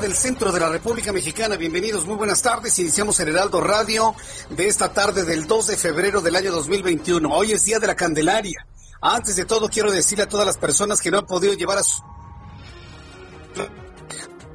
[0.00, 1.56] Del centro de la República Mexicana.
[1.56, 2.78] Bienvenidos, muy buenas tardes.
[2.78, 4.14] Iniciamos el Heraldo Radio
[4.50, 7.32] de esta tarde del 2 de febrero del año 2021.
[7.32, 8.66] Hoy es Día de la Candelaria.
[9.00, 11.82] Antes de todo, quiero decirle a todas las personas que no han podido llevar a
[11.82, 12.02] su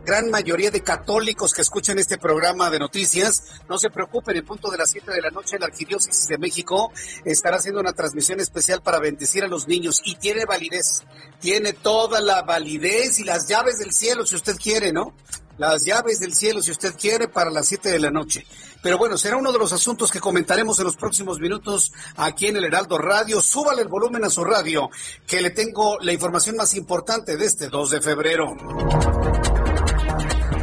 [0.05, 4.69] gran mayoría de católicos que escuchan este programa de noticias, no se preocupen, en punto
[4.69, 6.91] de las 7 de la noche la Arquidiócesis de México
[7.25, 11.03] estará haciendo una transmisión especial para bendecir a los niños y tiene validez,
[11.39, 15.13] tiene toda la validez y las llaves del cielo si usted quiere, ¿no?
[15.57, 18.45] Las llaves del cielo si usted quiere para las 7 de la noche.
[18.81, 22.57] Pero bueno, será uno de los asuntos que comentaremos en los próximos minutos aquí en
[22.57, 23.39] el Heraldo Radio.
[23.41, 24.89] Súbale el volumen a su radio,
[25.27, 28.57] que le tengo la información más importante de este 2 de febrero.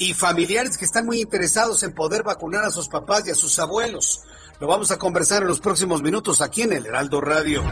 [0.00, 3.58] y familiares que están muy interesados en poder vacunar a sus papás y a sus
[3.58, 4.22] abuelos.
[4.58, 7.62] Lo vamos a conversar en los próximos minutos aquí en el Heraldo Radio.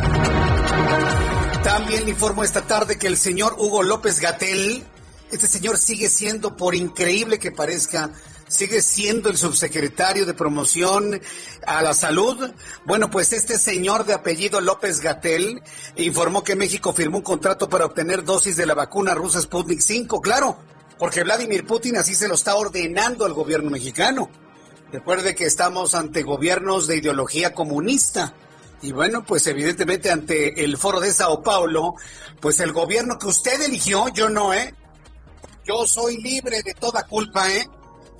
[1.64, 4.84] También informo esta tarde que el señor Hugo López Gatel,
[5.32, 8.10] este señor sigue siendo, por increíble que parezca,
[8.46, 11.18] sigue siendo el subsecretario de promoción
[11.66, 12.52] a la salud.
[12.84, 15.62] Bueno, pues este señor de apellido López Gatel
[15.96, 20.20] informó que México firmó un contrato para obtener dosis de la vacuna rusa Sputnik 5,
[20.20, 20.58] claro,
[20.98, 24.30] porque Vladimir Putin así se lo está ordenando al gobierno mexicano.
[24.92, 28.34] Recuerde que estamos ante gobiernos de ideología comunista.
[28.80, 31.94] Y bueno, pues evidentemente ante el foro de Sao Paulo,
[32.40, 34.74] pues el gobierno que usted eligió, yo no, ¿eh?
[35.64, 37.68] Yo soy libre de toda culpa, ¿eh?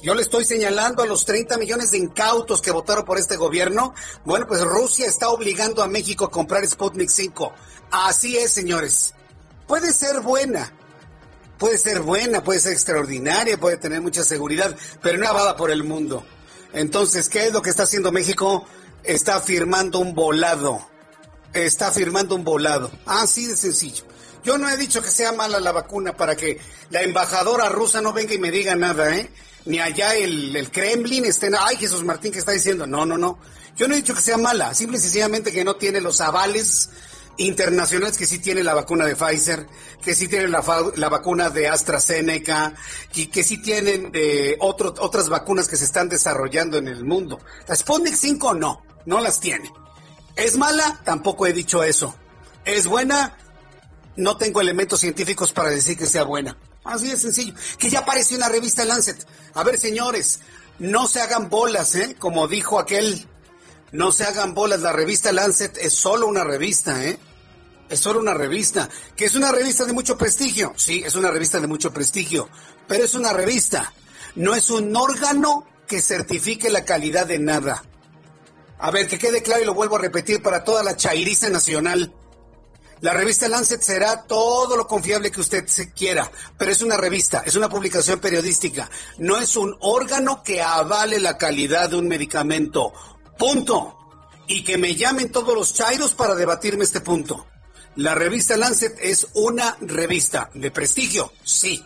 [0.02, 3.94] Yo le estoy señalando a los 30 millones de incautos que votaron por este gobierno.
[4.24, 7.52] Bueno, pues Rusia está obligando a México a comprar Sputnik 5.
[7.90, 9.14] Así es, señores.
[9.66, 10.72] Puede ser buena,
[11.58, 15.84] puede ser buena, puede ser extraordinaria, puede tener mucha seguridad, pero no avala por el
[15.84, 16.24] mundo.
[16.72, 18.66] Entonces, ¿qué es lo que está haciendo México?
[19.02, 20.86] Está firmando un volado.
[21.52, 22.90] Está firmando un volado.
[23.06, 24.04] Así de sencillo.
[24.44, 26.60] Yo no he dicho que sea mala la vacuna para que
[26.90, 29.30] la embajadora rusa no venga y me diga nada, ¿eh?
[29.64, 31.50] Ni allá el, el Kremlin esté...
[31.58, 32.86] Ay, Jesús Martín, ¿qué está diciendo?
[32.86, 33.38] No, no, no.
[33.76, 34.72] Yo no he dicho que sea mala.
[34.74, 36.90] Simple y sencillamente que no tiene los avales
[37.38, 39.66] internacionales que sí tiene la vacuna de Pfizer,
[40.02, 40.60] que sí tiene la,
[41.08, 42.74] vacuna de AstraZeneca,
[43.14, 47.40] y que sí tienen eh, otras vacunas que se están desarrollando en el mundo.
[47.66, 49.72] La Sputnik 5 no, no las tiene.
[50.36, 51.00] ¿Es mala?
[51.04, 52.14] Tampoco he dicho eso.
[52.64, 53.36] ¿Es buena?
[54.16, 56.56] No tengo elementos científicos para decir que sea buena.
[56.84, 57.54] Así de sencillo.
[57.78, 59.26] Que ya apareció en la revista Lancet.
[59.54, 60.40] A ver, señores,
[60.78, 62.16] no se hagan bolas, ¿eh?
[62.18, 63.26] Como dijo aquel,
[63.92, 64.80] no se hagan bolas.
[64.80, 67.18] La revista Lancet es solo una revista, ¿eh?
[67.88, 68.88] Es solo una revista.
[69.16, 70.72] ¿Que es una revista de mucho prestigio?
[70.76, 72.48] Sí, es una revista de mucho prestigio.
[72.86, 73.92] Pero es una revista.
[74.34, 77.82] No es un órgano que certifique la calidad de nada.
[78.78, 82.14] A ver, que quede claro y lo vuelvo a repetir para toda la chairiza nacional.
[83.00, 87.44] La revista Lancet será todo lo confiable que usted se quiera, pero es una revista,
[87.46, 92.92] es una publicación periodística, no es un órgano que avale la calidad de un medicamento.
[93.38, 93.94] Punto.
[94.48, 97.46] Y que me llamen todos los chairos para debatirme este punto.
[97.98, 101.84] La revista Lancet es una revista de prestigio, sí,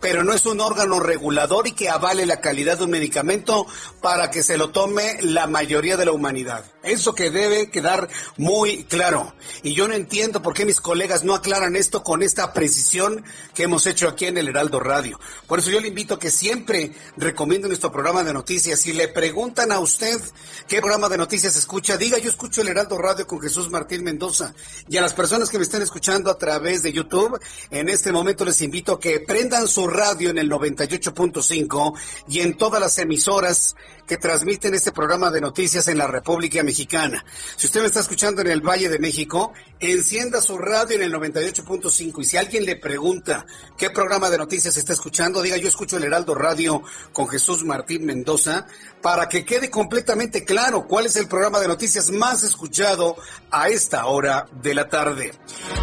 [0.00, 3.66] pero no es un órgano regulador y que avale la calidad de un medicamento
[4.00, 6.64] para que se lo tome la mayoría de la humanidad.
[6.82, 9.34] Eso que debe quedar muy claro.
[9.62, 13.24] Y yo no entiendo por qué mis colegas no aclaran esto con esta precisión
[13.54, 15.18] que hemos hecho aquí en el Heraldo Radio.
[15.46, 18.80] Por eso yo le invito a que siempre recomiende nuestro programa de noticias.
[18.80, 20.20] Si le preguntan a usted
[20.66, 24.54] qué programa de noticias escucha, diga yo escucho el Heraldo Radio con Jesús Martín Mendoza.
[24.88, 27.38] Y a las personas que me están escuchando a través de YouTube,
[27.70, 31.94] en este momento les invito a que prendan su radio en el 98.5
[32.28, 33.74] y en todas las emisoras
[34.06, 37.24] que transmiten este programa de noticias en la República Mexicana.
[37.56, 41.12] Si usted me está escuchando en el Valle de México, encienda su radio en el
[41.12, 43.44] 98.5 y si alguien le pregunta
[43.76, 46.82] qué programa de noticias está escuchando, diga yo escucho el Heraldo Radio
[47.12, 48.66] con Jesús Martín Mendoza
[49.02, 53.16] para que quede completamente claro cuál es el programa de noticias más escuchado
[53.50, 55.32] a esta hora de la tarde.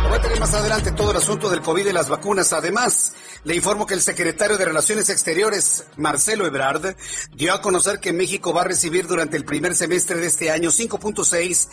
[0.04, 2.54] Voy a tener más adelante todo el asunto del COVID y las vacunas.
[2.54, 3.14] Además,
[3.44, 6.98] le informo que el secretario de Relaciones Exteriores, Marcelo Ebrard,
[7.34, 10.70] dio a conocer que México va a recibir durante el primer semestre de este año
[10.70, 11.70] 5.6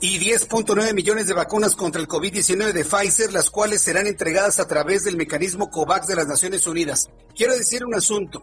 [0.00, 4.66] y 10.9 millones de vacunas contra el COVID-19 de Pfizer, las cuales serán entregadas a
[4.66, 7.10] través del mecanismo COVAX de las Naciones Unidas.
[7.36, 8.42] Quiero decir un asunto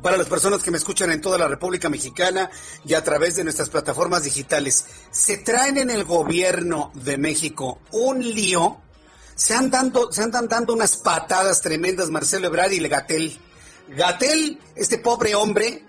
[0.00, 2.48] para las personas que me escuchan en toda la República Mexicana
[2.86, 4.86] y a través de nuestras plataformas digitales.
[5.10, 8.80] Se traen en el gobierno de México un lío
[9.40, 13.40] se, han dando, se andan dando unas patadas tremendas Marcelo Ebrard y Gatel.
[13.96, 15.82] Gatel, este pobre hombre,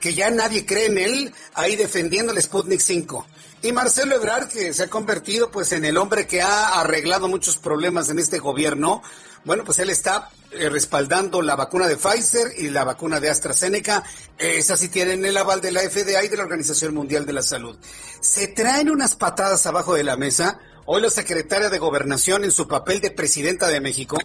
[0.00, 3.26] que ya nadie cree en él, ahí defendiendo el Sputnik 5.
[3.60, 7.58] Y Marcelo Ebrard, que se ha convertido pues en el hombre que ha arreglado muchos
[7.58, 9.02] problemas en este gobierno,
[9.44, 14.02] bueno, pues él está eh, respaldando la vacuna de Pfizer y la vacuna de AstraZeneca.
[14.38, 17.42] Esas sí tienen el aval de la FDA y de la Organización Mundial de la
[17.42, 17.76] Salud.
[18.22, 20.58] Se traen unas patadas abajo de la mesa
[20.90, 24.16] Hoy la secretaria de Gobernación en su papel de presidenta de México,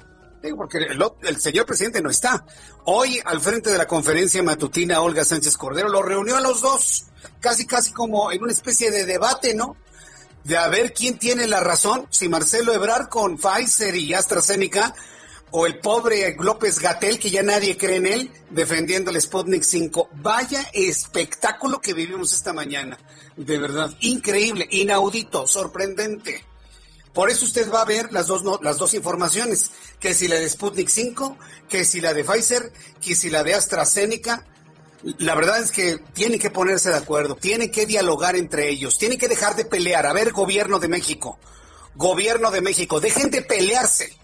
[0.55, 2.45] porque el, señor presidente no está.
[2.85, 7.07] Hoy al frente de la conferencia matutina Olga Sánchez Cordero lo reunió a los dos,
[7.41, 9.75] casi casi como en una especie de debate, ¿no?
[10.45, 14.95] De a ver quién tiene la razón, si Marcelo Ebrard con Pfizer y AstraZeneca
[15.51, 20.11] o el pobre López Gatel, que ya nadie cree en él, defendiendo el Sputnik 5.
[20.13, 22.97] Vaya espectáculo que vivimos esta mañana.
[23.35, 26.52] De verdad, increíble, inaudito, sorprendente.
[27.13, 30.49] Por eso usted va a ver las dos, las dos informaciones, que si la de
[30.49, 31.37] Sputnik 5,
[31.69, 34.45] que si la de Pfizer, que si la de AstraZeneca.
[35.19, 39.19] La verdad es que tienen que ponerse de acuerdo, tienen que dialogar entre ellos, tienen
[39.19, 40.05] que dejar de pelear.
[40.07, 41.37] A ver, gobierno de México,
[41.95, 44.17] gobierno de México, dejen de pelearse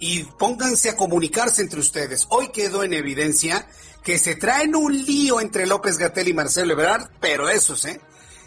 [0.00, 2.26] y pónganse a comunicarse entre ustedes.
[2.30, 3.68] Hoy quedó en evidencia
[4.02, 8.00] que se traen un lío entre López Gatel y Marcelo Ebrard, pero esos, ¿eh?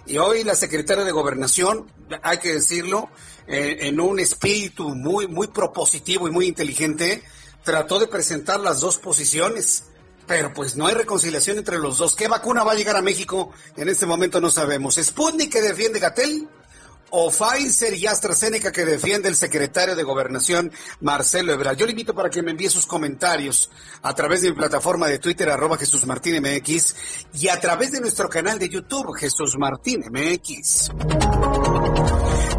[0.07, 1.85] Y hoy la secretaria de Gobernación,
[2.23, 3.09] hay que decirlo,
[3.45, 7.23] eh, en un espíritu muy, muy propositivo y muy inteligente,
[7.63, 9.83] trató de presentar las dos posiciones.
[10.25, 12.15] Pero pues no hay reconciliación entre los dos.
[12.15, 13.51] ¿Qué vacuna va a llegar a México?
[13.75, 14.95] En este momento no sabemos.
[14.95, 16.47] ¿Sputnik que defiende Gatel?
[17.09, 21.77] ¿O Pfizer y AstraZeneca que defiende el secretario de Gobernación, Marcelo Ebrard?
[21.77, 23.69] Yo le invito para que me envíe sus comentarios
[24.01, 26.95] a través de mi plataforma de Twitter, arroba Jesús Martín MX,
[27.33, 30.91] y a través de nuestro canal de YouTube, Jesús Martín MX.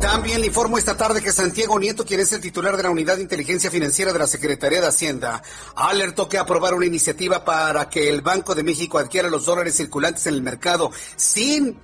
[0.01, 3.17] También le informo esta tarde que Santiago Nieto, quien es el titular de la Unidad
[3.17, 5.43] de Inteligencia Financiera de la Secretaría de Hacienda,
[5.75, 10.27] alertó que aprobar una iniciativa para que el Banco de México adquiera los dólares circulantes
[10.27, 11.77] en el mercado sin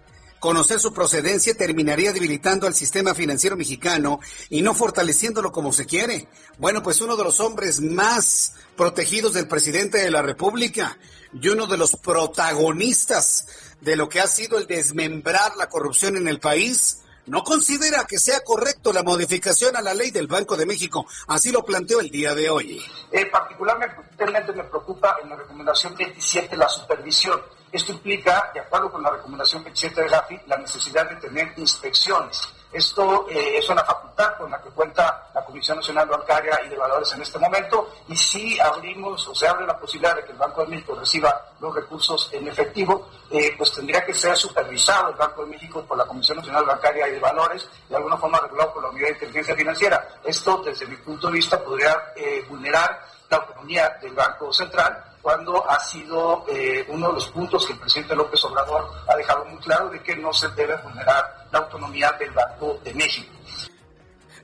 [0.44, 4.20] conocer su procedencia terminaría debilitando al sistema financiero mexicano
[4.50, 6.28] y no fortaleciéndolo como se quiere.
[6.58, 10.98] Bueno, pues uno de los hombres más protegidos del presidente de la República
[11.32, 13.46] y uno de los protagonistas
[13.80, 18.18] de lo que ha sido el desmembrar la corrupción en el país, no considera que
[18.18, 21.06] sea correcto la modificación a la ley del Banco de México.
[21.26, 22.84] Así lo planteó el día de hoy.
[23.12, 27.40] Eh, particularmente me preocupa en la recomendación 27 la supervisión.
[27.74, 32.40] Esto implica, de acuerdo con la recomendación 27 de GAFI, la necesidad de tener inspecciones.
[32.72, 36.76] Esto eh, es una facultad con la que cuenta la Comisión Nacional Bancaria y de
[36.76, 37.90] Valores en este momento.
[38.06, 41.46] Y si abrimos o se abre la posibilidad de que el Banco de México reciba
[41.58, 45.98] los recursos en efectivo, eh, pues tendría que ser supervisado el Banco de México por
[45.98, 49.14] la Comisión Nacional Bancaria y de Valores, de alguna forma regulado por la Unidad de
[49.14, 50.08] Inteligencia Financiera.
[50.22, 55.68] Esto, desde mi punto de vista, podría eh, vulnerar la autonomía del Banco Central cuando
[55.70, 59.58] ha sido eh, uno de los puntos que el presidente López Obrador ha dejado muy
[59.60, 63.32] claro de que no se debe vulnerar la autonomía del Banco de México.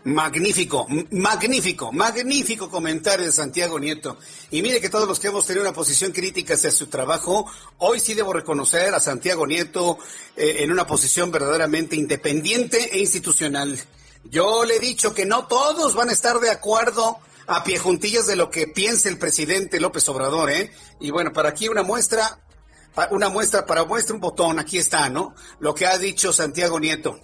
[0.04, 4.16] Magnífico, magnífico, magnífico comentario de Santiago Nieto.
[4.50, 7.44] Y mire que todos los que hemos tenido una posición crítica hacia su trabajo,
[7.76, 9.98] hoy sí debo reconocer a Santiago Nieto
[10.34, 13.78] eh, en una posición verdaderamente independiente e institucional.
[14.24, 17.18] Yo le he dicho que no todos van a estar de acuerdo
[17.50, 20.70] a pie juntillas de lo que piense el presidente López Obrador, ¿eh?
[21.00, 22.38] Y bueno, para aquí una muestra,
[23.10, 25.34] una muestra, para muestra un botón, aquí está, ¿no?
[25.58, 27.18] Lo que ha dicho Santiago Nieto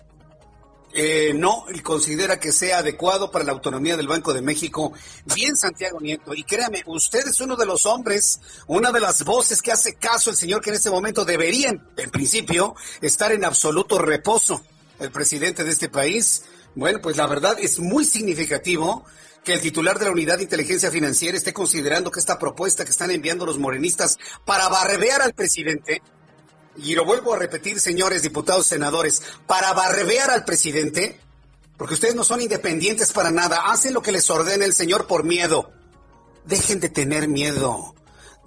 [0.93, 4.93] eh, no considera que sea adecuado para la autonomía del Banco de México.
[5.33, 9.63] Bien, Santiago Nieto, y créame, usted es uno de los hombres, una de las voces
[9.63, 14.01] que hace caso el señor que en este momento deberían, en principio, estar en absoluto
[14.01, 14.61] reposo.
[14.99, 16.43] El presidente de este país,
[16.75, 19.05] bueno, pues la verdad es muy significativo
[19.47, 22.91] que el titular de la Unidad de Inteligencia Financiera esté considerando que esta propuesta que
[22.91, 26.03] están enviando los morenistas para barbear al presidente
[26.77, 31.21] y lo vuelvo a repetir, señores diputados, senadores, para barbear al presidente,
[31.77, 35.23] porque ustedes no son independientes para nada, hacen lo que les ordena el señor por
[35.23, 35.71] miedo.
[36.45, 37.95] Dejen de tener miedo,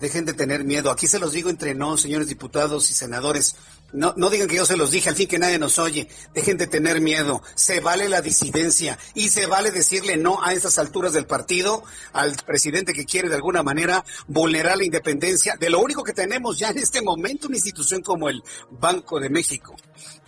[0.01, 0.91] dejen de tener miedo.
[0.91, 3.55] Aquí se los digo entre nos, señores diputados y senadores.
[3.91, 6.07] No, no digan que yo se los dije, al fin que nadie nos oye.
[6.33, 7.41] Dejen de tener miedo.
[7.55, 12.35] Se vale la disidencia y se vale decirle no a estas alturas del partido al
[12.45, 16.69] presidente que quiere de alguna manera vulnerar la independencia de lo único que tenemos ya
[16.69, 19.75] en este momento, una institución como el Banco de México.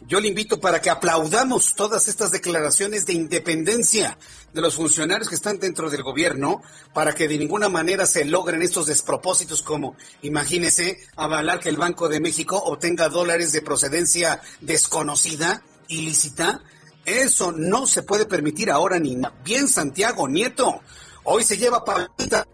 [0.08, 4.18] Yo le invito para que aplaudamos todas estas declaraciones de independencia
[4.54, 6.62] de los funcionarios que están dentro del gobierno
[6.94, 12.10] para que de ninguna manera se logren estos despropósitos como, imagínese, avalar que el Banco
[12.10, 16.62] de México obtenga dólares de procedencia desconocida, ilícita.
[17.06, 20.82] Eso no se puede permitir ahora ni bien Santiago Nieto.
[21.24, 22.10] Hoy se lleva para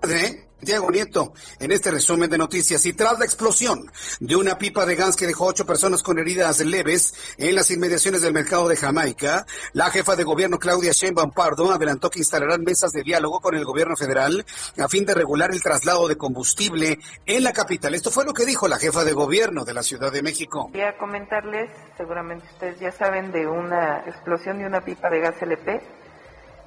[0.09, 0.46] ¿eh?
[0.59, 2.83] Diego Nieto, en este resumen de noticias.
[2.87, 6.59] Y tras la explosión de una pipa de gas que dejó ocho personas con heridas
[6.61, 11.71] leves en las inmediaciones del mercado de Jamaica, la jefa de gobierno Claudia Sheinbaum Pardo
[11.71, 14.45] adelantó que instalarán mesas de diálogo con el gobierno federal
[14.79, 16.97] a fin de regular el traslado de combustible
[17.27, 17.93] en la capital.
[17.93, 20.69] Esto fue lo que dijo la jefa de gobierno de la Ciudad de México.
[20.71, 25.81] Quería comentarles, seguramente ustedes ya saben, de una explosión de una pipa de gas LP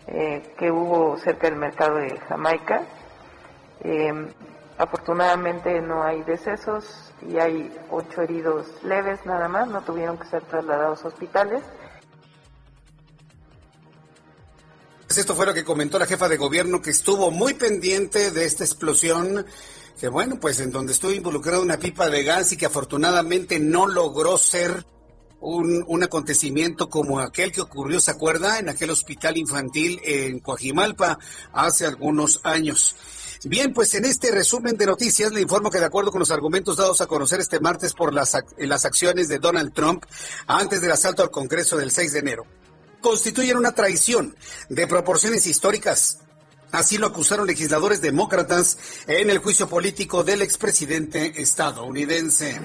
[0.06, 2.86] eh, que hubo cerca del mercado de Jamaica
[3.82, 4.12] eh,
[4.78, 10.42] afortunadamente no hay decesos y hay ocho heridos leves nada más, no tuvieron que ser
[10.44, 11.62] trasladados a hospitales.
[15.06, 18.44] Pues esto fue lo que comentó la jefa de gobierno que estuvo muy pendiente de
[18.44, 19.44] esta explosión,
[19.98, 23.86] que bueno, pues en donde estuvo involucrada una pipa de gas y que afortunadamente no
[23.86, 24.86] logró ser
[25.40, 28.58] un, un, acontecimiento como aquel que ocurrió, ¿se acuerda?
[28.60, 31.18] En aquel hospital infantil en Coajimalpa
[31.52, 32.94] hace algunos años.
[33.44, 36.76] Bien, pues en este resumen de noticias le informo que de acuerdo con los argumentos
[36.76, 40.04] dados a conocer este martes por las, las acciones de Donald Trump
[40.46, 42.44] antes del asalto al Congreso del 6 de enero,
[43.00, 44.36] constituyen una traición
[44.68, 46.18] de proporciones históricas
[46.72, 52.60] Así lo acusaron legisladores demócratas en el juicio político del expresidente estadounidense.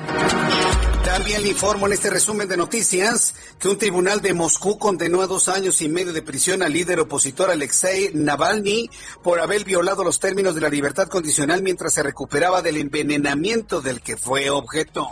[1.04, 5.28] También le informo en este resumen de noticias que un tribunal de Moscú condenó a
[5.28, 8.90] dos años y medio de prisión al líder opositor Alexei Navalny
[9.24, 14.02] por haber violado los términos de la libertad condicional mientras se recuperaba del envenenamiento del
[14.02, 15.10] que fue objeto.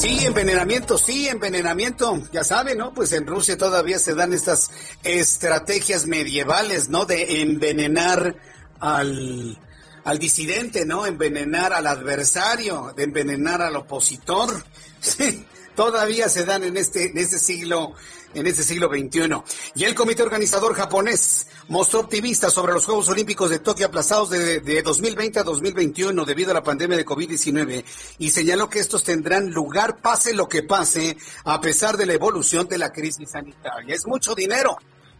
[0.00, 2.22] Sí, envenenamiento, sí, envenenamiento.
[2.32, 2.94] Ya saben, ¿no?
[2.94, 4.70] Pues en Rusia todavía se dan estas
[5.04, 7.04] estrategias medievales, ¿no?
[7.04, 8.34] De envenenar
[8.78, 9.58] al,
[10.02, 11.04] al disidente, ¿no?
[11.04, 14.64] Envenenar al adversario, de envenenar al opositor.
[15.02, 17.94] Sí, todavía se dan en este, en este siglo
[18.34, 19.42] en este siglo XXI.
[19.74, 24.60] Y el comité organizador japonés mostró optimista sobre los Juegos Olímpicos de Tokio aplazados de,
[24.60, 27.84] de 2020 a 2021 debido a la pandemia de COVID-19
[28.18, 32.68] y señaló que estos tendrán lugar pase lo que pase a pesar de la evolución
[32.68, 33.94] de la crisis sanitaria.
[33.94, 34.76] Es mucho dinero.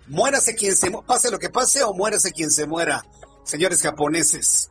[0.08, 3.04] Muérase quien se pase lo que pase o muérase quien se muera,
[3.44, 4.70] señores japoneses.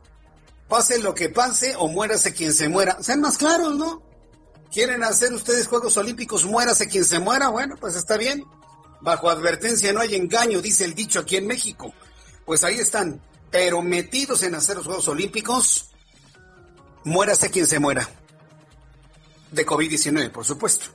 [0.68, 3.02] Pase lo que pase o muérase quien se muera.
[3.02, 4.09] Sean más claros, ¿no?
[4.70, 6.44] ¿Quieren hacer ustedes Juegos Olímpicos?
[6.44, 7.48] Muérase quien se muera.
[7.48, 8.44] Bueno, pues está bien.
[9.00, 11.92] Bajo advertencia no hay engaño, dice el dicho aquí en México.
[12.44, 15.90] Pues ahí están, pero metidos en hacer los Juegos Olímpicos,
[17.04, 18.08] muérase quien se muera.
[19.50, 20.86] De COVID-19, por supuesto.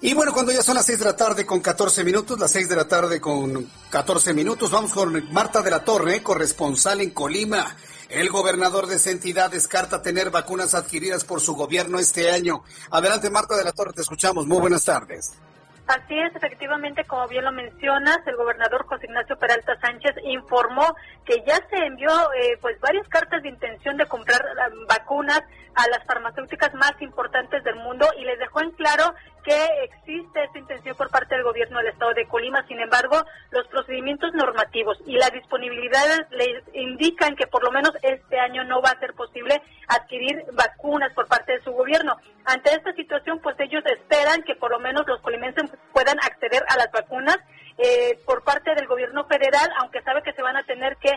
[0.00, 2.68] Y bueno, cuando ya son las 6 de la tarde con 14 minutos, las 6
[2.68, 7.76] de la tarde con 14 minutos, vamos con Marta de la Torre, corresponsal en Colima.
[8.12, 12.62] El gobernador de esa entidad descarta tener vacunas adquiridas por su gobierno este año.
[12.90, 14.46] Adelante, Marta de la Torre, te escuchamos.
[14.46, 15.40] Muy buenas tardes.
[15.86, 21.42] Así es, efectivamente, como bien lo mencionas, el gobernador José Ignacio Peralta Sánchez informó que
[21.46, 25.40] ya se envió eh, pues varias cartas de intención de comprar eh, vacunas
[25.74, 30.58] a las farmacéuticas más importantes del mundo y les dejó en claro que existe esta
[30.58, 32.66] intención por parte del gobierno del estado de Colima.
[32.66, 38.38] Sin embargo, los procedimientos normativos y las disponibilidades les indican que por lo menos este
[38.38, 42.16] año no va a ser posible adquirir vacunas por parte de su gobierno.
[42.44, 46.76] Ante esta situación, pues ellos esperan que por lo menos los colimenses puedan acceder a
[46.76, 47.38] las vacunas
[47.78, 51.10] eh, por parte del gobierno federal, aunque sabe que se van a tener que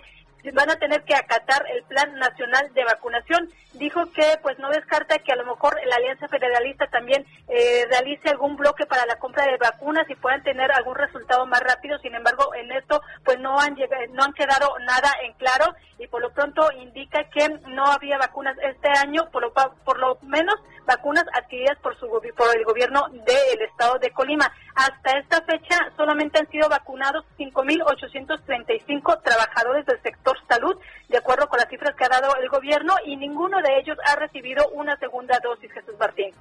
[0.54, 3.50] van a tener que acatar el Plan Nacional de Vacunación.
[3.74, 8.30] Dijo que pues no descarta que a lo mejor la Alianza Federalista también eh, realice
[8.30, 11.98] algún bloque para la compra de vacunas y puedan tener algún resultado más rápido.
[12.00, 16.08] Sin embargo, en esto pues no han llegado, no han quedado nada en claro y
[16.08, 20.56] por lo pronto indica que no había vacunas este año, por lo, por lo menos
[20.86, 24.52] vacunas adquiridas por su por el gobierno del estado de Colima.
[24.76, 30.76] Hasta esta fecha solamente han sido vacunados 5.835 trabajadores del sector salud,
[31.08, 34.16] de acuerdo con las cifras que ha dado el gobierno, y ninguno de ellos ha
[34.18, 36.32] recibido una segunda dosis, Jesús Martín.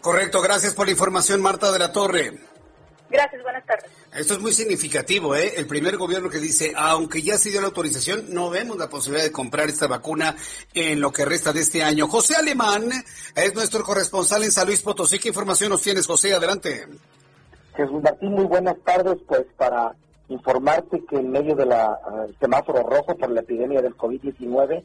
[0.00, 2.40] Correcto, gracias por la información, Marta de la Torre.
[3.08, 3.90] Gracias, buenas tardes.
[4.12, 5.54] Esto es muy significativo, ¿eh?
[5.56, 9.24] El primer gobierno que dice, aunque ya se dio la autorización, no vemos la posibilidad
[9.24, 10.34] de comprar esta vacuna
[10.72, 12.08] en lo que resta de este año.
[12.08, 12.90] José Alemán
[13.36, 15.20] es nuestro corresponsal en San Luis Potosí.
[15.20, 16.34] ¿Qué información nos tienes, José?
[16.34, 16.88] Adelante.
[17.76, 19.16] Jesús Martín, muy buenas tardes.
[19.26, 19.94] Pues para
[20.28, 21.72] informarte que en medio del
[22.40, 24.82] semáforo rojo por la epidemia del COVID-19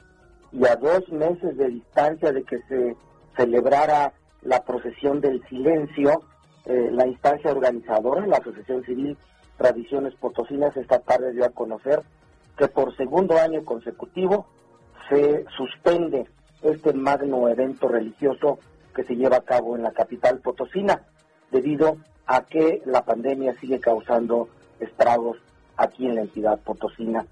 [0.51, 2.95] y a dos meses de distancia de que se
[3.37, 6.23] celebrara la procesión del silencio,
[6.65, 9.17] eh, la instancia organizadora, la Asociación Civil
[9.57, 12.01] Tradiciones Potosinas, esta tarde dio a conocer
[12.57, 14.47] que por segundo año consecutivo
[15.09, 16.27] se suspende
[16.61, 18.59] este magno evento religioso
[18.95, 21.01] que se lleva a cabo en la capital potosina,
[21.51, 25.37] debido a que la pandemia sigue causando estragos
[25.77, 27.25] aquí en la entidad potosina.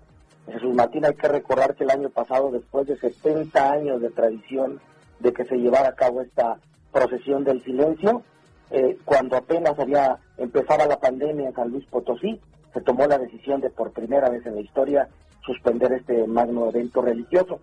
[0.52, 4.80] Jesús Martín, hay que recordar que el año pasado, después de 70 años de tradición
[5.20, 6.58] de que se llevara a cabo esta
[6.92, 8.24] procesión del silencio,
[8.72, 12.40] eh, cuando apenas había empezado la pandemia en San Luis Potosí,
[12.74, 15.08] se tomó la decisión de por primera vez en la historia
[15.46, 17.60] suspender este magno evento religioso.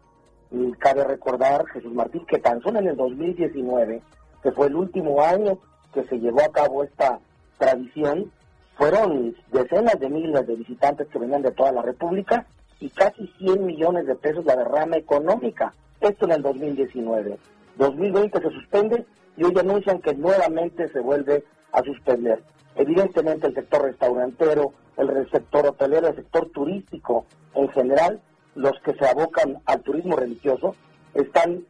[0.51, 4.03] Y cabe recordar, Jesús Martín, que tan solo en el 2019,
[4.43, 5.59] que fue el último año
[5.95, 7.21] que se llevó a cabo esta
[7.57, 8.31] tradición,
[8.77, 12.45] fueron decenas de miles de visitantes que venían de toda la República
[12.81, 15.73] y casi 100 millones de pesos la derrama económica.
[16.01, 17.39] Esto en el 2019.
[17.77, 22.43] 2020 se suspende y hoy anuncian que nuevamente se vuelve a suspender.
[22.77, 28.21] Evidentemente el sector restaurantero, el sector hotelero, el sector turístico en general,
[28.57, 30.75] los que se abocan al turismo religioso,
[31.15, 31.65] están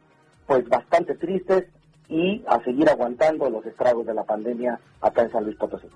[0.47, 1.65] pues bastante tristes
[2.09, 5.87] y a seguir aguantando los estragos de la pandemia acá en San Luis Potosí.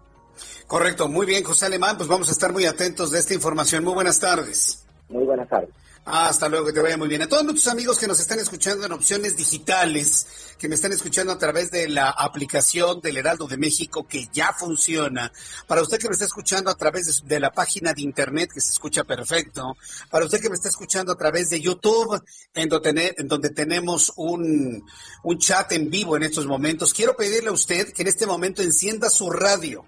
[0.67, 3.83] Correcto, muy bien, José Alemán, pues vamos a estar muy atentos de esta información.
[3.83, 4.85] Muy buenas tardes.
[5.09, 5.69] Muy buenas tardes.
[6.11, 7.21] Hasta luego, que te vaya muy bien.
[7.21, 10.25] A todos nuestros amigos que nos están escuchando en opciones digitales,
[10.57, 14.51] que me están escuchando a través de la aplicación del Heraldo de México que ya
[14.51, 15.31] funciona,
[15.67, 18.71] para usted que me está escuchando a través de, la página de internet que se
[18.71, 19.77] escucha perfecto,
[20.09, 22.19] para usted que me está escuchando a través de YouTube,
[22.55, 24.83] en donde, en donde tenemos un,
[25.23, 28.63] un chat en vivo en estos momentos, quiero pedirle a usted que en este momento
[28.63, 29.85] encienda su radio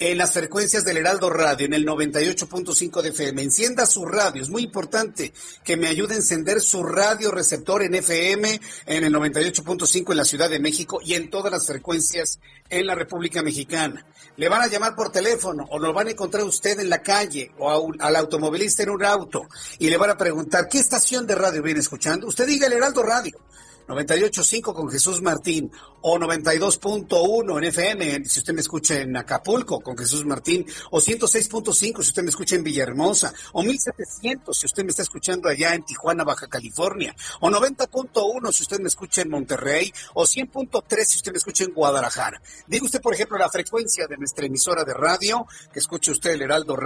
[0.00, 3.42] en las frecuencias del Heraldo Radio, en el 98.5 de FM.
[3.42, 7.94] Encienda su radio, es muy importante que me ayude a encender su radio receptor en
[7.94, 12.86] FM, en el 98.5 en la Ciudad de México y en todas las frecuencias en
[12.86, 14.06] la República Mexicana.
[14.36, 17.52] Le van a llamar por teléfono o lo van a encontrar usted en la calle
[17.58, 21.62] o al automovilista en un auto y le van a preguntar, ¿qué estación de radio
[21.62, 22.26] viene escuchando?
[22.26, 23.38] Usted diga el Heraldo Radio
[23.88, 25.70] 98.5 con Jesús Martín
[26.02, 31.74] o 92.1 en FM si usted me escucha en Acapulco con Jesús Martín o 106.5
[31.74, 35.82] si usted me escucha en Villahermosa o 1700 si usted me está escuchando allá en
[35.82, 41.32] Tijuana, Baja California o 90.1 si usted me escucha en Monterrey o 100.3 si usted
[41.32, 42.40] me escucha en Guadalajara.
[42.66, 46.42] Diga usted, por ejemplo, la frecuencia de nuestra emisora de radio que escuche usted el
[46.42, 46.76] Heraldo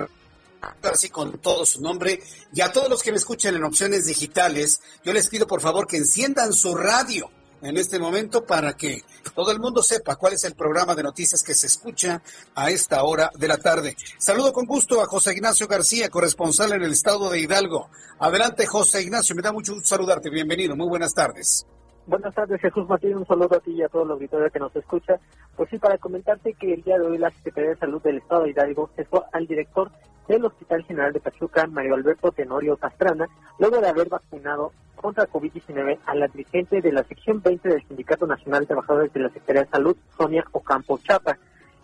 [0.82, 2.20] así con todo su nombre.
[2.52, 5.86] Y a todos los que me escuchan en opciones digitales, yo les pido por favor
[5.86, 7.30] que enciendan su radio
[7.62, 9.02] en este momento para que
[9.34, 12.22] todo el mundo sepa cuál es el programa de noticias que se escucha
[12.54, 13.96] a esta hora de la tarde.
[14.18, 17.88] Saludo con gusto a José Ignacio García, corresponsal en el estado de Hidalgo.
[18.18, 20.28] Adelante, José Ignacio, me da mucho gusto saludarte.
[20.30, 21.66] Bienvenido, muy buenas tardes.
[22.06, 23.16] Buenas tardes, Jesús Martín.
[23.16, 25.18] Un saludo a ti y a todos los auditorio que nos escucha.
[25.56, 28.42] Pues sí, para comentarte que el día de hoy la Secretaría de Salud del Estado
[28.42, 29.90] de Hidalgo cesó al director
[30.28, 35.98] del Hospital General de Pachuca, Mario Alberto Tenorio Pastrana, luego de haber vacunado contra COVID-19
[36.06, 39.64] a la dirigente de la sección 20 del Sindicato Nacional de Trabajadores de la Secretaría
[39.64, 41.36] de Salud, Sonia Ocampo Chapa.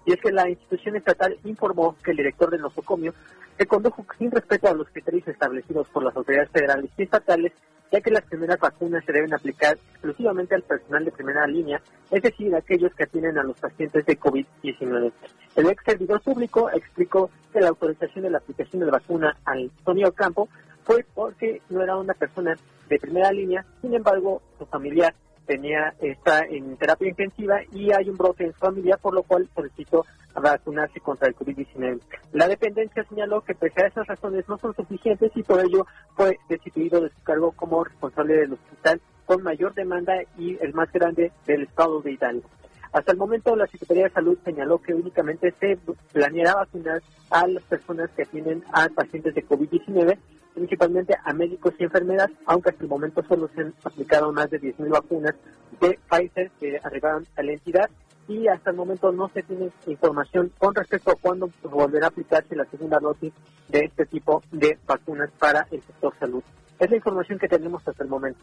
[0.06, 3.12] Y es que la institución estatal informó que el director del nosocomio
[3.58, 7.52] se condujo sin respeto a los criterios establecidos por las autoridades federales y estatales,
[7.90, 12.22] ya que las primeras vacunas se deben aplicar exclusivamente al personal de primera línea, es
[12.22, 15.12] decir, aquellos que atienden a los pacientes de COVID-19.
[15.56, 19.70] El ex servidor público explicó que la autorización de la aplicación de la vacuna al
[19.78, 20.48] Antonio Campo
[20.84, 22.56] fue porque no era una persona
[22.88, 25.14] de primera línea, sin embargo, su familiar
[25.46, 29.48] tenía está en terapia intensiva y hay un brote en su familia, por lo cual
[29.54, 32.00] solicitó vacunarse contra el COVID-19.
[32.32, 36.38] La dependencia señaló que pese a esas razones no son suficientes y por ello fue
[36.48, 41.32] destituido de su cargo como responsable del hospital con mayor demanda y el más grande
[41.46, 42.48] del estado de Hidalgo.
[42.92, 45.78] Hasta el momento, la Secretaría de Salud señaló que únicamente se
[46.12, 47.00] planeará vacunar
[47.30, 50.18] a las personas que atienden a pacientes de COVID-19,
[50.54, 54.60] principalmente a médicos y enfermeras, aunque hasta el momento solo se han aplicado más de
[54.60, 55.34] 10.000 vacunas
[55.80, 57.90] de Pfizer que arribaron a la entidad
[58.28, 62.54] y hasta el momento no se tiene información con respecto a cuándo volverá a aplicarse
[62.54, 63.32] la segunda dosis
[63.68, 66.42] de este tipo de vacunas para el sector salud.
[66.78, 68.40] Es la información que tenemos hasta el momento.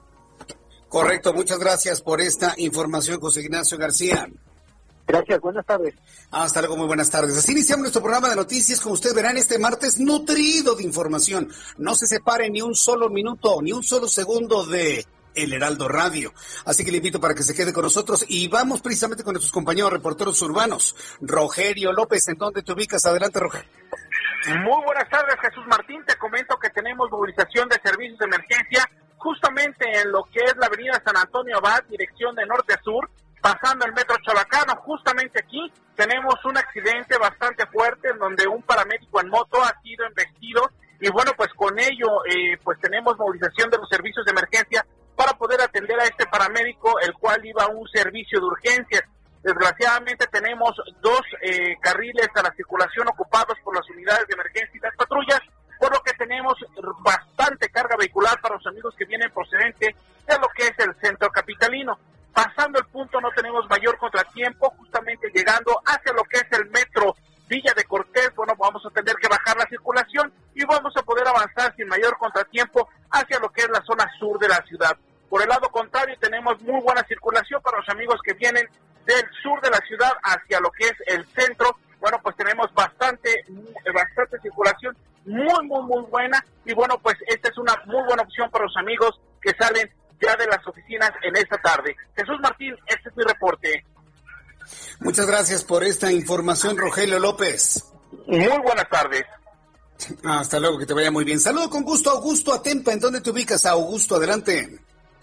[0.90, 4.28] Correcto, muchas gracias por esta información, José Ignacio García.
[5.08, 5.96] Gracias, buenas tardes.
[6.32, 7.38] Hasta luego, muy buenas tardes.
[7.38, 11.50] Así iniciamos nuestro programa de noticias, como ustedes verán, este martes nutrido de información.
[11.78, 16.34] No se separe ni un solo minuto, ni un solo segundo de El Heraldo Radio.
[16.66, 19.54] Así que le invito para que se quede con nosotros y vamos precisamente con nuestros
[19.54, 20.94] compañeros reporteros urbanos.
[21.22, 23.06] Rogerio López, ¿en dónde te ubicas?
[23.06, 23.70] Adelante, Rogerio.
[24.48, 26.04] Muy buenas tardes, Jesús Martín.
[26.06, 30.68] Te comento que tenemos movilización de servicios de emergencia justamente en lo que es la
[30.68, 33.10] avenida San Antonio Abad, dirección de norte a sur,
[33.48, 34.76] pasando el metro Chabacano.
[34.82, 40.06] Justamente aquí tenemos un accidente bastante fuerte en donde un paramédico en moto ha sido
[40.06, 44.86] embestido y bueno, pues con ello eh, pues tenemos movilización de los servicios de emergencia
[45.16, 49.04] para poder atender a este paramédico, el cual iba a un servicio de urgencias.
[49.42, 54.80] Desgraciadamente tenemos dos eh, carriles a la circulación ocupados por las unidades de emergencia y
[54.80, 55.40] las patrullas,
[55.80, 56.56] por lo que tenemos
[57.00, 59.96] bastante carga vehicular para los amigos que vienen procedente
[60.28, 61.98] de lo que es el centro capitalino.
[62.38, 67.16] Pasando el punto no tenemos mayor contratiempo, justamente llegando hacia lo que es el metro
[67.48, 71.28] Villa de Cortés, bueno, vamos a tener que bajar la circulación y vamos a poder
[71.28, 74.96] avanzar sin mayor contratiempo hacia lo que es la zona sur de la ciudad.
[75.28, 78.70] Por el lado contrario, tenemos muy buena circulación para los amigos que vienen
[79.08, 81.76] del sur de la ciudad hacia lo que es el centro.
[82.00, 83.46] Bueno, pues tenemos bastante,
[83.92, 84.96] bastante circulación,
[85.26, 86.46] muy, muy, muy buena.
[86.66, 90.36] Y bueno, pues esta es una muy buena opción para los amigos que salen ya
[90.36, 91.96] de las oficinas en esta tarde.
[92.16, 93.86] Jesús Martín, este es mi reporte.
[95.00, 97.84] Muchas gracias por esta información, Rogelio López.
[98.26, 99.26] Muy buenas tardes.
[100.24, 101.40] Hasta luego, que te vaya muy bien.
[101.40, 102.94] Saludo con gusto, Augusto Atempa.
[102.94, 104.16] ¿En dónde te ubicas, Augusto?
[104.16, 104.80] Adelante.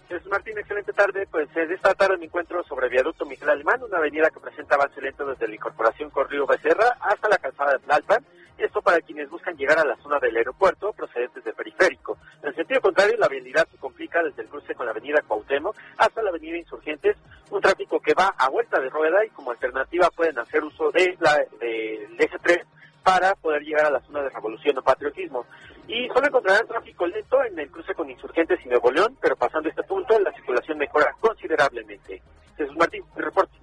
[0.09, 1.27] Jesús Martín, excelente tarde.
[1.31, 5.27] Pues esta tarde me encuentro sobre Viaducto Miguel Alemán, una avenida que presenta avance lento
[5.27, 8.25] desde la Incorporación Corrío Becerra hasta la calzada de Tlalpan.
[8.59, 12.19] Esto para quienes buscan llegar a la zona del aeropuerto procedentes del periférico.
[12.43, 16.23] En sentido contrario, la vialidad se complica desde el cruce con la avenida Cuauhtémoc hasta
[16.23, 17.17] la avenida Insurgentes,
[17.51, 21.17] un tráfico que va a vuelta de rueda y como alternativa pueden hacer uso de
[21.21, 22.67] la del eje 3
[23.03, 25.45] para poder llegar a la zona de revolución o patriotismo.
[25.87, 29.69] Y solo encontrarán tráfico lento en el cruce con Insurgentes y Nuevo León, pero pasando
[29.69, 32.23] este punto la circulación mejora considerablemente.
[32.57, 33.59] Jesús Martín, reporte.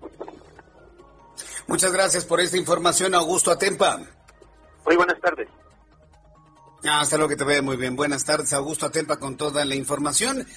[1.67, 3.99] Muchas gracias por esta información, Augusto Atempa.
[4.85, 5.47] Muy buenas tardes.
[6.83, 7.95] Hasta luego, que te vea muy bien.
[7.95, 10.47] Buenas tardes, Augusto Atempa, con toda la información.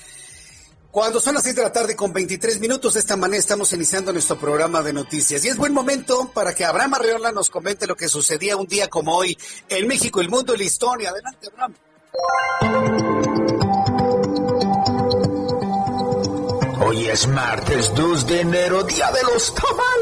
[0.91, 4.13] Cuando son las 6 de la tarde con 23 minutos, de esta manera estamos iniciando
[4.13, 5.45] nuestro programa de noticias.
[5.45, 8.89] Y es buen momento para que Abraham Arreola nos comente lo que sucedía un día
[8.89, 9.37] como hoy
[9.69, 11.11] en México, el mundo y la historia.
[11.11, 11.75] Adelante, Abraham.
[16.87, 19.94] Hoy es martes 2 de enero, día de los tamales.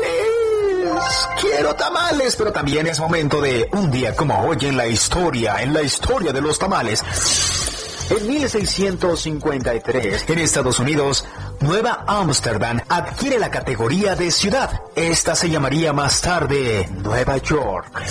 [1.41, 5.73] Quiero tamales, pero también es momento de un día como hoy en la historia, en
[5.73, 7.03] la historia de los tamales.
[8.11, 11.25] En 1653, en Estados Unidos,
[11.61, 14.83] Nueva Ámsterdam adquiere la categoría de ciudad.
[14.95, 18.03] Esta se llamaría más tarde Nueva York.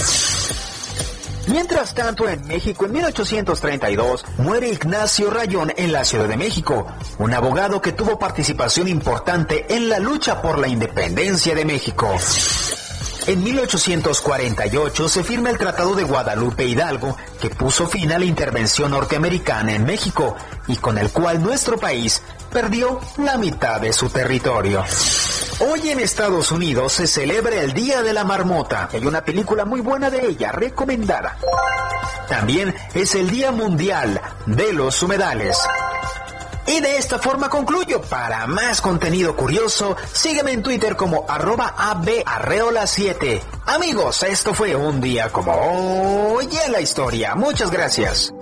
[1.47, 7.33] Mientras tanto, en México, en 1832, muere Ignacio Rayón en la Ciudad de México, un
[7.33, 12.07] abogado que tuvo participación importante en la lucha por la independencia de México.
[13.27, 18.91] En 1848 se firma el Tratado de Guadalupe Hidalgo, que puso fin a la intervención
[18.91, 20.35] norteamericana en México
[20.67, 22.21] y con el cual nuestro país
[22.51, 24.83] perdió la mitad de su territorio.
[25.59, 28.89] Hoy en Estados Unidos se celebra el Día de la Marmota.
[28.91, 31.37] Hay una película muy buena de ella, recomendada.
[32.27, 35.57] También es el Día Mundial de los Humedales.
[36.67, 38.01] Y de esta forma concluyo.
[38.01, 43.41] Para más contenido curioso, sígueme en Twitter como arroba abarreola7.
[43.67, 47.35] Amigos, esto fue un día como hoy en la historia.
[47.35, 48.33] Muchas gracias.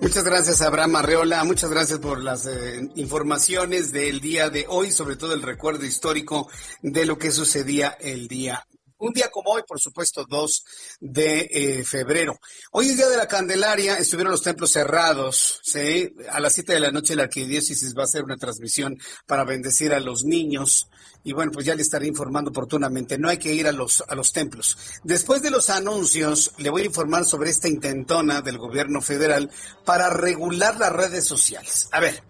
[0.00, 1.44] Muchas gracias, Abraham Arreola.
[1.44, 6.48] Muchas gracias por las eh, informaciones del día de hoy, sobre todo el recuerdo histórico
[6.80, 8.66] de lo que sucedía el día
[9.00, 10.64] un día como hoy, por supuesto, 2
[11.00, 12.38] de eh, febrero.
[12.70, 16.14] Hoy es día de la Candelaria, estuvieron los templos cerrados, ¿sí?
[16.30, 19.94] A las 7 de la noche la arquidiócesis va a hacer una transmisión para bendecir
[19.94, 20.89] a los niños.
[21.22, 23.18] Y bueno, pues ya le estaré informando oportunamente.
[23.18, 24.78] No hay que ir a los, a los templos.
[25.04, 29.50] Después de los anuncios, le voy a informar sobre esta intentona del gobierno federal
[29.84, 31.88] para regular las redes sociales.
[31.92, 32.22] A ver,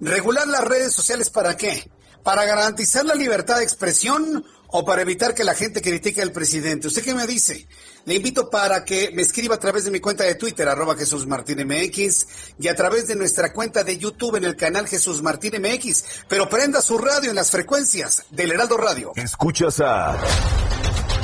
[0.00, 1.90] ¿regular las redes sociales para qué?
[2.22, 6.88] ¿Para garantizar la libertad de expresión o para evitar que la gente critique al presidente.
[6.88, 7.66] ¿Usted qué me dice?
[8.04, 11.26] Le invito para que me escriba a través de mi cuenta de Twitter, arroba Jesús
[11.26, 12.26] Martín MX,
[12.58, 16.04] y a través de nuestra cuenta de YouTube en el canal Jesús Martín MX.
[16.28, 19.12] Pero prenda su radio en las frecuencias del Heraldo Radio.
[19.16, 20.16] Escuchas a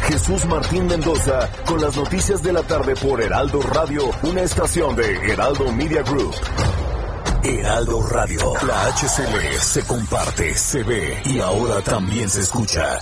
[0.08, 5.32] Jesús Martín Mendoza con las noticias de la tarde por Heraldo Radio, una estación de
[5.32, 6.34] Heraldo Media Group.
[7.42, 13.00] Heraldo Radio, la HCL se comparte, se ve y ahora también se escucha.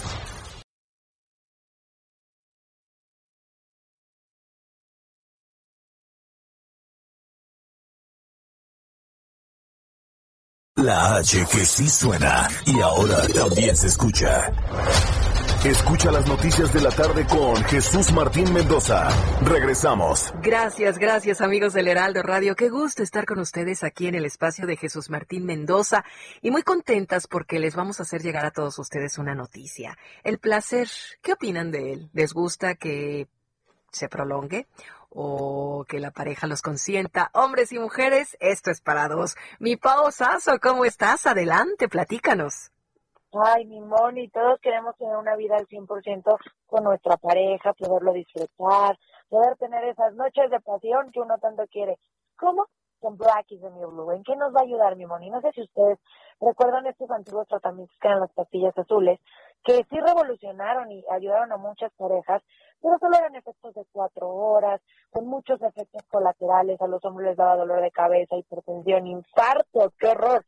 [10.92, 14.52] La H que sí suena y ahora también se escucha.
[15.64, 19.08] Escucha las noticias de la tarde con Jesús Martín Mendoza.
[19.40, 20.34] Regresamos.
[20.42, 22.54] Gracias, gracias amigos del Heraldo Radio.
[22.54, 26.04] Qué gusto estar con ustedes aquí en el espacio de Jesús Martín Mendoza
[26.42, 29.96] y muy contentas porque les vamos a hacer llegar a todos ustedes una noticia.
[30.24, 30.90] El placer,
[31.22, 32.10] ¿qué opinan de él?
[32.12, 33.28] ¿Les gusta que
[33.90, 34.66] se prolonge?
[35.14, 37.30] O que la pareja los consienta.
[37.34, 39.36] Hombres y mujeres, esto es para dos.
[39.58, 41.26] Mi Pao Sasso, ¿cómo estás?
[41.26, 42.70] Adelante, platícanos.
[43.32, 48.98] Ay, mi Moni, todos queremos tener una vida al 100% con nuestra pareja, poderlo disfrutar,
[49.30, 51.98] poder tener esas noches de pasión que uno tanto quiere.
[52.36, 52.66] ¿Cómo?
[53.00, 54.12] Con Black is the New Blue.
[54.12, 55.30] ¿En qué nos va a ayudar, mi Moni?
[55.30, 55.98] No sé si ustedes
[56.40, 59.18] recuerdan estos antiguos tratamientos que eran las pastillas azules,
[59.64, 62.42] que sí revolucionaron y ayudaron a muchas parejas,
[62.82, 67.36] pero solo eran efectos de cuatro horas, con muchos efectos colaterales, a los hombres les
[67.36, 70.44] daba dolor de cabeza, hipertensión, infarto, qué horror.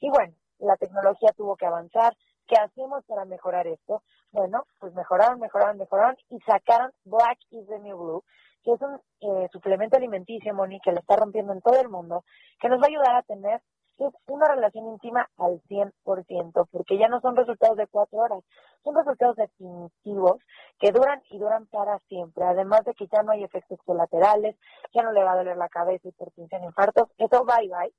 [0.00, 2.16] Y bueno, la tecnología tuvo que avanzar.
[2.46, 4.02] ¿Qué hacemos para mejorar esto?
[4.30, 8.24] Bueno, pues mejoraron, mejoraron, mejoraron y sacaron Black is the New Blue,
[8.62, 12.24] que es un eh, suplemento alimenticio, Moni, que lo está rompiendo en todo el mundo,
[12.60, 13.62] que nos va a ayudar a tener
[13.98, 18.42] es una relación íntima al 100%, porque ya no son resultados de cuatro horas,
[18.82, 20.42] son resultados definitivos
[20.78, 24.56] que duran y duran para siempre, además de que ya no hay efectos colaterales,
[24.92, 27.92] ya no le va a doler la cabeza, hipertensión, infartos, eso bye bye.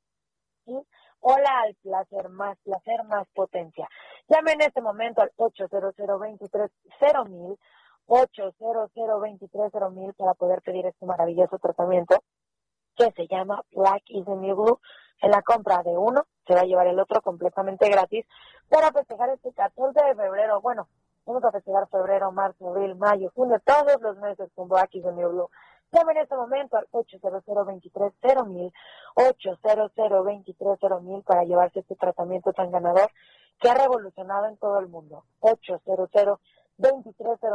[0.68, 0.82] Y
[1.22, 3.88] hola al placer, más placer, más potencia.
[4.28, 5.94] Llame en este momento al 800
[7.30, 7.58] mil
[8.08, 12.22] 800 mil para poder pedir este maravilloso tratamiento
[12.96, 14.80] que se llama Black is the New Blue
[15.21, 18.25] en la compra de uno se va a llevar el otro completamente gratis
[18.69, 20.62] para festejar este 14 de febrero.
[20.62, 20.88] Bueno,
[21.25, 25.49] vamos a festejar febrero, marzo, abril, mayo, junio, todos los meses con Black de Blue.
[25.91, 27.43] Llame en este momento al 800
[28.47, 28.73] mil
[29.15, 33.10] 800 mil para llevarse este tratamiento tan ganador
[33.60, 35.23] que ha revolucionado en todo el mundo.
[35.39, 36.10] 800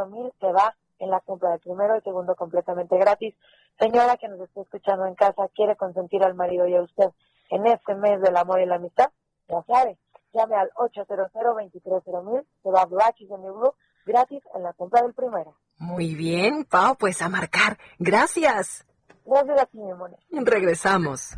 [0.09, 3.35] mil se va en la compra del primero y segundo completamente gratis.
[3.79, 7.11] Señora que nos está escuchando en casa, quiere consentir al marido y a usted
[7.51, 9.11] en este mes del amor y la amistad,
[9.47, 9.97] ya sabe,
[10.33, 11.29] llame al 800
[12.25, 13.73] mil se va a Black is Blue,
[14.05, 15.55] gratis en la compra del primero.
[15.77, 17.77] Muy bien, Pau, pues a marcar.
[17.99, 18.85] Gracias.
[19.25, 20.15] Gracias a ti, mi amor.
[20.31, 21.37] Regresamos.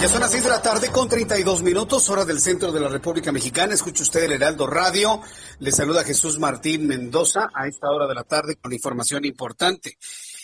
[0.00, 2.88] Ya son las 6 de la tarde con 32 minutos, hora del centro de la
[2.88, 3.74] República Mexicana.
[3.74, 5.20] Escucha usted el Heraldo Radio.
[5.58, 9.98] Le saluda Jesús Martín Mendoza a esta hora de la tarde con información importante.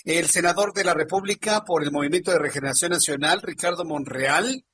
[0.04, 4.66] El senador de la República por el Movimiento de Regeneración Nacional, Ricardo Monreal,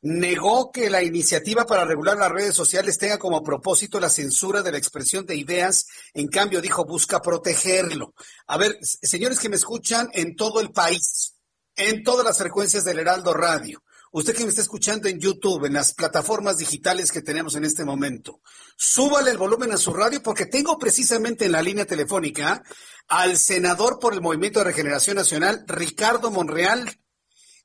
[0.00, 4.72] negó que la iniciativa para regular las redes sociales tenga como propósito la censura de
[4.72, 5.86] la expresión de ideas.
[6.14, 8.14] En cambio, dijo, busca protegerlo.
[8.46, 11.34] A ver, señores que me escuchan en todo el país,
[11.76, 13.82] en todas las frecuencias del Heraldo Radio.
[14.16, 17.84] Usted que me está escuchando en YouTube, en las plataformas digitales que tenemos en este
[17.84, 18.38] momento,
[18.76, 22.62] súbale el volumen a su radio porque tengo precisamente en la línea telefónica
[23.08, 26.88] al senador por el Movimiento de Regeneración Nacional, Ricardo Monreal.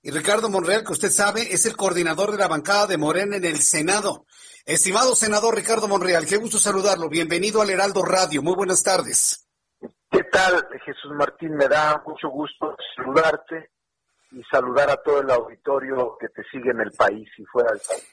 [0.02, 3.46] Y Ricardo Monreal, que usted sabe, es el coordinador de la bancada de Morena en
[3.46, 4.26] el Senado.
[4.66, 7.10] Estimado senador Ricardo Monreal, qué gusto saludarlo.
[7.10, 8.42] Bienvenido al Heraldo Radio.
[8.42, 9.48] Muy buenas tardes.
[10.10, 11.56] ¿Qué tal, Jesús Martín?
[11.56, 13.70] Me da mucho gusto saludarte
[14.32, 17.82] y saludar a todo el auditorio que te sigue en el país y fuera del
[17.88, 18.04] país.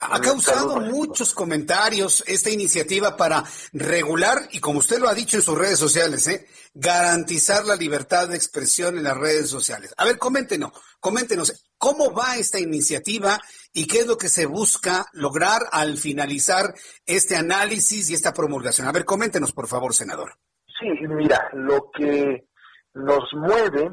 [0.00, 3.42] Ha causado muchos comentarios esta iniciativa para
[3.72, 6.46] regular, y como usted lo ha dicho en sus redes sociales, ¿eh?
[6.72, 9.92] garantizar la libertad de expresión en las redes sociales.
[9.96, 13.40] A ver, coméntenos, coméntenos, ¿cómo va esta iniciativa
[13.72, 16.72] y qué es lo que se busca lograr al finalizar
[17.04, 18.86] este análisis y esta promulgación?
[18.86, 20.34] A ver, coméntenos, por favor, senador.
[20.78, 22.46] Sí, mira, lo que
[22.94, 23.90] nos mueve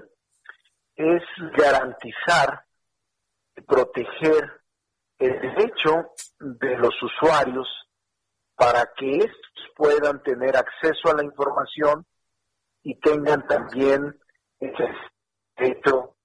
[0.95, 1.23] es
[1.57, 2.65] garantizar,
[3.67, 4.61] proteger
[5.19, 7.67] el derecho de los usuarios
[8.55, 12.05] para que estos puedan tener acceso a la información
[12.83, 14.19] y tengan también
[14.59, 14.87] ese
[15.57, 16.15] derecho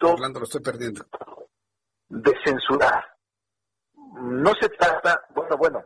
[0.00, 1.04] Hablando, lo estoy perdiendo.
[2.08, 3.04] de censurar.
[3.94, 5.84] No se trata, bueno, bueno.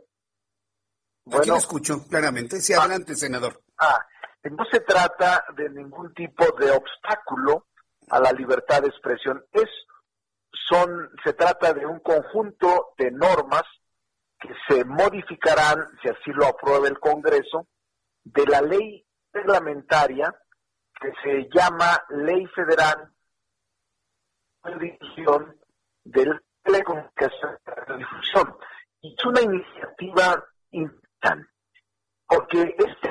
[1.33, 2.61] Aquí lo escucho claramente.
[2.61, 3.63] Sí, adelante, senador.
[3.79, 3.99] Ah,
[4.45, 7.67] no se trata de ningún tipo de obstáculo
[8.11, 9.45] a la libertad de expresión.
[9.53, 9.69] Es,
[10.69, 13.65] son, se trata de un conjunto de normas
[14.39, 17.67] que se modificarán, si así lo aprueba el Congreso,
[18.25, 20.35] de la ley reglamentaria
[21.01, 23.13] que se llama Ley Federal
[24.65, 25.57] de Difusión
[26.05, 28.59] de Telecomunicación y Difusión.
[29.03, 31.49] Y es una iniciativa importante,
[32.27, 33.06] porque este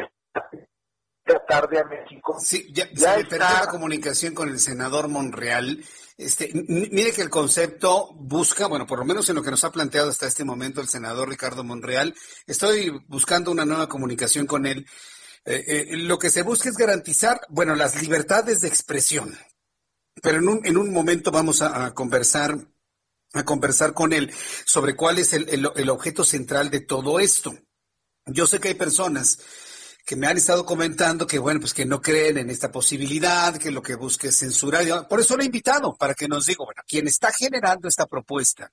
[1.47, 2.37] tarde a México.
[2.39, 5.83] Sí, ya, se me perdió la comunicación con el senador Monreal.
[6.17, 9.71] Este, mire que el concepto busca, bueno, por lo menos en lo que nos ha
[9.71, 12.15] planteado hasta este momento el senador Ricardo Monreal,
[12.47, 14.85] estoy buscando una nueva comunicación con él.
[15.43, 19.37] Eh, eh, lo que se busca es garantizar, bueno, las libertades de expresión.
[20.21, 22.57] Pero en un, en un momento vamos a, conversar
[23.33, 24.33] a conversar con él
[24.65, 27.53] sobre cuál es el, el objeto central de todo esto.
[28.25, 29.39] Yo sé que hay personas
[30.05, 33.71] que me han estado comentando que, bueno, pues que no creen en esta posibilidad, que
[33.71, 35.07] lo que busque es censurar.
[35.07, 38.71] Por eso lo he invitado, para que nos diga, bueno, quien está generando esta propuesta,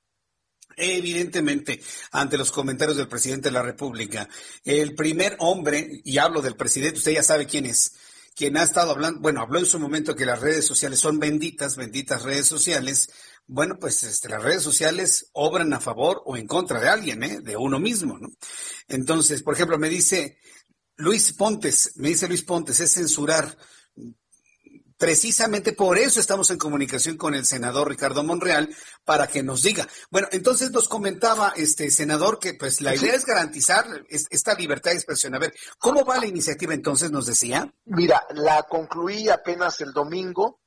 [0.76, 4.28] Evidentemente, ante los comentarios del presidente de la República,
[4.64, 7.92] el primer hombre, y hablo del presidente, usted ya sabe quién es,
[8.34, 11.76] quien ha estado hablando, bueno, habló en su momento que las redes sociales son benditas,
[11.76, 13.10] benditas redes sociales.
[13.46, 17.40] Bueno, pues este, las redes sociales obran a favor o en contra de alguien, ¿eh?
[17.42, 18.28] de uno mismo, ¿no?
[18.88, 20.38] Entonces, por ejemplo, me dice
[21.02, 23.56] Luis Pontes, me dice Luis Pontes, es censurar.
[24.96, 28.72] Precisamente por eso estamos en comunicación con el senador Ricardo Monreal
[29.04, 29.88] para que nos diga.
[30.10, 34.98] Bueno, entonces nos comentaba este senador que pues la idea es garantizar esta libertad de
[34.98, 35.34] expresión.
[35.34, 37.10] A ver, ¿cómo va la iniciativa entonces?
[37.10, 37.74] Nos decía.
[37.86, 40.60] Mira, la concluí apenas el domingo.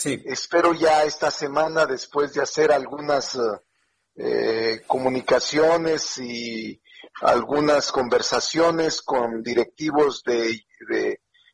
[0.00, 0.20] Sí.
[0.24, 3.38] Espero ya esta semana, después de hacer algunas
[4.16, 6.82] eh, comunicaciones y
[7.22, 10.62] algunas conversaciones con directivos de,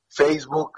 [0.08, 0.72] Facebook,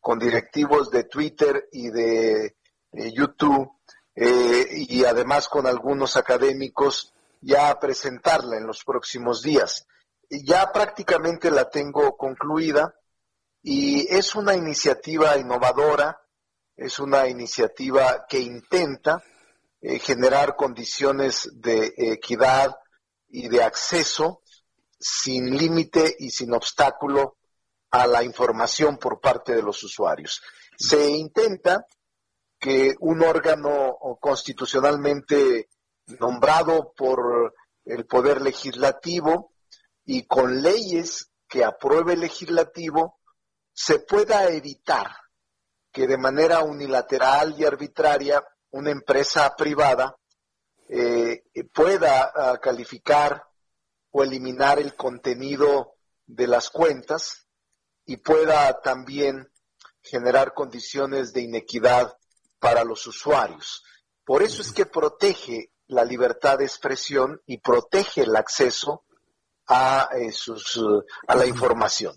[0.00, 2.56] con directivos de Twitter y de,
[2.92, 3.70] YouTube,
[4.16, 9.86] eh, y además con algunos académicos, ya presentarla en los próximos días.
[10.28, 12.94] Ya prácticamente la tengo concluida
[13.62, 16.20] y es una iniciativa innovadora,
[16.76, 19.22] es una iniciativa que intenta
[19.80, 22.76] eh, generar condiciones de equidad,
[23.30, 24.42] y de acceso
[24.98, 27.38] sin límite y sin obstáculo
[27.90, 30.42] a la información por parte de los usuarios.
[30.76, 31.86] Se intenta
[32.58, 35.70] que un órgano constitucionalmente
[36.18, 39.52] nombrado por el Poder Legislativo
[40.04, 43.18] y con leyes que apruebe el legislativo
[43.72, 45.10] se pueda evitar
[45.90, 50.16] que de manera unilateral y arbitraria una empresa privada
[50.88, 51.19] eh,
[51.72, 53.44] pueda ah, calificar
[54.10, 55.94] o eliminar el contenido
[56.26, 57.46] de las cuentas
[58.04, 59.50] y pueda también
[60.02, 62.16] generar condiciones de inequidad
[62.58, 63.84] para los usuarios.
[64.24, 69.04] Por eso es que protege la libertad de expresión y protege el acceso
[69.66, 70.80] a, eh, sus,
[71.26, 72.14] a la información,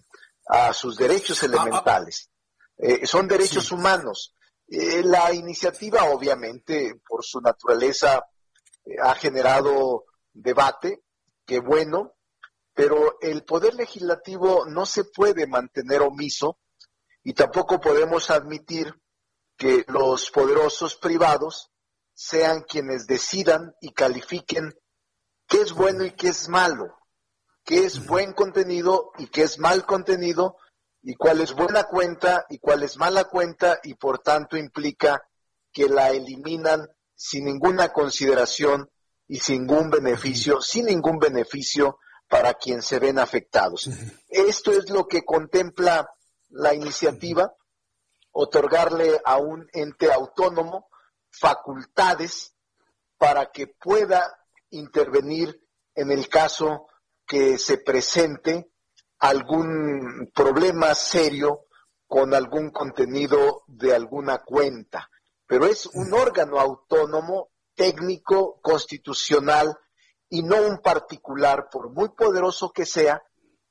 [0.47, 2.29] a sus derechos elementales.
[2.77, 4.35] Eh, son derechos humanos.
[4.67, 8.25] la iniciativa, obviamente, por su naturaleza
[9.01, 11.03] ha generado debate,
[11.45, 12.13] que bueno,
[12.73, 16.57] pero el poder legislativo no se puede mantener omiso
[17.23, 18.93] y tampoco podemos admitir
[19.55, 21.71] que los poderosos privados
[22.13, 24.73] sean quienes decidan y califiquen
[25.47, 26.97] qué es bueno y qué es malo,
[27.63, 30.57] qué es buen contenido y qué es mal contenido,
[31.01, 35.27] y cuál es buena cuenta y cuál es mala cuenta, y por tanto implica
[35.71, 36.87] que la eliminan
[37.25, 38.91] sin ninguna consideración
[39.29, 41.97] y sin ningún beneficio, sin ningún beneficio
[42.27, 43.89] para quien se ven afectados.
[44.27, 46.05] Esto es lo que contempla
[46.49, 47.55] la iniciativa,
[48.33, 50.89] otorgarle a un ente autónomo
[51.29, 52.55] facultades
[53.17, 54.29] para que pueda
[54.71, 55.65] intervenir
[55.95, 56.87] en el caso
[57.25, 58.69] que se presente
[59.19, 61.67] algún problema serio
[62.05, 65.09] con algún contenido de alguna cuenta.
[65.53, 69.77] Pero es un órgano autónomo, técnico, constitucional
[70.27, 73.21] y no un particular, por muy poderoso que sea,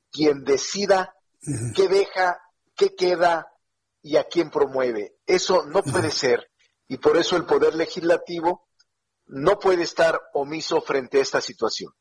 [0.09, 1.13] quien decida
[1.75, 2.39] qué deja,
[2.73, 3.51] qué queda
[4.01, 5.17] y a quién promueve.
[5.25, 6.49] Eso no puede ser
[6.87, 8.69] y por eso el Poder Legislativo
[9.25, 11.91] no puede estar omiso frente a esta situación.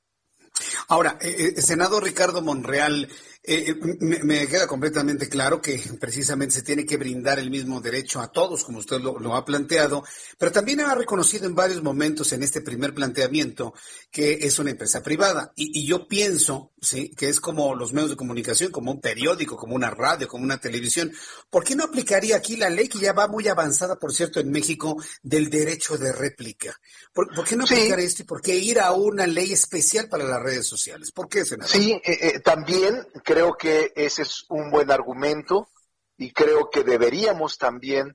[0.87, 3.09] Ahora, eh, eh, senador Ricardo Monreal,
[3.45, 8.21] eh, eh, me, queda completamente claro que precisamente se tiene que brindar el mismo derecho
[8.21, 10.05] a todos, como usted lo, ha planteado,
[10.39, 13.75] pero también ha reconocido en varios momentos en este primer planteamiento
[14.13, 15.53] que es una empresa privada.
[15.57, 19.75] Y, yo pienso, sí, que es como los medios de comunicación, como un periódico, como
[19.75, 21.13] una radio, como una televisión.
[21.51, 24.53] ¿Por qué no aplicaría aquí la ley que ya va muy avanzada, por cierto, en
[24.53, 26.79] México, del derecho de réplica?
[27.13, 30.41] ¿Por, qué no aplicar esto y por qué ir a una ley especial para las
[30.41, 31.11] redes sociales?
[31.11, 31.73] ¿Por qué, senador?
[31.73, 35.71] Sí, eh, también Creo que ese es un buen argumento
[36.19, 38.15] y creo que deberíamos también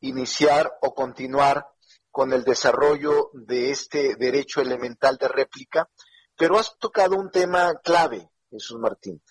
[0.00, 1.68] iniciar o continuar
[2.10, 5.88] con el desarrollo de este derecho elemental de réplica,
[6.36, 9.22] pero has tocado un tema clave, Jesús Martín.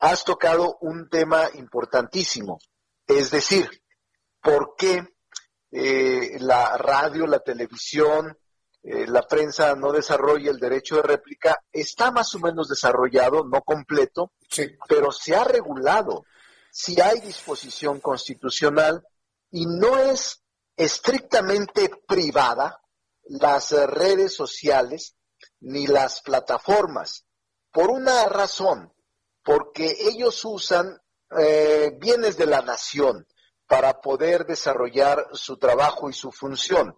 [0.00, 2.58] Has tocado un tema importantísimo,
[3.06, 3.70] es decir,
[4.42, 5.06] ¿por qué
[5.70, 8.36] eh, la radio, la televisión,
[8.82, 13.60] eh, la prensa no desarrolla el derecho de réplica, está más o menos desarrollado, no
[13.62, 14.32] completo,
[14.88, 16.24] pero se ha regulado.
[16.70, 19.06] Si hay disposición constitucional
[19.50, 20.42] y no es
[20.76, 22.80] estrictamente privada
[23.24, 25.16] las redes sociales
[25.60, 27.26] ni las plataformas,
[27.70, 28.92] por una razón,
[29.42, 31.00] porque ellos usan
[31.38, 33.26] eh, bienes de la nación
[33.66, 36.96] para poder desarrollar su trabajo y su función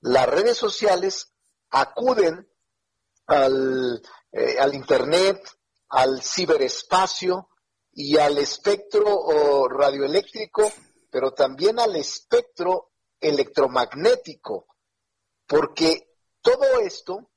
[0.00, 1.32] las redes sociales
[1.70, 2.48] acuden
[3.26, 5.40] al, eh, al Internet,
[5.88, 7.48] al ciberespacio
[7.92, 10.72] y al espectro radioeléctrico,
[11.10, 14.66] pero también al espectro electromagnético,
[15.46, 17.30] porque todo esto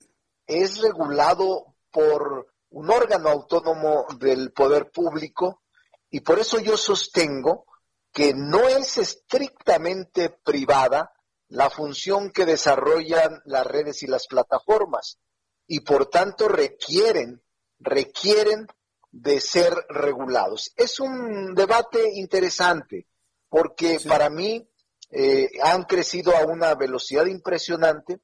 [0.46, 5.62] es regulado por un órgano autónomo del poder público
[6.10, 7.66] y por eso yo sostengo
[8.12, 11.12] que no es estrictamente privada
[11.54, 15.20] la función que desarrollan las redes y las plataformas
[15.68, 17.44] y por tanto requieren,
[17.80, 18.66] requieren
[19.12, 20.74] de ser regulados.
[20.76, 23.06] Es un debate interesante
[23.50, 24.68] porque para mí
[25.12, 28.22] eh, han crecido a una velocidad impresionante,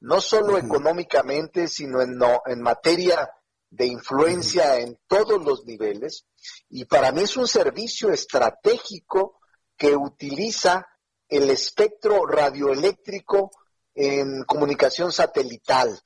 [0.00, 3.30] no solo económicamente, sino en, no, en materia
[3.70, 6.26] de influencia en todos los niveles.
[6.68, 9.38] Y para mí es un servicio estratégico
[9.76, 10.88] que utiliza
[11.32, 13.50] el espectro radioeléctrico
[13.94, 15.98] en comunicación satelital,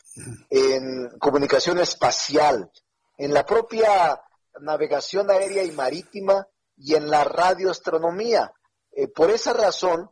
[0.49, 2.71] en comunicación espacial,
[3.19, 4.23] en la propia
[4.61, 6.47] navegación aérea y marítima
[6.77, 8.53] y en la radioastronomía.
[8.93, 10.11] Eh, por esa razón,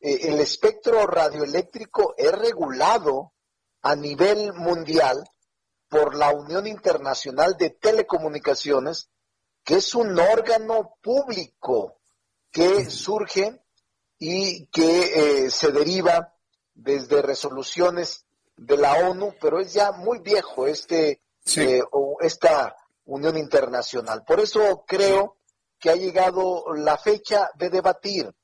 [0.00, 3.34] eh, el espectro radioeléctrico es regulado
[3.82, 5.22] a nivel mundial
[5.88, 9.08] por la Unión Internacional de Telecomunicaciones,
[9.62, 12.00] que es un órgano público
[12.50, 13.62] que surge
[14.18, 16.34] y que eh, se deriva
[16.74, 21.22] desde resoluciones de la ONU, pero es ya muy viejo este
[21.56, 21.82] eh,
[22.20, 24.24] esta unión internacional.
[24.26, 25.38] Por eso creo
[25.78, 28.34] que ha llegado la fecha de debatir,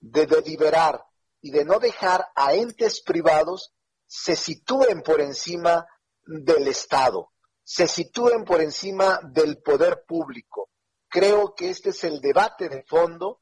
[0.00, 1.04] de deliberar
[1.40, 3.72] y de no dejar a entes privados
[4.06, 5.86] se sitúen por encima
[6.24, 7.32] del Estado,
[7.64, 10.68] se sitúen por encima del poder público.
[11.08, 13.41] Creo que este es el debate de fondo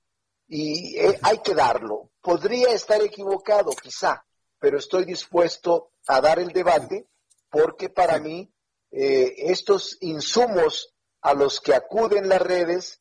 [0.50, 2.10] y eh, hay que darlo.
[2.20, 4.26] Podría estar equivocado, quizá,
[4.58, 7.08] pero estoy dispuesto a dar el debate
[7.48, 8.52] porque para mí
[8.90, 10.92] eh, estos insumos
[11.22, 12.98] a los que acuden las redes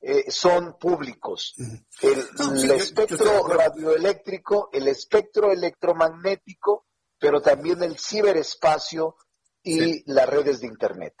[0.00, 1.54] eh, son públicos.
[2.00, 6.86] El, espectro radioeléctrico, el espectro electromagnético,
[7.18, 9.16] pero también el ciberespacio
[9.64, 11.14] y las redes de Internet.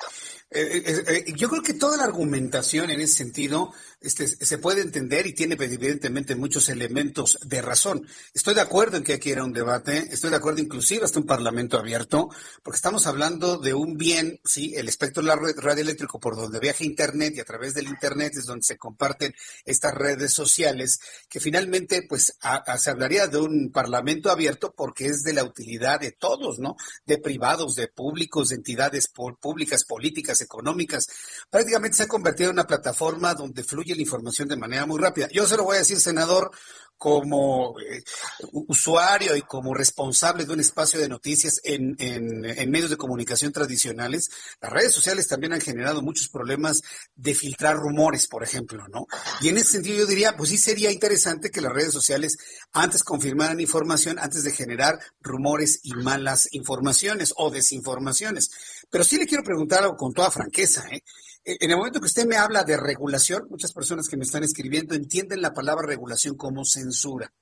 [1.36, 5.56] yo creo que toda la argumentación en ese sentido este, se puede entender y tiene
[5.58, 8.06] evidentemente muchos elementos de razón.
[8.34, 11.26] Estoy de acuerdo en que aquí era un debate, estoy de acuerdo inclusive hasta un
[11.26, 12.28] parlamento abierto,
[12.62, 17.40] porque estamos hablando de un bien, sí, el espectro radioeléctrico por donde viaja Internet y
[17.40, 19.34] a través del Internet es donde se comparten
[19.64, 22.36] estas redes sociales, que finalmente pues
[22.78, 26.76] se hablaría de un parlamento abierto porque es de la utilidad de todos, ¿no?
[27.06, 31.06] De privados, de públicos de entidades públicas, políticas, económicas.
[31.50, 35.28] Prácticamente se ha convertido en una plataforma donde fluye la información de manera muy rápida.
[35.30, 36.50] Yo se lo voy a decir, senador,
[37.02, 38.00] como eh,
[38.52, 44.30] usuario y como responsable de un espacio de noticias en, en, medios de comunicación tradicionales,
[44.60, 46.80] las redes sociales también han generado muchos problemas
[47.16, 49.08] de filtrar rumores, por ejemplo, ¿no?
[49.40, 52.36] Y en ese sentido yo diría, pues sí sería interesante que las redes sociales
[52.72, 58.48] antes confirmaran información, antes de generar rumores y malas informaciones o desinformaciones.
[58.90, 61.02] Pero sí le quiero preguntar algo con toda franqueza, ¿eh?
[61.44, 64.94] En el momento que usted me habla de regulación, muchas personas que me están escribiendo
[64.94, 67.32] entienden la palabra regulación como censura.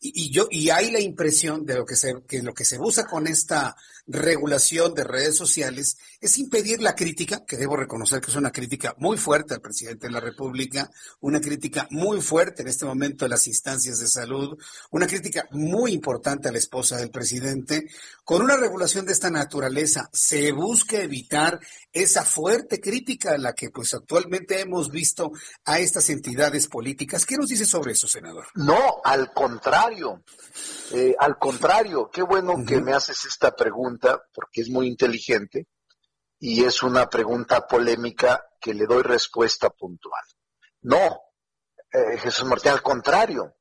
[0.00, 3.06] Y, yo y hay la impresión de lo que se que lo que se usa
[3.06, 3.76] con esta
[4.06, 8.94] regulación de redes sociales es impedir la crítica, que debo reconocer que es una crítica
[8.98, 10.90] muy fuerte al presidente de la República,
[11.20, 14.58] una crítica muy fuerte en este momento a las instancias de salud,
[14.90, 17.86] una crítica muy importante a la esposa del presidente.
[18.24, 21.60] Con una regulación de esta naturaleza se busca evitar
[21.92, 25.32] esa fuerte crítica a la que pues actualmente hemos visto
[25.64, 27.26] a estas entidades políticas.
[27.26, 28.46] ¿Qué nos dice sobre eso, senador?
[28.54, 30.22] No, al contrario.
[30.92, 35.68] Eh, al contrario, qué bueno que me haces esta pregunta porque es muy inteligente
[36.38, 40.24] y es una pregunta polémica que le doy respuesta puntual.
[40.82, 41.20] No,
[41.92, 43.56] eh, Jesús Martín, al contrario,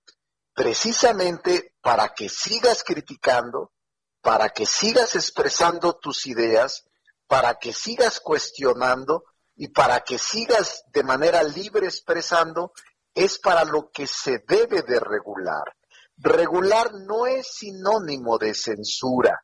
[0.54, 3.74] precisamente para que sigas criticando,
[4.22, 6.86] para que sigas expresando tus ideas,
[7.28, 9.26] para que sigas cuestionando
[9.56, 12.74] y para que sigas de manera libre expresando,
[13.14, 15.76] es para lo que se debe de regular.
[16.18, 19.44] Regular no es sinónimo de censura.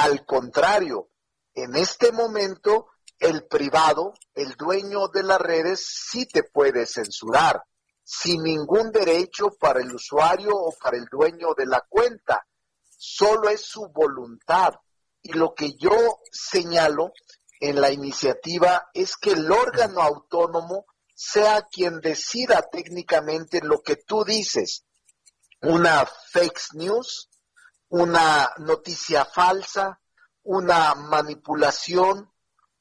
[0.00, 1.10] Al contrario,
[1.52, 2.86] en este momento
[3.18, 7.62] el privado, el dueño de las redes, sí te puede censurar
[8.02, 12.46] sin ningún derecho para el usuario o para el dueño de la cuenta.
[12.96, 14.72] Solo es su voluntad.
[15.20, 17.12] Y lo que yo señalo
[17.60, 24.24] en la iniciativa es que el órgano autónomo sea quien decida técnicamente lo que tú
[24.24, 24.86] dices
[25.60, 27.29] una fake news,
[27.90, 30.00] una noticia falsa,
[30.42, 32.32] una manipulación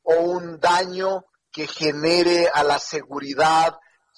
[0.04, 3.78] o un daño que genere a la seguridad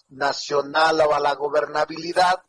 [0.10, 2.44] nacional o a la gobernabilidad,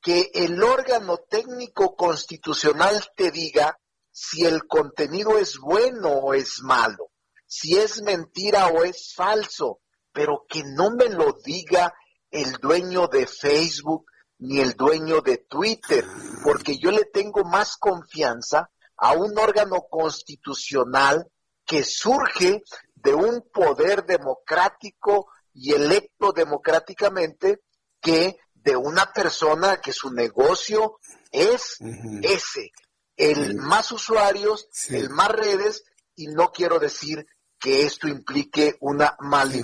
[0.00, 3.78] que el órgano técnico constitucional te diga
[4.12, 7.10] si el contenido es bueno o es malo,
[7.46, 9.80] si es mentira o es falso,
[10.12, 11.92] pero que no me lo diga
[12.30, 14.06] el dueño de Facebook,
[14.44, 16.04] ni el dueño de Twitter,
[16.42, 21.26] porque yo le tengo más confianza a un órgano constitucional
[21.64, 22.62] que surge
[22.94, 27.62] de un poder democrático y electo democráticamente
[28.00, 30.98] que de una persona que su negocio
[31.32, 31.78] es
[32.22, 32.70] ese,
[33.16, 35.84] el más usuarios, el más redes,
[36.16, 37.26] y no quiero decir
[37.58, 39.16] que esto implique una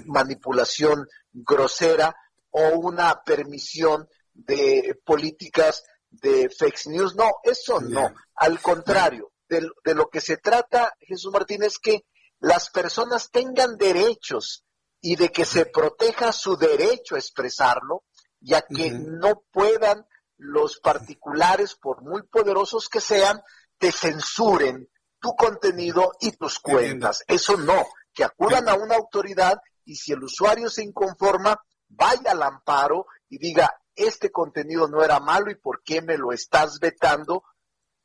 [0.06, 2.16] manipulación grosera
[2.50, 4.08] o una permisión
[4.46, 7.14] de políticas de fake news.
[7.14, 8.12] No, eso no.
[8.34, 12.04] Al contrario, de, lo que se trata, Jesús Martínez, es que
[12.38, 14.64] las personas tengan derechos
[15.00, 18.04] y de que se proteja su derecho a expresarlo,
[18.40, 23.42] ya que no puedan los particulares, por muy poderosos que sean,
[23.78, 24.88] te censuren
[25.18, 27.22] tu contenido y tus cuentas.
[27.26, 32.42] Eso no, que acudan a una autoridad y si el usuario se inconforma, vaya al
[32.42, 33.70] amparo y diga,
[34.06, 37.44] este contenido no era malo y por qué me lo estás vetando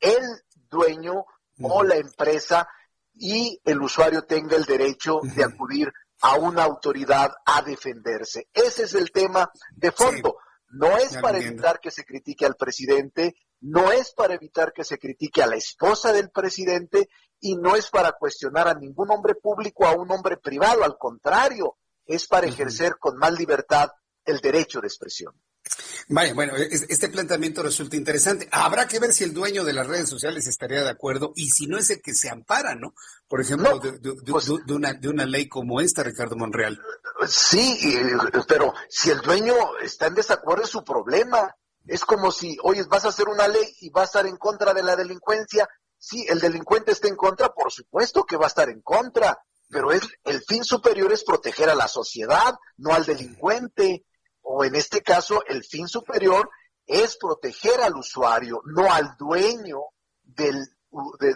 [0.00, 0.22] el
[0.68, 1.24] dueño
[1.62, 2.68] o la empresa
[3.14, 8.48] y el usuario tenga el derecho de acudir a una autoridad a defenderse.
[8.52, 10.38] Ese es el tema de fondo.
[10.68, 14.98] no es para evitar que se critique al presidente, no es para evitar que se
[14.98, 17.08] critique a la esposa del presidente
[17.40, 21.78] y no es para cuestionar a ningún hombre público a un hombre privado, al contrario,
[22.04, 23.90] es para ejercer con más libertad
[24.24, 25.34] el derecho de expresión.
[26.08, 28.48] Vaya, bueno, este planteamiento resulta interesante.
[28.52, 31.66] Habrá que ver si el dueño de las redes sociales estaría de acuerdo y si
[31.66, 32.94] no es el que se ampara, ¿no?
[33.28, 36.80] Por ejemplo, pues de, una, de una ley como esta, Ricardo Monreal.
[37.26, 37.98] Sí,
[38.46, 41.54] pero si el dueño está en desacuerdo es su problema.
[41.86, 44.74] Es como si, oye, vas a hacer una ley y va a estar en contra
[44.74, 45.68] de la delincuencia.
[45.98, 49.38] Sí, el delincuente está en contra, por supuesto que va a estar en contra,
[49.68, 54.04] pero es, el fin superior es proteger a la sociedad, no al delincuente
[54.48, 56.48] o en este caso el fin superior
[56.86, 59.80] es proteger al usuario, no al dueño
[60.22, 60.68] del,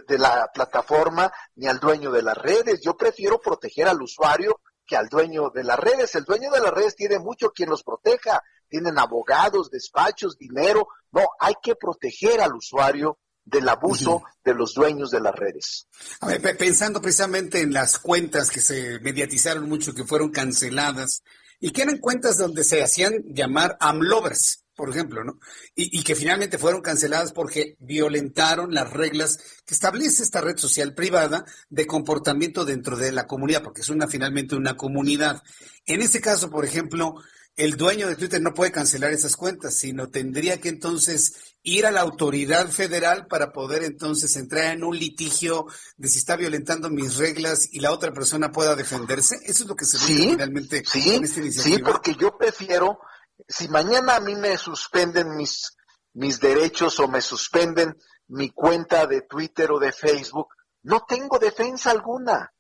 [0.07, 2.81] de, la plataforma ni al dueño de las redes.
[2.83, 6.15] Yo prefiero proteger al usuario que al dueño de las redes.
[6.15, 8.43] El dueño de las redes tiene mucho quien los proteja.
[8.69, 10.87] Tienen abogados, despachos, dinero.
[11.11, 15.89] No, hay que proteger al usuario del abuso de los dueños de las redes.
[16.21, 21.23] A ver, pensando precisamente en las cuentas que se mediatizaron mucho, que fueron canceladas,
[21.61, 25.39] y que eran cuentas donde se hacían llamar amlovers, por ejemplo, ¿no?
[25.75, 31.45] Y, que finalmente fueron canceladas porque violentaron las reglas que establece esta red social privada
[31.69, 35.43] de comportamiento dentro de la comunidad, porque es una finalmente una comunidad.
[35.85, 37.17] En este caso, por ejemplo,
[37.61, 41.91] el dueño de Twitter no puede cancelar esas cuentas, sino tendría que entonces ir a
[41.91, 45.67] la autoridad federal para poder entonces entrar en un litigio
[45.99, 49.37] de si está violentando mis reglas y la otra persona pueda defenderse.
[49.45, 51.77] Eso es lo que se sí, finalmente sí, en esta iniciativa.
[51.77, 52.99] Sí, porque yo prefiero,
[53.47, 55.77] si mañana a mí me suspenden mis,
[56.15, 57.95] mis derechos o me suspenden
[58.29, 60.49] mi cuenta de Twitter o de Facebook,
[60.83, 62.55] no tengo defensa alguna.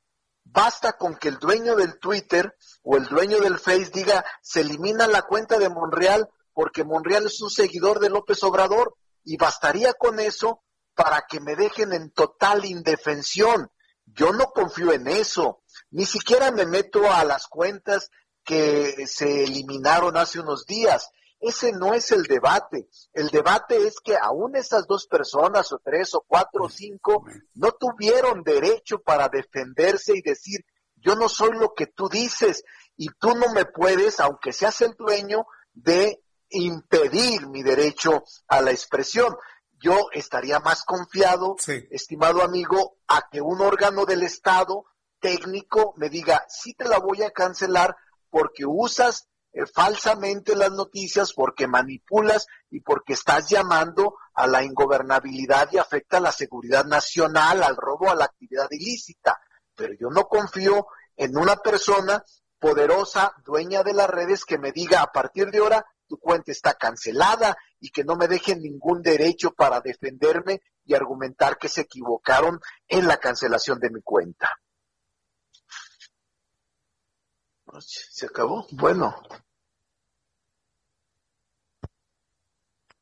[0.53, 5.07] Basta con que el dueño del Twitter o el dueño del Face diga, se elimina
[5.07, 10.19] la cuenta de Monreal porque Monreal es un seguidor de López Obrador y bastaría con
[10.19, 10.63] eso
[10.95, 13.71] para que me dejen en total indefensión.
[14.07, 18.11] Yo no confío en eso, ni siquiera me meto a las cuentas
[18.43, 21.11] que se eliminaron hace unos días.
[21.41, 22.89] Ese no es el debate.
[23.15, 27.25] El debate es que aún esas dos personas, o tres, o cuatro, o cinco,
[27.55, 30.61] no tuvieron derecho para defenderse y decir,
[30.97, 32.63] yo no soy lo que tú dices
[32.95, 38.73] y tú no me puedes, aunque seas el dueño, de impedir mi derecho a la
[38.73, 39.35] expresión.
[39.83, 41.57] Yo estaría más confiado,
[41.91, 44.85] estimado amigo, a que un órgano del Estado
[45.21, 47.97] técnico me diga, sí te la voy a cancelar
[48.29, 55.69] porque usas eh, falsamente las noticias, porque manipulas y porque estás llamando a la ingobernabilidad
[55.73, 59.41] y afecta a la seguridad nacional, al robo, a la actividad ilícita.
[59.75, 60.87] Pero yo no confío
[61.17, 62.25] en una persona
[62.59, 66.75] poderosa, dueña de las redes, que me diga a partir de ahora tu cuenta está
[66.75, 72.61] cancelada y que no me dejen ningún derecho para defenderme y argumentar que se equivocaron
[72.89, 74.51] en la cancelación de mi cuenta.
[77.79, 78.67] ¿Se acabó?
[78.73, 79.15] Bueno.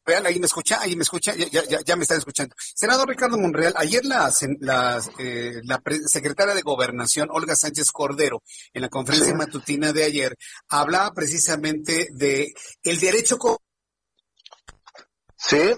[0.07, 2.55] Vean, ahí me escucha, ahí me escucha, ya, ya, ya me están escuchando.
[2.59, 8.43] Senador Ricardo Monreal, ayer la, la, eh, la secretaria de Gobernación, Olga Sánchez Cordero,
[8.73, 10.35] en la conferencia matutina de ayer,
[10.69, 13.37] hablaba precisamente de el derecho...
[15.37, 15.75] Sí.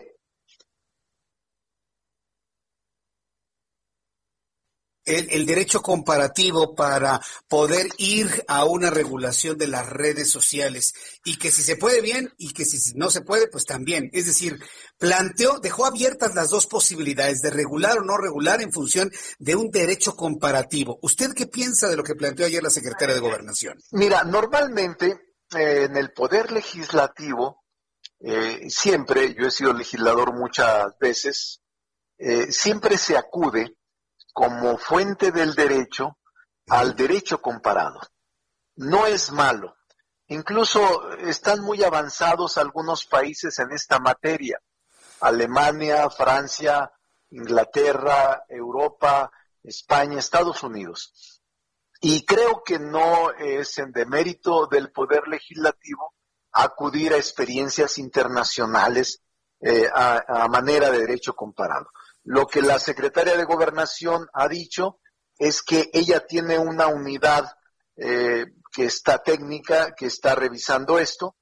[5.19, 10.95] El, derecho comparativo para poder ir a una regulación de las redes sociales
[11.25, 14.11] y que si se puede bien y que si no se puede, pues también.
[14.13, 14.63] Es decir,
[14.99, 19.71] planteó, dejó abiertas las dos posibilidades de regular o no regular en función de un
[19.71, 20.99] derecho comparativo.
[21.03, 23.79] ¿Usted qué piensa de lo que planteó ayer la secretaria de Gobernación?
[23.93, 25.21] Mira, normalmente
[25.57, 27.65] eh, en el poder legislativo,
[28.21, 31.61] eh, siempre, yo he sido legislador muchas veces,
[32.19, 33.77] eh, siempre se acude
[34.33, 36.19] como fuente del derecho
[36.69, 38.01] al derecho comparado.
[38.77, 39.77] No es malo.
[40.29, 44.61] Incluso están muy avanzados algunos países en esta materia.
[45.21, 46.91] Alemania, Francia,
[47.31, 49.31] Inglaterra, Europa,
[49.63, 51.43] España, Estados Unidos.
[52.01, 56.15] Y creo que no es en demérito del Poder Legislativo
[56.53, 59.23] acudir a experiencias internacionales
[59.61, 61.91] eh, a manera de derecho comparado.
[62.25, 65.01] Lo que la secretaria de Gobernación ha dicho
[65.39, 67.51] es que ella tiene una unidad
[67.97, 71.37] eh, que está técnica, que está revisando esto.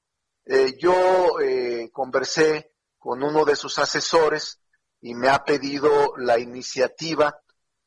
[0.45, 4.59] Eh, yo eh, conversé con uno de sus asesores
[5.01, 7.41] y me ha pedido la iniciativa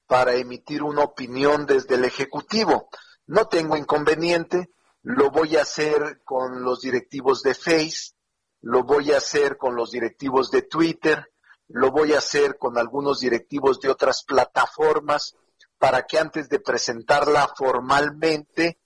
[0.07, 2.89] para emitir una opinión desde el Ejecutivo.
[3.27, 4.71] No tengo inconveniente,
[5.03, 8.13] lo voy a hacer con los directivos de Face,
[8.61, 11.32] lo voy a hacer con los directivos de Twitter,
[11.69, 15.37] lo voy a hacer con algunos directivos de otras plataformas
[15.79, 18.79] para que antes de presentarla formalmente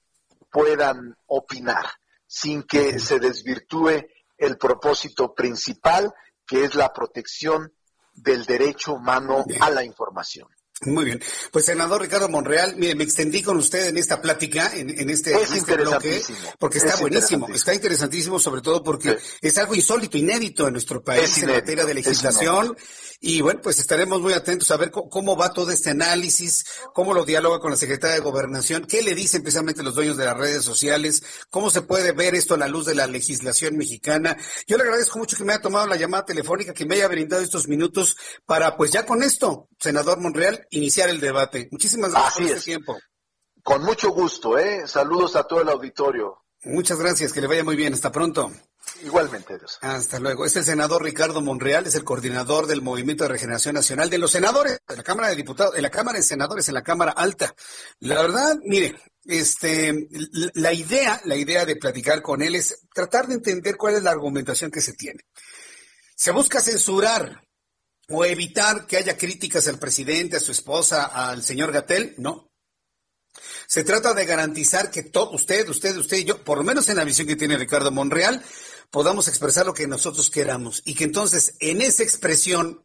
[0.51, 1.87] puedan opinar,
[2.27, 4.07] sin que se desvirtúe
[4.39, 6.14] el propósito principal,
[6.47, 7.72] que es la protección
[8.14, 10.49] del derecho humano a la información.
[10.83, 11.22] Muy bien.
[11.53, 15.74] Pues, senador Ricardo Monreal, mire, me extendí con usted en esta plática, en, este, este
[15.74, 16.20] bloque,
[16.59, 21.43] porque está buenísimo, está interesantísimo, sobre todo porque es algo insólito, inédito en nuestro país
[21.43, 22.77] en materia de legislación.
[23.20, 27.24] Y bueno, pues estaremos muy atentos a ver cómo, va todo este análisis, cómo lo
[27.24, 30.62] dialoga con la secretaria de Gobernación, qué le dicen precisamente los dueños de las redes
[30.62, 34.37] sociales, cómo se puede ver esto a la luz de la legislación mexicana.
[34.66, 37.43] Yo le agradezco mucho que me haya tomado la llamada telefónica, que me haya brindado
[37.43, 41.69] estos minutos para, pues ya con esto, senador Monreal, iniciar el debate.
[41.71, 42.99] Muchísimas gracias por este tiempo.
[43.62, 44.87] Con mucho gusto, ¿eh?
[44.87, 46.45] Saludos a todo el auditorio.
[46.64, 47.95] Muchas gracias, que le vaya muy bien.
[47.95, 48.53] Hasta pronto.
[49.03, 49.79] Igualmente, Dios.
[49.81, 50.47] Hasta luego.
[50.47, 54.31] Es el senador Ricardo Monreal, es el coordinador del Movimiento de Regeneración Nacional de los
[54.31, 57.55] senadores, de la Cámara de Diputados, en la Cámara de Senadores, en la Cámara Alta.
[58.01, 60.09] La verdad, mire, este,
[60.55, 64.11] la idea, la idea de platicar con él es tratar de entender cuál es la
[64.11, 65.21] argumentación que se tiene.
[66.14, 67.45] Se busca censurar
[68.09, 72.53] o evitar que haya críticas al presidente, a su esposa, al señor Gatel, no.
[73.67, 76.97] Se trata de garantizar que todo, usted, usted, usted y yo, por lo menos en
[76.97, 78.43] la visión que tiene Ricardo Monreal,
[78.91, 82.85] podamos expresar lo que nosotros queramos y que entonces en esa expresión,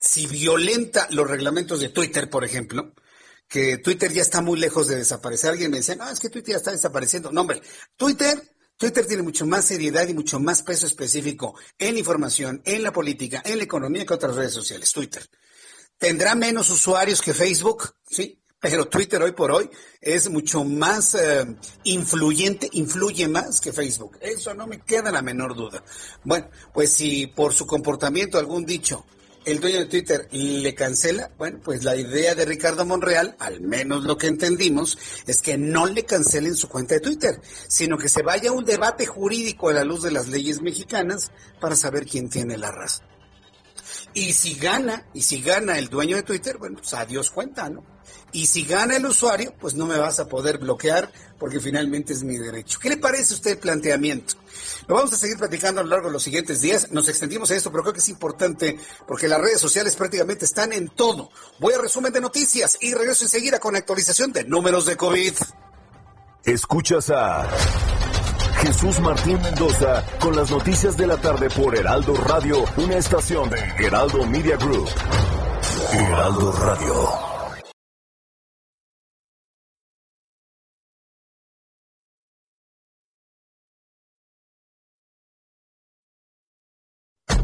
[0.00, 2.94] si violenta los reglamentos de Twitter, por ejemplo,
[3.48, 5.50] que Twitter ya está muy lejos de desaparecer.
[5.50, 7.30] Alguien me dice, no, es que Twitter ya está desapareciendo.
[7.30, 7.62] No, hombre,
[7.96, 8.53] Twitter,
[8.84, 13.40] Twitter tiene mucho más seriedad y mucho más peso específico en información, en la política,
[13.42, 14.92] en la economía que otras redes sociales.
[14.92, 15.26] Twitter.
[15.96, 17.94] ¿Tendrá menos usuarios que Facebook?
[18.06, 19.70] Sí, pero Twitter hoy por hoy
[20.02, 21.46] es mucho más eh,
[21.84, 24.18] influyente, influye más que Facebook.
[24.20, 25.82] Eso no me queda la menor duda.
[26.22, 29.06] Bueno, pues si por su comportamiento algún dicho
[29.44, 34.04] el dueño de Twitter le cancela, bueno, pues la idea de Ricardo Monreal, al menos
[34.04, 38.22] lo que entendimos, es que no le cancelen su cuenta de Twitter, sino que se
[38.22, 41.30] vaya a un debate jurídico a la luz de las leyes mexicanas
[41.60, 43.06] para saber quién tiene la razón.
[44.14, 47.93] Y si gana, y si gana el dueño de Twitter, bueno, pues adiós cuenta, ¿no?
[48.34, 51.08] Y si gana el usuario, pues no me vas a poder bloquear
[51.38, 52.80] porque finalmente es mi derecho.
[52.80, 54.34] ¿Qué le parece a usted el planteamiento?
[54.88, 56.90] Lo vamos a seguir platicando a lo largo de los siguientes días.
[56.90, 58.76] Nos extendimos a esto, pero creo que es importante
[59.06, 61.30] porque las redes sociales prácticamente están en todo.
[61.60, 65.34] Voy a resumen de noticias y regreso enseguida con actualización de números de COVID.
[66.42, 67.48] Escuchas a
[68.62, 73.60] Jesús Martín Mendoza con las noticias de la tarde por Heraldo Radio, una estación de
[73.78, 74.88] Heraldo Media Group.
[75.92, 77.33] Heraldo Radio.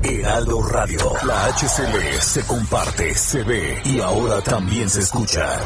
[0.02, 0.98] Heraldo Radio.
[1.26, 5.58] La HCL se comparte, se ve y ahora también se escucha.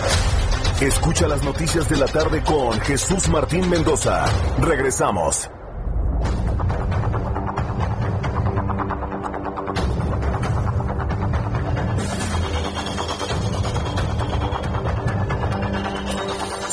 [0.80, 4.26] Escucha las noticias de la tarde con Jesús Martín Mendoza.
[4.59, 5.49] Regresamos.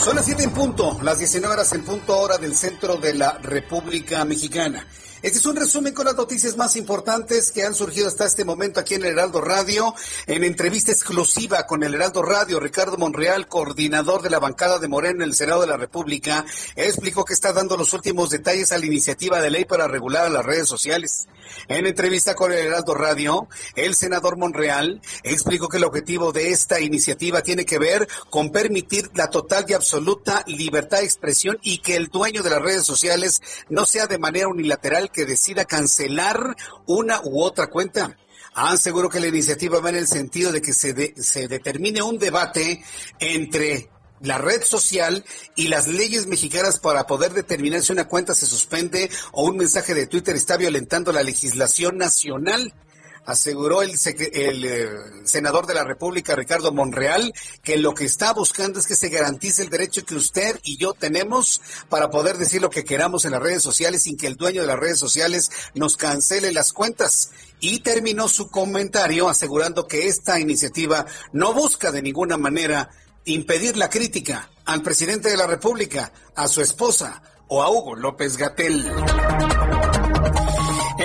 [0.03, 3.37] Son las 7 en punto, las 19 horas en punto hora del centro de la
[3.37, 4.87] República Mexicana.
[5.21, 8.79] Este es un resumen con las noticias más importantes que han surgido hasta este momento
[8.79, 9.93] aquí en el Heraldo Radio.
[10.25, 15.23] En entrevista exclusiva con el Heraldo Radio, Ricardo Monreal, coordinador de la bancada de Moreno
[15.23, 16.43] en el Senado de la República,
[16.75, 20.43] explicó que está dando los últimos detalles a la iniciativa de ley para regular las
[20.43, 21.27] redes sociales.
[21.67, 26.79] En entrevista con el Heraldo Radio, el senador Monreal explicó que el objetivo de esta
[26.79, 31.95] iniciativa tiene que ver con permitir la total y absoluta libertad de expresión y que
[31.95, 36.55] el dueño de las redes sociales no sea de manera unilateral que decida cancelar
[36.85, 38.17] una u otra cuenta.
[38.53, 42.83] Aseguró que la iniciativa va en el sentido de que se, se determine un debate
[43.19, 43.89] entre
[44.21, 45.23] la red social
[45.55, 49.93] y las leyes mexicanas para poder determinar si una cuenta se suspende o un mensaje
[49.93, 52.73] de Twitter está violentando la legislación nacional
[53.25, 53.91] aseguró el,
[54.33, 54.89] el eh,
[55.25, 59.61] senador de la República, Ricardo Monreal, que lo que está buscando es que se garantice
[59.61, 63.41] el derecho que usted y yo tenemos para poder decir lo que queramos en las
[63.41, 67.31] redes sociales sin que el dueño de las redes sociales nos cancele las cuentas.
[67.59, 72.89] Y terminó su comentario asegurando que esta iniciativa no busca de ninguna manera
[73.25, 78.37] impedir la crítica al presidente de la República, a su esposa o a Hugo López
[78.37, 78.89] Gatel.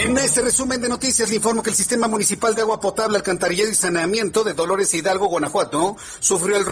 [0.07, 3.69] En este resumen de noticias le informo que el Sistema Municipal de Agua Potable, Alcantarillado
[3.69, 6.65] y Saneamiento de Dolores Hidalgo, Guanajuato, sufrió el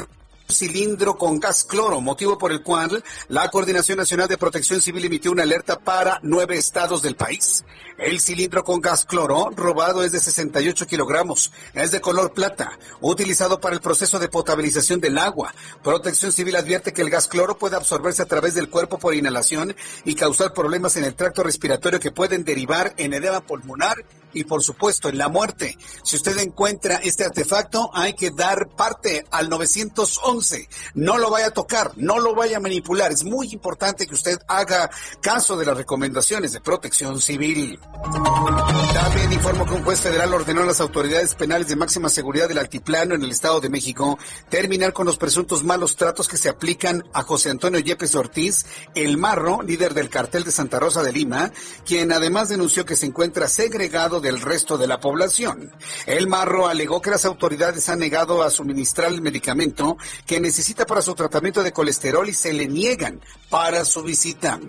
[0.48, 5.32] cilindro con gas cloro, motivo por el cual la Coordinación Nacional de Protección Civil emitió
[5.32, 7.64] una alerta para nueve estados del país.
[8.04, 13.60] El cilindro con gas cloro robado es de 68 kilogramos, es de color plata, utilizado
[13.60, 15.54] para el proceso de potabilización del agua.
[15.82, 19.74] Protección Civil advierte que el gas cloro puede absorberse a través del cuerpo por inhalación
[20.04, 24.62] y causar problemas en el tracto respiratorio que pueden derivar en edema pulmonar y por
[24.62, 25.78] supuesto en la muerte.
[26.02, 30.68] Si usted encuentra este artefacto, hay que dar parte al 911.
[30.94, 33.12] No lo vaya a tocar, no lo vaya a manipular.
[33.12, 34.90] Es muy importante que usted haga
[35.22, 37.78] caso de las recomendaciones de protección civil.
[38.02, 42.58] También informo que un juez federal ordenó a las autoridades penales de máxima seguridad del
[42.58, 44.18] altiplano en el Estado de México
[44.48, 49.16] terminar con los presuntos malos tratos que se aplican a José Antonio Yepes Ortiz, el
[49.16, 51.52] marro, líder del cartel de Santa Rosa de Lima,
[51.86, 55.72] quien además denunció que se encuentra segregado del resto de la población.
[56.06, 61.02] El Marro alegó que las autoridades han negado a suministrar el medicamento que necesita para
[61.02, 63.20] su tratamiento de colesterol y se le niegan
[63.50, 64.60] para su visita.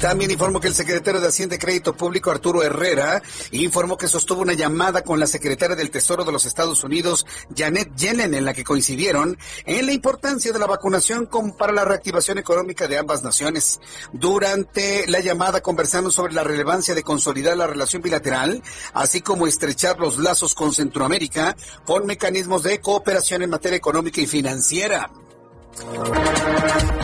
[0.00, 3.20] También informó que el secretario de Hacienda y Crédito Público, Arturo Herrera,
[3.50, 7.26] informó que sostuvo una llamada con la secretaria del Tesoro de los Estados Unidos,
[7.56, 9.36] Janet Yellen, en la que coincidieron
[9.66, 11.28] en la importancia de la vacunación
[11.58, 13.80] para la reactivación económica de ambas naciones.
[14.12, 19.98] Durante la llamada conversaron sobre la relevancia de consolidar la relación bilateral, así como estrechar
[19.98, 25.10] los lazos con Centroamérica con mecanismos de cooperación en materia económica y financiera.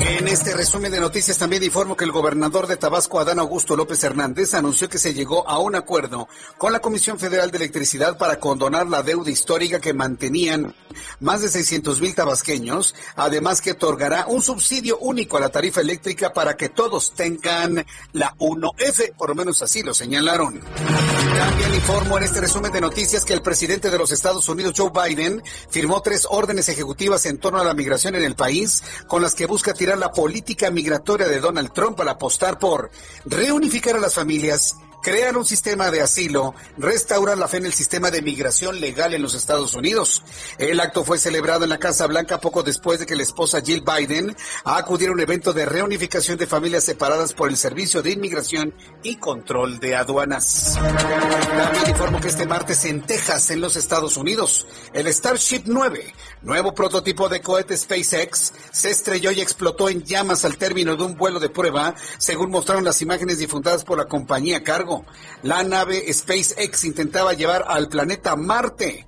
[0.00, 4.02] En este resumen de noticias también informo que el gobernador de Tabasco, Adán Augusto López
[4.04, 8.40] Hernández, anunció que se llegó a un acuerdo con la Comisión Federal de Electricidad para
[8.40, 10.74] condonar la deuda histórica que mantenían
[11.20, 16.32] más de 600 mil tabasqueños, además que otorgará un subsidio único a la tarifa eléctrica
[16.32, 20.60] para que todos tengan la 1F, por lo menos así lo señalaron.
[20.60, 24.90] También informo en este resumen de noticias que el presidente de los Estados Unidos, Joe
[24.90, 28.63] Biden, firmó tres órdenes ejecutivas en torno a la migración en el país,
[29.06, 32.90] con las que busca tirar la política migratoria de Donald Trump para apostar por
[33.24, 38.10] reunificar a las familias crear un sistema de asilo, restaurar la fe en el sistema
[38.10, 40.24] de migración legal en los Estados Unidos.
[40.58, 43.84] El acto fue celebrado en la Casa Blanca poco después de que la esposa Jill
[43.84, 44.34] Biden
[44.64, 49.16] acudiera a un evento de reunificación de familias separadas por el Servicio de Inmigración y
[49.16, 50.78] Control de Aduanas.
[50.80, 56.72] También informo que este martes en Texas, en los Estados Unidos, el Starship 9, nuevo
[56.72, 61.40] prototipo de cohete SpaceX, se estrelló y explotó en llamas al término de un vuelo
[61.40, 64.93] de prueba, según mostraron las imágenes difundadas por la compañía Cargo.
[65.42, 69.06] La nave SpaceX intentaba llevar al planeta Marte.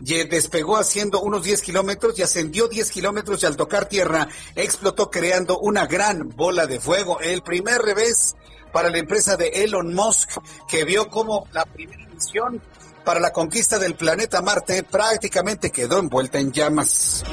[0.00, 5.10] Y despegó haciendo unos 10 kilómetros y ascendió 10 kilómetros y al tocar tierra explotó
[5.10, 7.18] creando una gran bola de fuego.
[7.20, 8.36] El primer revés
[8.72, 10.30] para la empresa de Elon Musk
[10.68, 12.62] que vio como la primera misión
[13.04, 17.24] para la conquista del planeta Marte prácticamente quedó envuelta en llamas.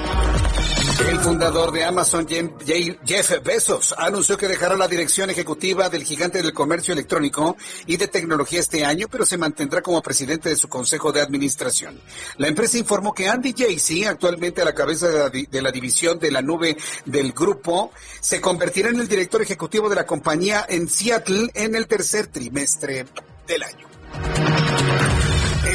[0.99, 6.53] El fundador de Amazon, Jeff Bezos, anunció que dejará la dirección ejecutiva del gigante del
[6.53, 11.11] comercio electrónico y de tecnología este año, pero se mantendrá como presidente de su consejo
[11.11, 11.99] de administración.
[12.37, 16.17] La empresa informó que Andy Jassy, actualmente a la cabeza de la, de la división
[16.17, 17.91] de la nube del grupo,
[18.21, 23.05] se convertirá en el director ejecutivo de la compañía en Seattle en el tercer trimestre
[23.47, 25.14] del año.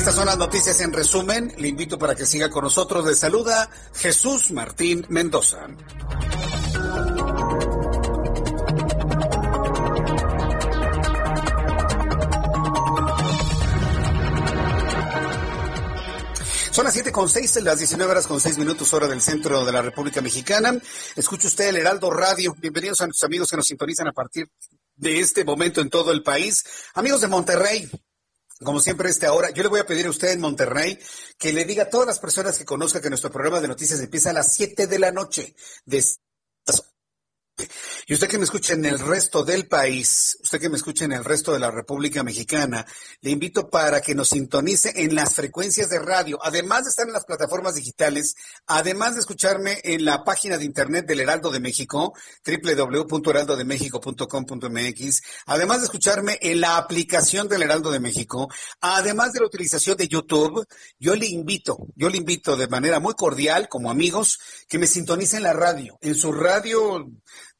[0.01, 1.53] Estas son las noticias en resumen.
[1.59, 3.05] Le invito para que siga con nosotros.
[3.05, 5.66] Le saluda Jesús Martín Mendoza.
[16.70, 19.72] Son las siete con seis, las 19 horas con seis minutos, hora del centro de
[19.72, 20.80] la República Mexicana.
[21.14, 22.57] Escucha usted el Heraldo Radio.
[22.59, 24.48] Bienvenidos a nuestros amigos que nos sintonizan a partir
[24.96, 26.64] de este momento en todo el país.
[26.94, 27.90] Amigos de Monterrey,
[28.62, 30.98] como siempre a esta hora, yo le voy a pedir a usted en Monterrey
[31.38, 34.30] que le diga a todas las personas que conozcan que nuestro programa de noticias empieza
[34.30, 35.54] a las 7 de la noche.
[35.86, 36.04] De
[38.06, 41.12] y usted que me escucha en el resto del país, usted que me escucha en
[41.12, 42.86] el resto de la República Mexicana,
[43.20, 47.12] le invito para que nos sintonice en las frecuencias de radio, además de estar en
[47.12, 48.34] las plataformas digitales,
[48.66, 55.84] además de escucharme en la página de internet del Heraldo de México, www.heraldodemexico.com.mx, además de
[55.84, 58.48] escucharme en la aplicación del Heraldo de México,
[58.80, 60.66] además de la utilización de YouTube,
[60.98, 64.38] yo le invito, yo le invito de manera muy cordial, como amigos,
[64.68, 67.06] que me sintonice en la radio, en su radio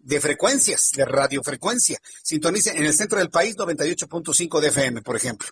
[0.03, 1.99] de frecuencias, de radiofrecuencia.
[2.23, 5.49] Sintonice en el centro del país 98.5 de FM, por ejemplo.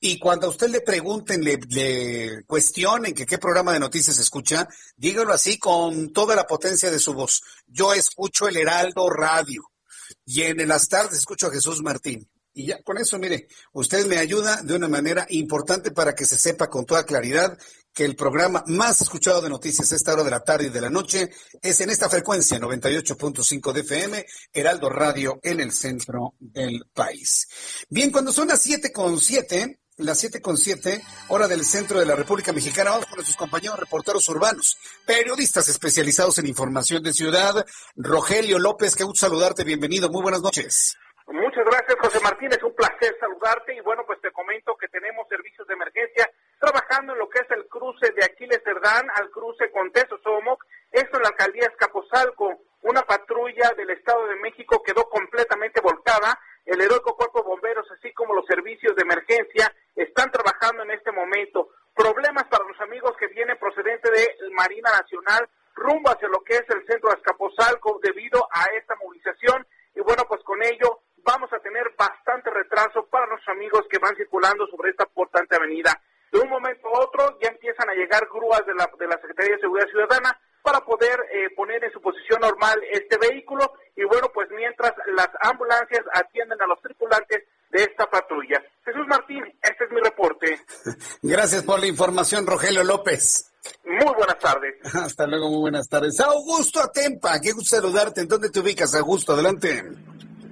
[0.00, 4.68] Y cuando a usted le pregunten, le, le, cuestionen que qué programa de noticias escucha,
[4.96, 7.42] dígalo así con toda la potencia de su voz.
[7.66, 9.62] Yo escucho el Heraldo Radio
[10.24, 12.28] y en las tardes escucho a Jesús Martín.
[12.52, 16.36] Y ya con eso, mire, usted me ayuda de una manera importante para que se
[16.36, 17.56] sepa con toda claridad
[17.92, 20.80] que el programa más escuchado de noticias a esta hora de la tarde y de
[20.80, 21.30] la noche
[21.60, 27.48] es en esta frecuencia 98.5 de FM, Heraldo Radio en el centro del país.
[27.88, 32.06] Bien, cuando son las siete con siete, las siete con siete, hora del centro de
[32.06, 34.76] la República Mexicana, vamos con nuestros compañeros reporteros urbanos,
[35.06, 37.66] periodistas especializados en información de ciudad.
[37.96, 40.96] Rogelio López, qué gusto saludarte, bienvenido, muy buenas noches.
[41.30, 42.50] Muchas gracias, José Martín.
[42.50, 43.72] Es un placer saludarte.
[43.74, 46.28] Y bueno, pues te comento que tenemos servicios de emergencia
[46.58, 50.64] trabajando en lo que es el cruce de Aquiles Cerdán al cruce con Tesosomoc.
[50.90, 52.58] Esto en la alcaldía Escaposalco.
[52.82, 56.36] Una patrulla del Estado de México quedó completamente volcada.
[56.66, 61.12] El heroico cuerpo de bomberos, así como los servicios de emergencia, están trabajando en este
[61.12, 61.68] momento.
[61.94, 66.64] Problemas para los amigos que vienen procedente de Marina Nacional rumbo hacia lo que es
[66.70, 69.64] el centro de Escaposalco debido a esta movilización.
[69.94, 74.16] Y bueno, pues con ello vamos a tener bastante retraso para los amigos que van
[74.16, 75.98] circulando sobre esta importante avenida.
[76.32, 79.56] De un momento a otro ya empiezan a llegar grúas de la, de la Secretaría
[79.56, 84.28] de Seguridad Ciudadana para poder eh, poner en su posición normal este vehículo y bueno,
[84.32, 88.62] pues mientras las ambulancias atienden a los tripulantes de esta patrulla.
[88.84, 90.60] Jesús Martín, este es mi reporte.
[91.22, 93.52] Gracias por la información, Rogelio López.
[93.84, 94.74] Muy buenas tardes.
[94.94, 96.18] Hasta luego, muy buenas tardes.
[96.20, 98.22] Augusto Atempa, qué gusto saludarte.
[98.22, 99.32] ¿En dónde te ubicas, Augusto?
[99.32, 99.84] Adelante.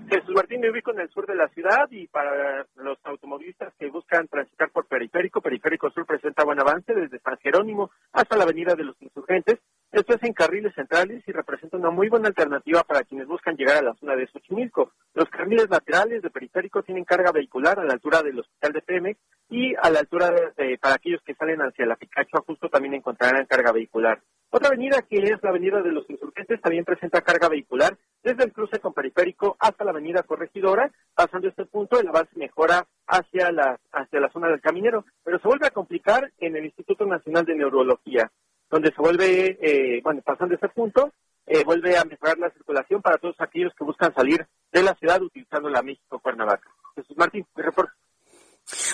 [0.08, 3.90] Jesús Martín, me ubico en el sur de la ciudad y para los automovilistas que
[3.90, 8.74] buscan transitar por Periférico, Periférico Sur presenta buen avance desde San Jerónimo hasta la Avenida
[8.74, 9.58] de los Insurgentes.
[9.90, 13.78] Esto es en carriles centrales y representa una muy buena alternativa para quienes buscan llegar
[13.78, 14.92] a la zona de Xochimilco.
[15.14, 19.18] Los carriles laterales de Periférico tienen carga vehicular a la altura del Hospital de Pemex
[19.48, 23.46] y a la altura de, para aquellos que salen hacia la Picacho justo también encontrarán
[23.46, 24.20] carga vehicular.
[24.50, 28.52] Otra avenida que es la Avenida de los Insurgentes también presenta carga vehicular desde el
[28.52, 30.90] cruce con Periférico hasta la Avenida Corregidora.
[31.14, 35.48] Pasando este punto, el avance mejora hacia la, hacia la zona del Caminero, pero se
[35.48, 38.30] vuelve a complicar en el Instituto Nacional de Neurología,
[38.70, 41.12] donde se vuelve, eh, bueno, pasando este punto,
[41.46, 45.22] eh, vuelve a mejorar la circulación para todos aquellos que buscan salir de la ciudad
[45.22, 46.68] utilizando la México-Cuernavaca.
[46.94, 47.92] Jesús Martín, mi reporte.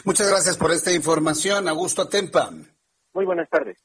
[0.05, 2.51] Muchas gracias por esta información, Augusto Atempa.
[3.13, 3.79] Muy buenas tardes.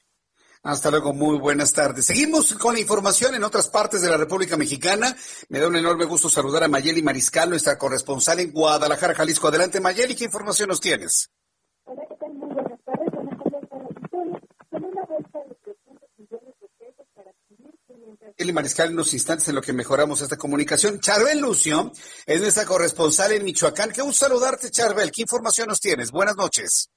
[0.62, 2.06] Hasta luego, muy buenas tardes.
[2.06, 5.16] Seguimos con la información en otras partes de la República Mexicana.
[5.48, 9.48] Me da un enorme gusto saludar a Mayeli Mariscal, nuestra corresponsal en Guadalajara, Jalisco.
[9.48, 11.32] Adelante, Mayeli, ¿qué información nos tienes?
[11.86, 12.34] Hola, ¿qué tal?
[12.34, 13.10] Muy buenas tardes.
[13.14, 13.88] Buenas tardes para
[14.70, 17.74] Con una bolsa de 300 millones de pesos para adquirir
[18.40, 21.02] Mayeli Mariscal, en unos instantes en lo que mejoramos esta comunicación.
[21.02, 21.92] Charbel Lucio
[22.26, 23.92] es nuestra corresponsal en Michoacán.
[23.92, 25.12] Qué gusto saludarte, Charbel.
[25.12, 26.10] ¿Qué información nos tienes?
[26.10, 26.90] Buenas noches.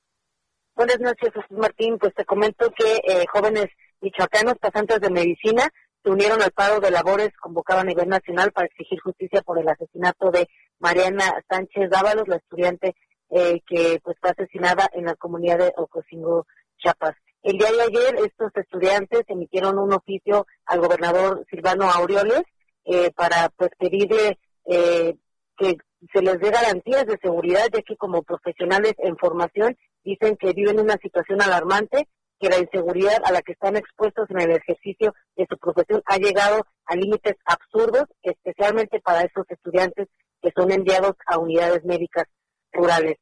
[0.76, 1.98] Buenas noches, Jesús Martín.
[1.98, 3.66] Pues te comento que eh, jóvenes
[4.00, 5.68] michoacanos pasantes de medicina
[6.04, 9.68] se unieron al paro de labores convocado a nivel nacional para exigir justicia por el
[9.68, 12.94] asesinato de Mariana Sánchez Dávalos, la estudiante
[13.30, 16.46] eh, que pues fue asesinada en la comunidad de Ocosingo,
[16.78, 17.16] Chiapas.
[17.42, 22.42] El día de ayer estos estudiantes emitieron un oficio al gobernador Silvano Aureoles
[22.84, 25.76] eh, para pues pedirle que
[26.12, 30.80] se les dé garantías de seguridad, ya que como profesionales en formación dicen que viven
[30.80, 32.08] una situación alarmante,
[32.40, 36.16] que la inseguridad a la que están expuestos en el ejercicio de su profesión ha
[36.16, 40.08] llegado a límites absurdos, especialmente para esos estudiantes
[40.42, 42.24] que son enviados a unidades médicas
[42.72, 43.16] rurales.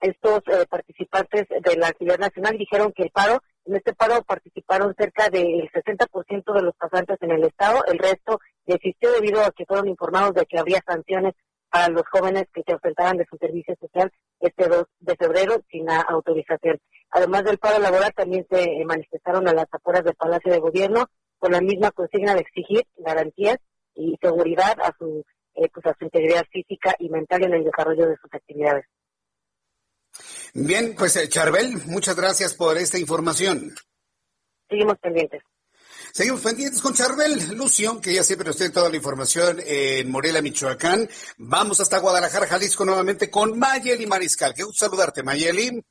[0.00, 4.96] Estos eh, participantes de la actividad nacional dijeron que el paro, en este paro participaron
[4.98, 9.64] cerca del 60% de los pasantes en el estado, el resto desistió debido a que
[9.64, 11.34] fueron informados de que habría sanciones
[11.70, 14.10] para los jóvenes que se ausentaran de su servicio social
[14.40, 16.80] este 2 de febrero sin autorización.
[17.10, 21.06] Además del paro laboral, también se manifestaron a las afueras del Palacio de Gobierno
[21.38, 23.58] con la misma consigna de exigir garantías
[23.94, 28.08] y seguridad a su, eh, pues a su integridad física y mental en el desarrollo
[28.08, 28.86] de sus actividades.
[30.54, 33.72] Bien, pues eh, Charbel, muchas gracias por esta información.
[34.68, 35.42] Seguimos pendientes.
[36.12, 40.42] Seguimos pendientes con Charbel Lucio, que ya siempre nos tiene toda la información en Morelia,
[40.42, 41.08] Michoacán.
[41.38, 44.54] Vamos hasta Guadalajara, Jalisco, nuevamente con Mayeli Mariscal.
[44.54, 45.82] Qué gusto saludarte, Mayeli.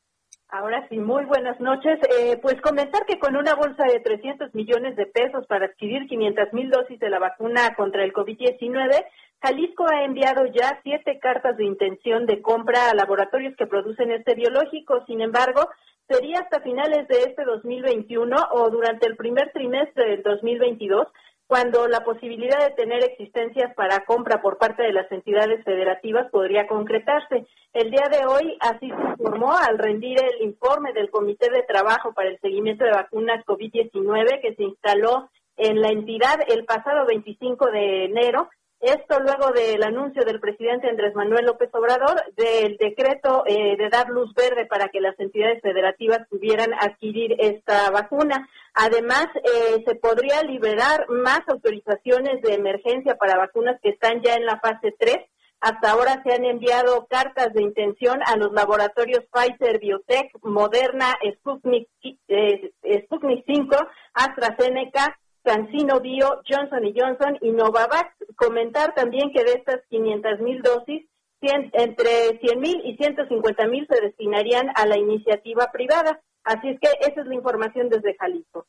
[0.51, 1.99] Ahora sí, muy buenas noches.
[2.17, 6.53] Eh, pues comentar que con una bolsa de 300 millones de pesos para adquirir 500
[6.53, 9.05] mil dosis de la vacuna contra el COVID-19,
[9.41, 14.35] Jalisco ha enviado ya siete cartas de intención de compra a laboratorios que producen este
[14.35, 15.05] biológico.
[15.05, 15.69] Sin embargo,
[16.09, 21.07] sería hasta finales de este 2021 o durante el primer trimestre del 2022
[21.47, 26.67] cuando la posibilidad de tener existencias para compra por parte de las entidades federativas podría
[26.67, 27.47] concretarse.
[27.73, 32.13] El día de hoy así se informó al rendir el informe del Comité de Trabajo
[32.13, 37.71] para el Seguimiento de Vacunas COVID-19 que se instaló en la entidad el pasado 25
[37.71, 38.49] de enero
[38.79, 44.07] esto luego del anuncio del presidente Andrés Manuel López Obrador del decreto eh, de dar
[44.09, 48.47] luz verde para que las entidades federativas pudieran adquirir esta vacuna.
[48.73, 54.45] Además, eh, se podría liberar más autorizaciones de emergencia para vacunas que están ya en
[54.45, 55.17] la fase 3.
[55.59, 61.89] Hasta ahora se han enviado cartas de intención a los laboratorios Pfizer, Biotech, Moderna, Sputnik,
[62.29, 62.71] eh,
[63.03, 63.75] Sputnik 5,
[64.13, 68.09] AstraZeneca, CanSino Bio, Johnson y Johnson y Novavax.
[68.35, 71.05] Comentar también que de estas 500 mil dosis,
[71.41, 76.21] entre 100 mil y 150 mil se destinarían a la iniciativa privada.
[76.43, 78.65] Así es que esa es la información desde Jalisco.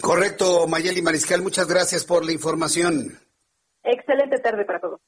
[0.00, 3.18] Correcto, Mayeli Mariscal, muchas gracias por la información.
[3.82, 5.00] Excelente tarde para todos.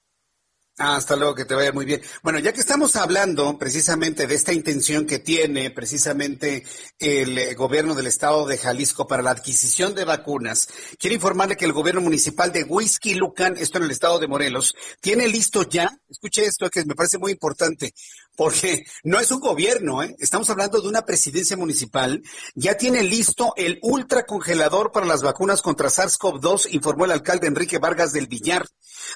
[0.79, 2.03] Hasta luego, que te vaya muy bien.
[2.22, 6.64] Bueno, ya que estamos hablando precisamente de esta intención que tiene precisamente
[6.99, 10.68] el eh, gobierno del estado de Jalisco para la adquisición de vacunas,
[10.99, 14.74] quiero informarle que el gobierno municipal de Whisky Lucan, esto en el estado de Morelos,
[15.01, 17.95] tiene listo ya, escuche esto que me parece muy importante,
[18.37, 20.14] porque no es un gobierno, ¿eh?
[20.18, 22.22] estamos hablando de una presidencia municipal,
[22.55, 28.12] ya tiene listo el ultracongelador para las vacunas contra SARS-CoV-2, informó el alcalde Enrique Vargas
[28.12, 28.66] del Villar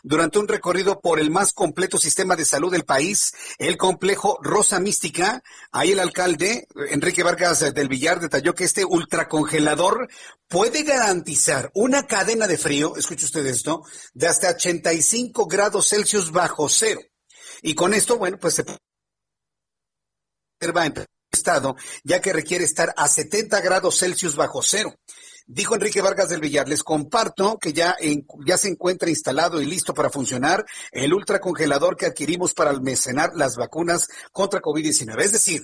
[0.02, 4.80] durante un recorrido por el más completo sistema de salud del país, el complejo Rosa
[4.80, 5.42] Mística.
[5.72, 10.08] Ahí el alcalde, Enrique Vargas del Villar, detalló que este ultracongelador
[10.48, 13.82] puede garantizar una cadena de frío, escuche usted esto,
[14.14, 17.00] de hasta 85 grados Celsius bajo cero.
[17.62, 18.64] Y con esto, bueno, pues se
[20.68, 20.94] va en
[21.32, 24.94] estado, ya que requiere estar a 70 grados Celsius bajo cero.
[25.46, 27.96] Dijo Enrique Vargas del Villar, les comparto que ya,
[28.46, 33.56] ya se encuentra instalado y listo para funcionar el ultracongelador que adquirimos para almacenar las
[33.56, 35.20] vacunas contra COVID-19.
[35.20, 35.62] Es decir,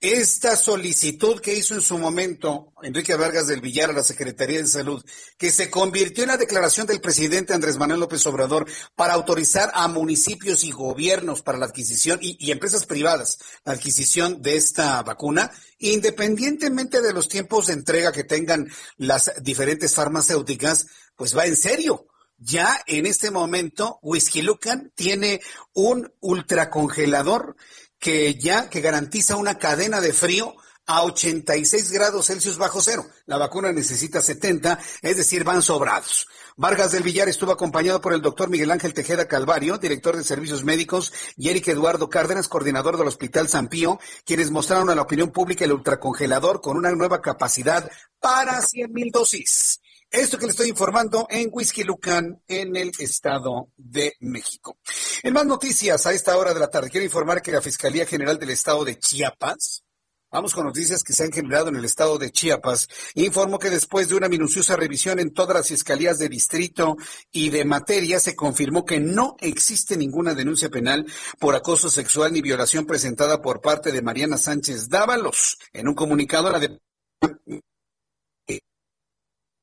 [0.00, 4.68] esta solicitud que hizo en su momento Enrique Vargas del Villar a la Secretaría de
[4.68, 5.04] Salud,
[5.36, 9.88] que se convirtió en la declaración del presidente Andrés Manuel López Obrador para autorizar a
[9.88, 17.02] municipios y gobiernos para la adquisición y, empresas privadas la adquisición de esta vacuna, independientemente
[17.02, 20.86] de los tiempos de entrega que tengan las diferentes farmacéuticas,
[21.16, 22.06] pues va en serio.
[22.40, 25.40] Ya en este momento, Whisky Lucan tiene
[25.74, 27.56] un ultracongelador
[27.98, 30.54] que ya que garantiza una cadena de frío
[30.88, 33.06] a 86 grados Celsius bajo cero.
[33.26, 36.26] La vacuna necesita 70, es decir, van sobrados.
[36.56, 40.64] Vargas del Villar estuvo acompañado por el doctor Miguel Ángel Tejeda Calvario, director de servicios
[40.64, 45.30] médicos, y Eric Eduardo Cárdenas, coordinador del Hospital San Pío, quienes mostraron a la opinión
[45.30, 47.88] pública el ultracongelador con una nueva capacidad
[48.18, 49.80] para 100 mil dosis.
[50.10, 54.78] Esto que le estoy informando en Whisky Lucan, en el Estado de México.
[55.22, 58.38] En más noticias, a esta hora de la tarde, quiero informar que la Fiscalía General
[58.38, 59.84] del Estado de Chiapas,
[60.30, 62.86] Vamos con noticias que se han generado en el estado de Chiapas.
[63.14, 66.98] Informo que después de una minuciosa revisión en todas las fiscalías de distrito
[67.32, 71.06] y de materia, se confirmó que no existe ninguna denuncia penal
[71.38, 75.56] por acoso sexual ni violación presentada por parte de Mariana Sánchez Dávalos.
[75.72, 76.78] En un comunicado, la de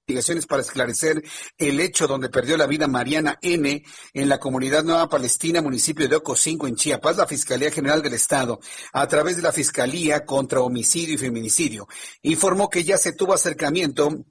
[0.07, 1.23] investigaciones para esclarecer
[1.57, 3.83] el hecho donde perdió la vida Mariana N.
[4.13, 8.59] en la comunidad Nueva Palestina, municipio de Ocosingo, en Chiapas, la Fiscalía General del Estado,
[8.93, 11.87] a través de la Fiscalía contra Homicidio y Feminicidio,
[12.21, 14.25] informó que ya se tuvo acercamiento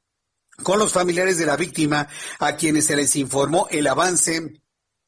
[0.62, 2.06] con los familiares de la víctima,
[2.38, 4.62] a quienes se les informó el avance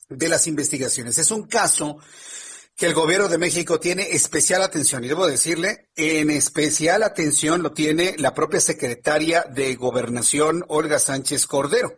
[0.08, 1.16] de las investigaciones.
[1.18, 1.98] Es un caso
[2.76, 7.72] que el gobierno de México tiene especial atención, y debo decirle, en especial atención lo
[7.72, 11.96] tiene la propia secretaria de Gobernación, Olga Sánchez Cordero.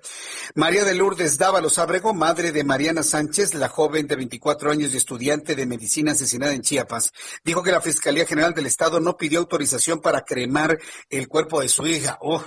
[0.54, 4.98] María de Lourdes Dávalos Ábrego, madre de Mariana Sánchez, la joven de 24 años y
[4.98, 7.12] estudiante de medicina asesinada en Chiapas,
[7.44, 10.78] dijo que la Fiscalía General del Estado no pidió autorización para cremar
[11.10, 12.18] el cuerpo de su hija.
[12.20, 12.44] Oh,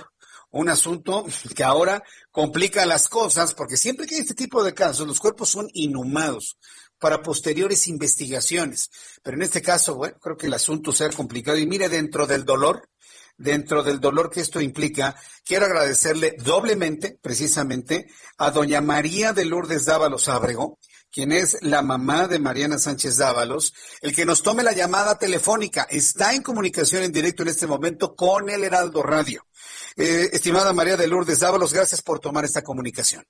[0.52, 5.06] un asunto que ahora complica las cosas, porque siempre que hay este tipo de casos,
[5.06, 6.56] los cuerpos son inhumados
[7.02, 8.88] para posteriores investigaciones.
[9.24, 11.58] Pero en este caso, bueno, creo que el asunto sea complicado.
[11.58, 12.88] Y mire, dentro del dolor,
[13.36, 18.06] dentro del dolor que esto implica, quiero agradecerle doblemente, precisamente,
[18.38, 20.78] a doña María de Lourdes Dávalos Ábrego,
[21.10, 25.88] quien es la mamá de Mariana Sánchez Dávalos, el que nos tome la llamada telefónica.
[25.90, 29.44] Está en comunicación en directo en este momento con el Heraldo Radio.
[29.96, 33.26] Eh, estimada María de Lourdes Dávalos, gracias por tomar esta comunicación.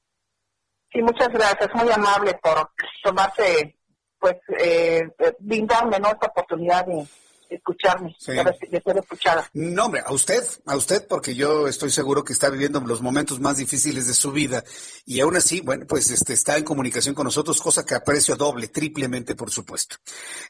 [0.92, 2.70] Sí, muchas gracias, muy amable por
[3.02, 3.78] tomarse,
[4.18, 5.08] pues, eh,
[5.40, 6.10] brindarme ¿no?
[6.10, 7.06] esta oportunidad de
[7.48, 9.48] escucharme, de ser escuchada.
[9.52, 13.40] No, hombre, a usted, a usted, porque yo estoy seguro que está viviendo los momentos
[13.40, 14.64] más difíciles de su vida
[15.04, 18.68] y aún así, bueno, pues este, está en comunicación con nosotros, cosa que aprecio doble,
[18.68, 19.96] triplemente, por supuesto.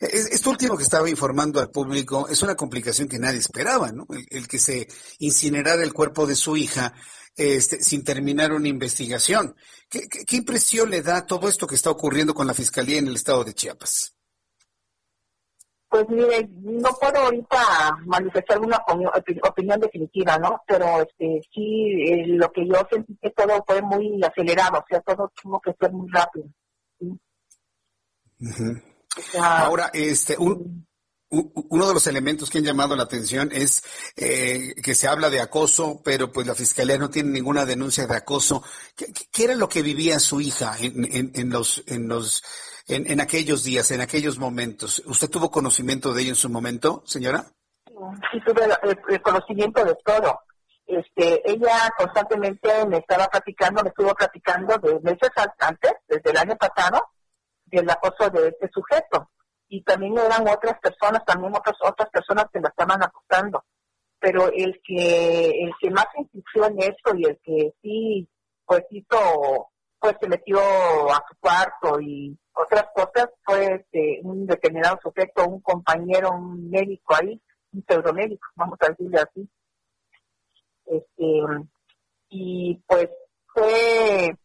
[0.00, 4.06] Esto último que estaba informando al público es una complicación que nadie esperaba, ¿no?
[4.30, 4.88] el que se
[5.18, 6.94] incinerara el cuerpo de su hija
[7.36, 9.56] este, sin terminar una investigación.
[9.88, 13.44] ¿Qué, impresión le da todo esto que está ocurriendo con la Fiscalía en el estado
[13.44, 14.14] de Chiapas?
[15.88, 18.78] Pues mire, no puedo ahorita manifestar una
[19.44, 20.62] opinión, definitiva, ¿no?
[20.66, 25.00] Pero este sí, eh, lo que yo sentí que todo fue muy acelerado, o sea,
[25.00, 26.46] todo tuvo que ser muy rápido.
[29.38, 30.86] Ahora, este, un,
[31.32, 33.82] uno de los elementos que han llamado la atención es
[34.16, 38.16] eh, que se habla de acoso, pero pues la fiscalía no tiene ninguna denuncia de
[38.16, 38.62] acoso.
[38.94, 42.42] ¿Qué, era lo que vivía su hija en, los en los
[42.86, 45.02] en, aquellos días, en aquellos momentos?
[45.06, 47.46] ¿Usted tuvo conocimiento de ello en su momento, señora?
[48.30, 48.68] Sí, tuve
[49.08, 50.38] el, conocimiento de todo.
[50.86, 56.56] Este, ella constantemente me estaba platicando, me estuvo platicando de meses antes, desde el año
[56.56, 57.02] pasado,
[57.66, 59.30] del acoso de este sujeto.
[59.72, 63.64] Y también eran otras personas, también otras otras personas que la estaban acosando.
[64.20, 68.28] Pero el que el que más insistió en esto y el que sí,
[68.66, 74.98] pues hizo, pues se metió a su cuarto y otras cosas fue este, un determinado
[75.02, 77.40] sujeto, un compañero, un médico ahí,
[77.72, 79.48] un pseudomédico, vamos a decirle así.
[80.84, 81.40] Este,
[82.28, 83.08] y pues
[83.54, 84.36] fue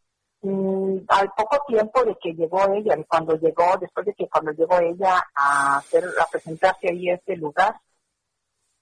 [0.41, 4.79] mm, al poco tiempo de que llegó ella, cuando llegó, después de que cuando llegó
[4.79, 7.75] ella a hacer, a presentarse ahí a este lugar,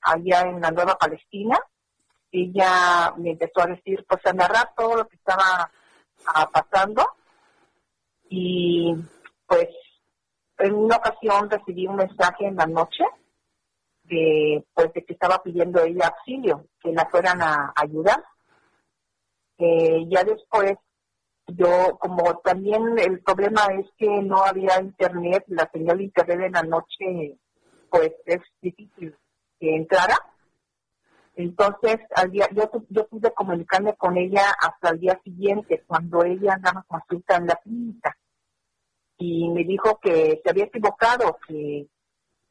[0.01, 1.59] allá en la Nueva Palestina,
[2.31, 5.71] ella me empezó a decir, pues a narrar todo lo que estaba
[6.27, 7.05] ah, pasando
[8.29, 8.93] y
[9.47, 9.69] pues
[10.57, 13.03] en una ocasión recibí un mensaje en la noche
[14.03, 18.23] de pues de que estaba pidiendo ella auxilio, que la fueran a ayudar.
[19.57, 20.77] Eh, ya después
[21.47, 26.51] yo como también el problema es que no había internet, la señal de internet en
[26.51, 27.37] la noche
[27.89, 29.15] pues es difícil
[29.59, 30.17] que entrara.
[31.35, 36.53] Entonces, al día, yo, yo pude comunicarme con ella hasta el día siguiente, cuando ella
[36.53, 38.17] andaba consulta en la clínica.
[39.17, 41.87] Y me dijo que se había equivocado, que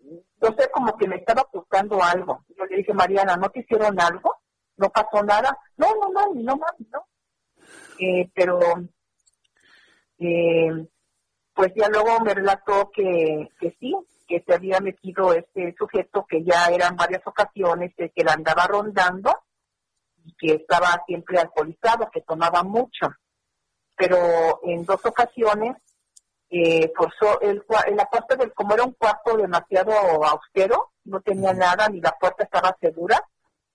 [0.01, 2.45] no sé, como que me estaba ocultando algo.
[2.57, 4.37] Yo le dije, Mariana, ¿no te hicieron algo?
[4.77, 5.57] ¿No pasó nada?
[5.77, 7.07] No, no, no, no mami, no.
[7.99, 8.59] Eh, pero,
[10.19, 10.87] eh,
[11.55, 13.95] pues ya luego me relató que, que sí,
[14.27, 19.33] que se había metido este sujeto que ya eran varias ocasiones que la andaba rondando
[20.25, 23.09] y que estaba siempre alcoholizado, que tomaba mucho.
[23.97, 25.77] Pero en dos ocasiones
[26.51, 29.93] eh, forzó el, en la puerta del, como era un cuarto demasiado
[30.25, 33.21] austero, no tenía nada, ni la puerta estaba segura,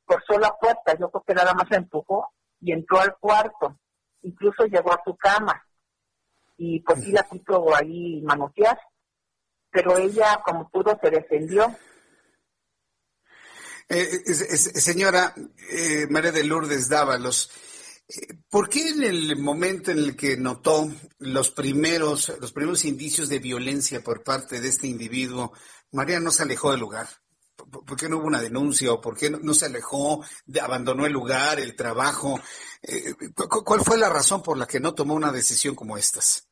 [0.06, 2.32] forzó la puerta, yo creo que nada más la empujó
[2.62, 3.78] y entró al cuarto,
[4.24, 5.66] incluso llegó a su cama
[6.58, 8.78] y pues sí la quiso ahí manotear
[9.72, 11.76] pero ella como pudo se defendió.
[13.88, 15.34] Eh, eh señora
[15.72, 17.50] eh, María de Lourdes Dávalos,
[18.08, 23.30] eh, ¿por qué en el momento en el que notó los primeros, los primeros indicios
[23.30, 25.54] de violencia por parte de este individuo,
[25.92, 27.08] María no se alejó del lugar?
[27.66, 30.24] ¿Por qué no hubo una denuncia o por qué no, se alejó,
[30.62, 32.40] abandonó el lugar, el trabajo?
[33.66, 36.50] ¿Cuál fue la razón por la que no tomó una decisión como estas?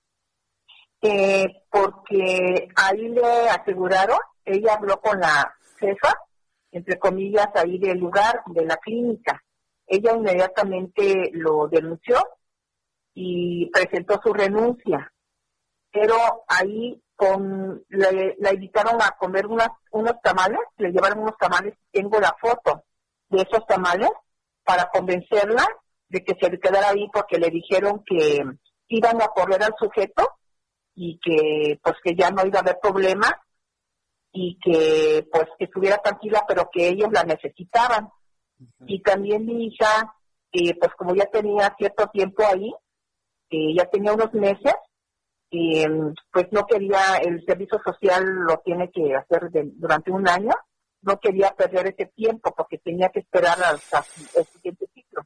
[1.01, 6.15] eh, porque ahí le aseguraron, ella habló con la jefa,
[6.71, 9.43] entre comillas, ahí del lugar, de la clínica.
[9.85, 12.17] Ella inmediatamente lo denunció
[13.13, 15.11] y presentó su renuncia.
[15.91, 16.15] Pero
[16.47, 22.19] ahí con, le, la invitaron a comer unas, unos tamales, le llevaron unos tamales, tengo
[22.19, 22.83] la foto
[23.29, 24.11] de esos tamales
[24.63, 25.65] para convencerla
[26.07, 28.43] de que se quedara ahí porque le dijeron que
[28.89, 30.29] iban a correr al sujeto
[30.95, 33.27] y que pues que ya no iba a haber problema
[34.31, 38.09] y que pues que estuviera tranquila pero que ellos la necesitaban.
[38.85, 40.15] Y también mi hija
[40.51, 42.71] eh, pues como ya tenía cierto tiempo ahí
[43.49, 44.75] eh, ya tenía unos meses
[45.51, 45.87] eh,
[46.31, 50.53] pues no quería el servicio social lo tiene que hacer durante un año
[51.01, 54.03] no quería perder ese tiempo porque tenía que esperar hasta
[54.35, 55.23] el siguiente ciclo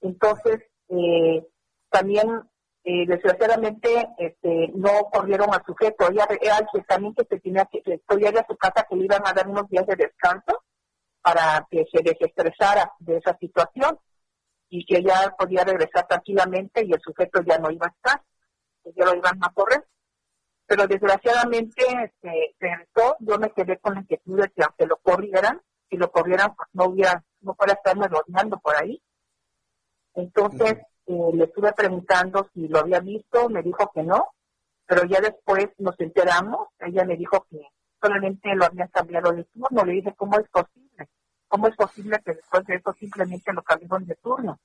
[0.00, 1.46] entonces eh,
[1.90, 2.48] también
[2.90, 6.08] eh, desgraciadamente este, no corrieron al sujeto.
[6.10, 9.26] Ella era que también que se tenía que, estoy a su casa que le iban
[9.26, 10.64] a dar unos días de descanso
[11.20, 13.98] para que se desestresara de esa situación
[14.70, 18.22] y que ella podía regresar tranquilamente y el sujeto ya no iba a estar,
[18.92, 19.86] que ya lo iban a correr.
[20.66, 25.60] Pero desgraciadamente este, regresó, yo me quedé con la inquietud de que aunque lo corrieran,
[25.88, 29.02] si lo corrieran, pues no hubiera, no fuera estarme rodeando por ahí.
[30.14, 34.28] Entonces, eh, le estuve preguntando si lo había visto, me dijo que no,
[34.86, 37.60] pero ya después nos enteramos, ella me dijo que
[38.00, 41.08] solamente lo habían cambiado de turno, le dije, ¿cómo es posible?
[41.48, 44.58] ¿Cómo es posible que después de eso simplemente lo cambiaron de turno?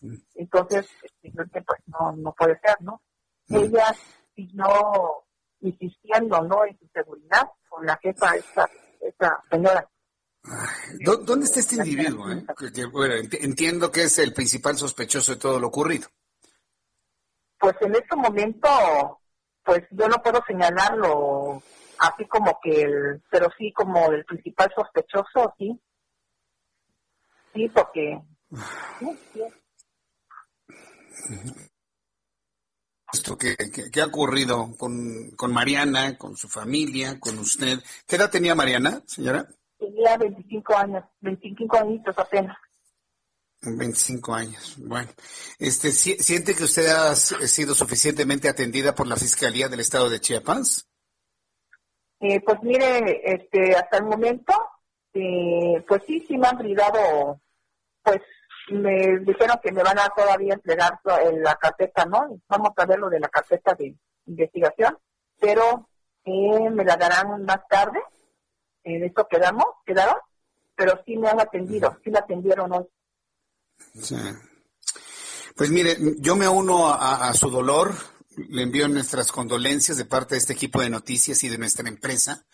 [0.00, 0.14] Mm.
[0.36, 3.02] Entonces, este, pues no, no puede ser, ¿no?
[3.48, 3.94] Ella
[4.34, 4.66] siguió
[5.60, 6.64] insistiendo, ¿no?
[6.64, 8.68] En su seguridad con la jefa, esta,
[9.00, 9.88] esta señora.
[11.00, 12.30] ¿Dónde está este individuo?
[12.30, 12.44] Eh?
[13.40, 16.08] entiendo que es el principal sospechoso de todo lo ocurrido.
[17.58, 19.20] Pues en este momento,
[19.64, 21.62] pues yo no puedo señalarlo
[21.98, 25.80] así como que el, pero sí como el principal sospechoso, sí.
[27.54, 28.20] Sí, porque...
[33.12, 33.56] Esto que,
[34.00, 37.78] ha ocurrido con, con Mariana, con su familia, con usted.
[38.06, 39.48] ¿Qué edad tenía Mariana, señora?
[39.78, 42.56] tenía 25 años, 25 añitos apenas.
[43.60, 44.76] 25 años.
[44.78, 45.08] Bueno,
[45.58, 50.86] este, ¿siente que usted ha sido suficientemente atendida por la Fiscalía del Estado de Chiapas?
[52.20, 54.52] Eh, pues mire, este, hasta el momento,
[55.12, 57.40] eh, pues sí, sí me han brindado,
[58.02, 58.20] pues
[58.70, 61.00] me dijeron que me van a todavía entregar
[61.40, 62.40] la carpeta, ¿no?
[62.48, 63.94] Vamos a ver lo de la carpeta de
[64.26, 64.98] investigación,
[65.40, 65.88] pero
[66.24, 68.00] eh, me la darán más tarde.
[68.84, 70.16] En esto quedamos, quedaron,
[70.74, 72.86] pero sí me han atendido, sí la atendieron hoy.
[74.00, 74.16] Sí.
[75.56, 77.92] Pues mire, yo me uno a, su dolor,
[78.36, 82.46] le envío nuestras condolencias de parte de este equipo de noticias y de nuestra empresa.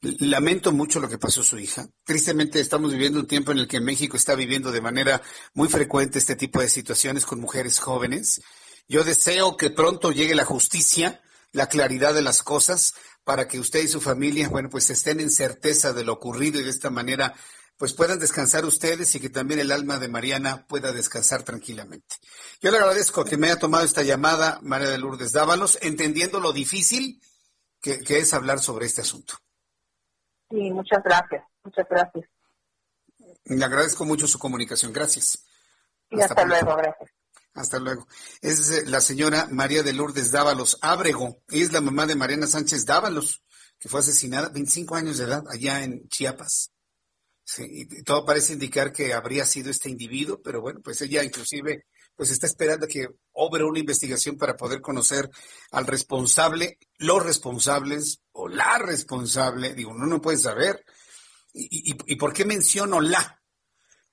[0.00, 1.88] Lamento mucho lo que pasó su hija.
[2.04, 5.22] Tristemente estamos viviendo un tiempo en el que México está viviendo de manera
[5.54, 8.40] muy frecuente este tipo de situaciones con mujeres jóvenes.
[8.88, 12.94] Yo deseo que pronto llegue la justicia, la claridad de las cosas,
[13.24, 16.64] para que usted y su familia, bueno, pues estén en certeza de lo ocurrido y
[16.64, 17.34] de esta manera
[17.78, 22.16] pues puedan descansar ustedes y que también el alma de Mariana pueda descansar tranquilamente.
[22.60, 26.52] Yo le agradezco que me haya tomado esta llamada, María de Lourdes Dávalos, entendiendo lo
[26.52, 27.20] difícil
[27.82, 29.34] que, es hablar sobre este asunto.
[30.50, 32.24] Sí, muchas gracias, muchas gracias.
[33.44, 35.44] Le agradezco mucho su comunicación, gracias.
[36.10, 37.10] Y hasta, luego, gracias.
[37.54, 38.06] Hasta luego.
[38.40, 41.42] Es eh, la señora María de Lourdes Dávalos Ábrego.
[41.48, 43.42] Ella es la mamá de Mariana Sánchez Dávalos,
[43.78, 46.70] que fue asesinada 25 años de edad allá en Chiapas.
[47.44, 51.86] Sí, todo parece indicar que habría sido este individuo, pero bueno, pues ella inclusive
[52.16, 55.30] pues está esperando que obre una investigación para poder conocer
[55.70, 59.74] al responsable, los responsables la responsable.
[59.74, 60.84] Digo, uno no puede saber.
[61.52, 63.40] ¿Y, y por qué menciono la?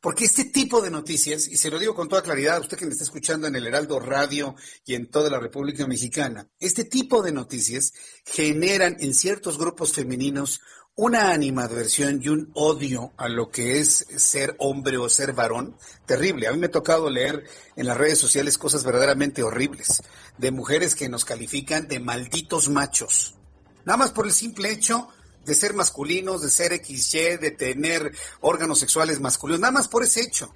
[0.04, 2.86] Porque este tipo de noticias, y se lo digo con toda claridad a usted que
[2.86, 4.54] me está escuchando en el Heraldo Radio
[4.86, 7.94] y en toda la República Mexicana, este tipo de noticias
[8.26, 10.60] generan en ciertos grupos femeninos
[10.96, 16.48] una animadversión y un odio a lo que es ser hombre o ser varón terrible.
[16.48, 17.46] A mí me ha tocado leer
[17.78, 20.04] en las redes sociales cosas verdaderamente horribles
[20.38, 23.38] de mujeres que nos califican de malditos machos.
[23.86, 25.10] Nada más por el simple hecho
[25.46, 28.12] de ser masculinos, de ser XY, de tener
[28.42, 30.54] órganos sexuales masculinos, nada más por ese hecho.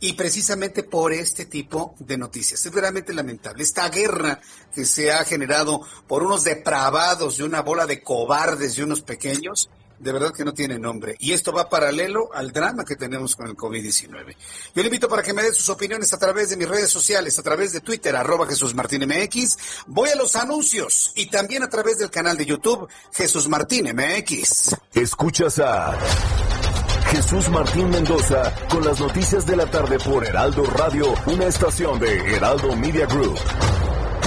[0.00, 2.60] Y precisamente por este tipo de noticias.
[2.60, 3.62] Es verdaderamente lamentable.
[3.62, 4.40] Esta guerra
[4.74, 9.70] que se ha generado por unos depravados de una bola de cobardes de unos pequeños,
[10.04, 11.16] de verdad que no tiene nombre.
[11.18, 14.36] Y esto va paralelo al drama que tenemos con el COVID-19.
[14.74, 17.38] Yo le invito para que me dé sus opiniones a través de mis redes sociales,
[17.38, 19.56] a través de Twitter, arroba Jesús Martín MX.
[19.86, 24.76] Voy a los anuncios y también a través del canal de YouTube Jesús Martín MX.
[24.92, 25.98] Escuchas a
[27.10, 32.36] Jesús Martín Mendoza con las noticias de la tarde por Heraldo Radio, una estación de
[32.36, 33.38] Heraldo Media Group.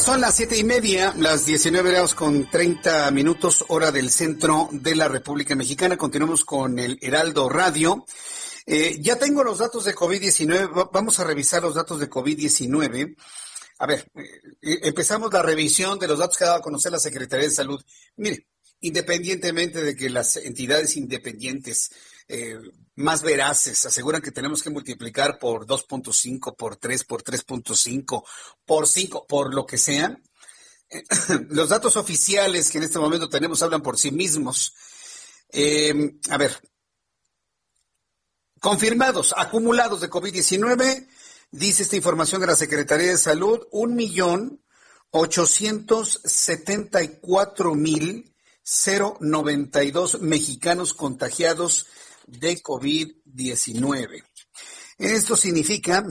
[0.00, 4.94] Son las siete y media, las 19 grados con 30 minutos, hora del centro de
[4.94, 5.96] la República Mexicana.
[5.96, 8.06] Continuamos con el Heraldo Radio.
[8.64, 10.90] Eh, ya tengo los datos de COVID-19.
[10.92, 13.16] Vamos a revisar los datos de COVID-19.
[13.80, 17.00] A ver, eh, empezamos la revisión de los datos que ha dado a conocer la
[17.00, 17.82] Secretaría de Salud.
[18.16, 18.46] Mire,
[18.80, 21.90] independientemente de que las entidades independientes
[22.28, 22.58] eh,
[22.96, 28.24] más veraces aseguran que tenemos que multiplicar por 2.5, por 3, por 3.5,
[28.66, 30.20] por 5, por lo que sea.
[31.48, 34.74] Los datos oficiales que en este momento tenemos hablan por sí mismos.
[35.50, 36.60] Eh, a ver,
[38.60, 41.08] confirmados, acumulados de COVID-19,
[41.50, 44.62] dice esta información de la Secretaría de Salud, un millón
[45.10, 51.86] ochocientos setenta y cuatro mil cero noventa y dos mexicanos contagiados
[52.28, 54.22] de COVID-19.
[54.98, 56.04] Esto significa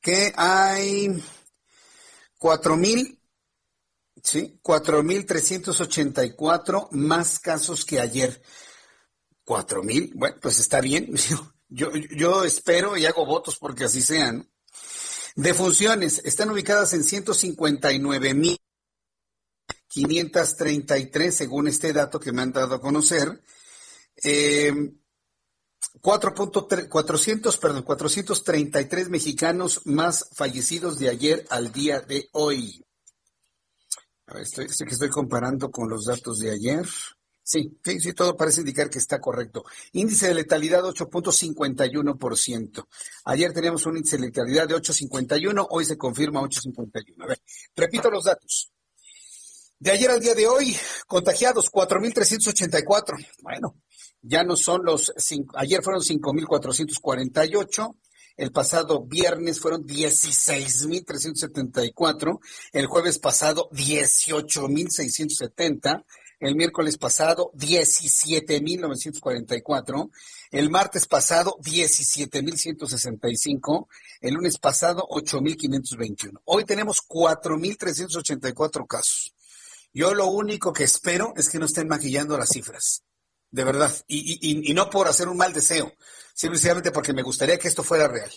[0.00, 1.08] que hay
[2.38, 3.20] 4.000,
[4.22, 4.58] ¿sí?
[4.62, 8.42] 4.384 más casos que ayer.
[9.44, 11.12] 4.000, bueno, pues está bien.
[11.70, 14.50] Yo, yo espero y hago votos porque así sean.
[15.36, 18.56] Defunciones están ubicadas en 159 mil
[19.88, 23.42] 533 según este dato que me han dado a conocer.
[24.22, 24.72] Eh,
[26.00, 32.84] 4.400, perdón, 433 mexicanos más fallecidos de ayer al día de hoy.
[34.26, 36.86] A ver, estoy, estoy, estoy comparando con los datos de ayer.
[37.42, 39.64] Sí, sí, sí, todo parece indicar que está correcto.
[39.92, 42.86] Índice de letalidad 8.51%.
[43.24, 47.22] Ayer teníamos un índice de letalidad de 8.51, hoy se confirma 8.51.
[47.22, 47.40] A ver,
[47.74, 48.70] repito los datos.
[49.78, 50.76] De ayer al día de hoy,
[51.06, 53.16] contagiados 4.384.
[53.42, 53.76] Bueno,
[54.22, 57.96] ya no son los, cinco, ayer fueron 5.448,
[58.36, 62.38] el pasado viernes fueron 16.374,
[62.72, 66.04] el jueves pasado 18.670,
[66.40, 70.08] el miércoles pasado 17.944,
[70.52, 73.88] el martes pasado 17.165,
[74.20, 76.40] el lunes pasado 8.521.
[76.44, 79.34] Hoy tenemos 4.384 casos.
[79.92, 83.02] Yo lo único que espero es que no estén maquillando las cifras
[83.50, 85.92] de verdad, y, no por hacer un mal deseo,
[86.34, 88.30] simplemente porque me gustaría que esto fuera real,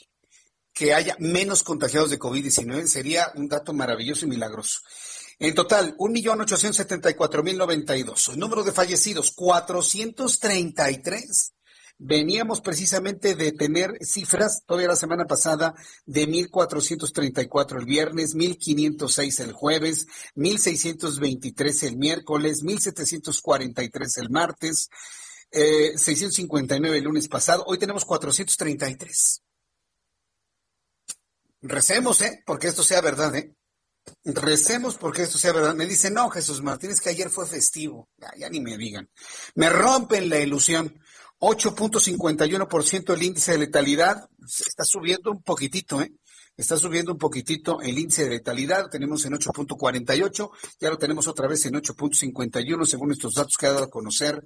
[0.74, 4.80] que haya menos contagiados de COVID-19, sería un dato maravilloso y milagroso.
[5.40, 8.34] En total, 1.874.092.
[8.34, 11.54] El número de fallecidos, 433.
[12.04, 15.76] Veníamos precisamente de tener cifras todavía la semana pasada
[16.08, 24.90] de 1.434 el viernes, 1.506 el jueves, 1.623 el miércoles, 1.743 el martes,
[25.52, 27.64] eh, 659 el lunes pasado.
[27.68, 29.44] Hoy tenemos 433.
[31.62, 32.42] Recemos, ¿eh?
[32.48, 33.54] Porque esto sea verdad, ¿eh?
[34.24, 35.76] Recemos porque esto sea verdad.
[35.76, 38.10] Me dice, no, Jesús Martínez, que ayer fue festivo.
[38.40, 39.08] Ya ni me digan.
[39.54, 41.00] Me rompen la ilusión.
[41.42, 46.14] 8.51% el índice de letalidad, está subiendo un poquitito, ¿eh?
[46.56, 51.48] Está subiendo un poquitito el índice de letalidad, tenemos en 8.48, ya lo tenemos otra
[51.48, 54.46] vez en 8.51 según estos datos que ha dado a conocer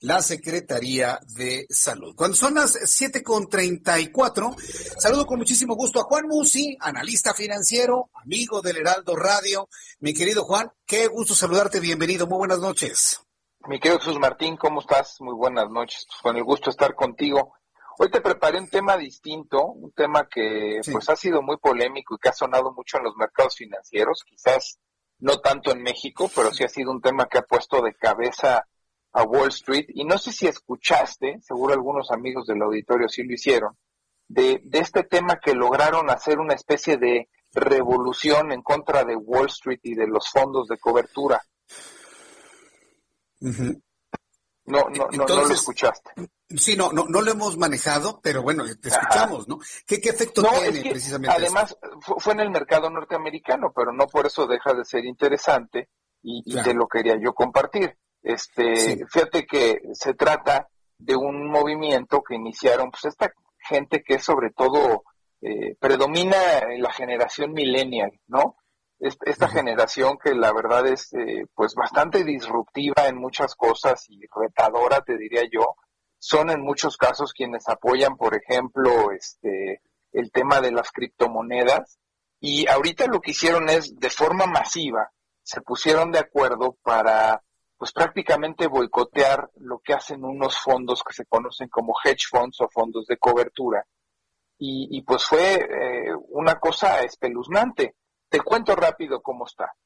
[0.00, 2.16] la Secretaría de Salud.
[2.16, 4.56] Cuando son las 7.34,
[4.98, 9.68] saludo con muchísimo gusto a Juan Musi, analista financiero, amigo del Heraldo Radio.
[10.00, 13.23] Mi querido Juan, qué gusto saludarte, bienvenido, muy buenas noches.
[13.66, 15.16] Mi querido Jesús Martín, ¿cómo estás?
[15.20, 16.06] Muy buenas noches.
[16.06, 17.54] Pues con el gusto de estar contigo.
[17.98, 20.92] Hoy te preparé un tema distinto, un tema que sí.
[20.92, 24.78] pues ha sido muy polémico y que ha sonado mucho en los mercados financieros, quizás
[25.20, 28.66] no tanto en México, pero sí ha sido un tema que ha puesto de cabeza
[29.12, 29.86] a Wall Street.
[29.88, 33.78] Y no sé si escuchaste, seguro algunos amigos del auditorio sí lo hicieron,
[34.28, 39.46] de, de este tema que lograron hacer una especie de revolución en contra de Wall
[39.46, 41.40] Street y de los fondos de cobertura.
[43.44, 43.82] Uh -huh.
[44.66, 46.10] No, no, Entonces, no, lo escuchaste.
[46.56, 49.46] Sí, no, no, no lo hemos manejado, pero bueno, te escuchamos, Ajá.
[49.48, 49.58] ¿no?
[49.86, 51.36] ¿Qué, qué efecto no, tiene es que, precisamente?
[51.36, 52.18] Además, esto?
[52.18, 55.90] fue en el mercado norteamericano, pero no por eso deja de ser interesante
[56.22, 56.68] y, y claro.
[56.68, 57.94] te lo quería yo compartir.
[58.22, 59.00] Este, sí.
[59.06, 60.66] fíjate que se trata
[60.96, 65.04] de un movimiento que iniciaron, pues esta gente que sobre todo
[65.42, 68.56] eh, predomina en la generación millennial, ¿no?
[69.00, 75.02] Esta generación que la verdad es eh, pues bastante disruptiva en muchas cosas y retadora
[75.02, 75.74] te diría yo
[76.18, 79.82] son en muchos casos quienes apoyan por ejemplo este
[80.14, 81.98] el tema de las criptomonedas.
[82.40, 85.10] Y ahorita lo que hicieron es de forma masiva
[85.42, 87.42] se pusieron de acuerdo para
[87.76, 92.68] pues prácticamente boicotear lo que hacen unos fondos que se conocen como hedge funds o
[92.70, 93.84] fondos de cobertura.
[94.56, 97.96] Y, y pues fue eh, una cosa espeluznante
[98.34, 99.76] te cuento rápido cómo está.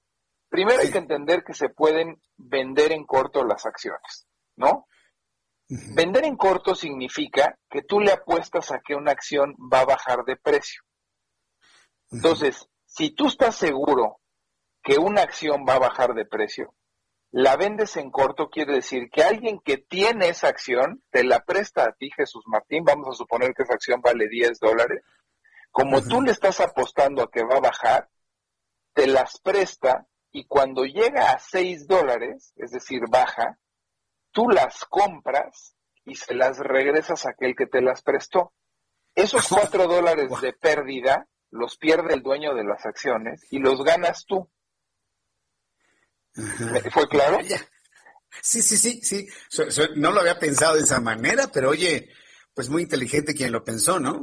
[0.49, 4.27] Primero hay que entender que se pueden vender en corto las acciones,
[4.57, 4.87] ¿no?
[5.69, 10.25] Vender en corto significa que tú le apuestas a que una acción va a bajar
[10.25, 10.81] de precio.
[12.11, 14.19] Entonces, si tú estás seguro
[14.83, 16.75] que una acción va a bajar de precio,
[17.31, 21.85] la vendes en corto quiere decir que alguien que tiene esa acción te la presta
[21.85, 25.03] a ti, Jesús Martín, vamos a suponer que esa acción vale 10 dólares.
[25.71, 26.09] Como uh -huh.
[26.09, 28.09] tú le estás apostando a que va a bajar,
[28.99, 33.57] te las presta y cuando llega a 6 dólares, es decir, baja,
[34.33, 38.53] tú las compras y se las regresas a aquel que te las prestó.
[39.15, 44.25] Esos 4 dólares de pérdida los pierde el dueño de las acciones y los ganas
[44.27, 44.51] tú.
[46.91, 47.39] ¿Fue claro?
[48.43, 49.29] Sí, sí, sí, sí.
[49.95, 52.11] No lo había pensado de esa manera, pero oye,
[52.53, 54.23] pues muy inteligente quien lo pensó, ¿no?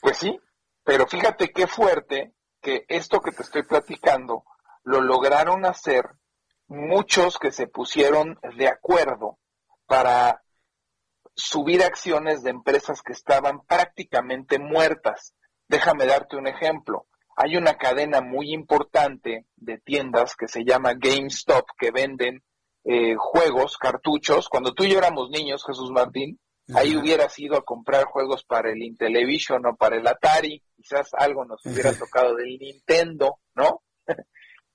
[0.00, 0.34] Pues sí,
[0.82, 2.35] pero fíjate qué fuerte
[2.66, 4.42] que esto que te estoy platicando
[4.82, 6.04] lo lograron hacer
[6.66, 9.38] muchos que se pusieron de acuerdo
[9.86, 10.42] para
[11.36, 15.32] subir acciones de empresas que estaban prácticamente muertas.
[15.68, 17.06] Déjame darte un ejemplo.
[17.36, 22.42] hay una cadena muy importante de tiendas que se llama GameStop que venden
[22.82, 24.48] eh, juegos, cartuchos.
[24.48, 26.40] Cuando tú y yo éramos niños, Jesús Martín,
[26.74, 31.44] ahí hubieras ido a comprar juegos para el Intellivision o para el Atari, quizás algo
[31.44, 33.82] nos hubiera tocado del Nintendo, ¿no?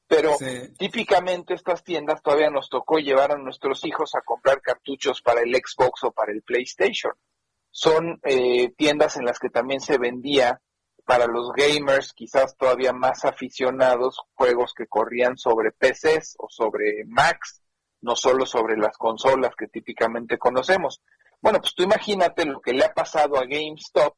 [0.08, 0.36] Pero
[0.78, 5.56] típicamente estas tiendas todavía nos tocó llevar a nuestros hijos a comprar cartuchos para el
[5.56, 7.14] Xbox o para el PlayStation.
[7.70, 10.60] Son eh, tiendas en las que también se vendía
[11.06, 17.62] para los gamers, quizás todavía más aficionados, juegos que corrían sobre PCs o sobre Macs,
[18.02, 21.02] no solo sobre las consolas que típicamente conocemos.
[21.42, 24.16] Bueno, pues tú imagínate lo que le ha pasado a GameStop,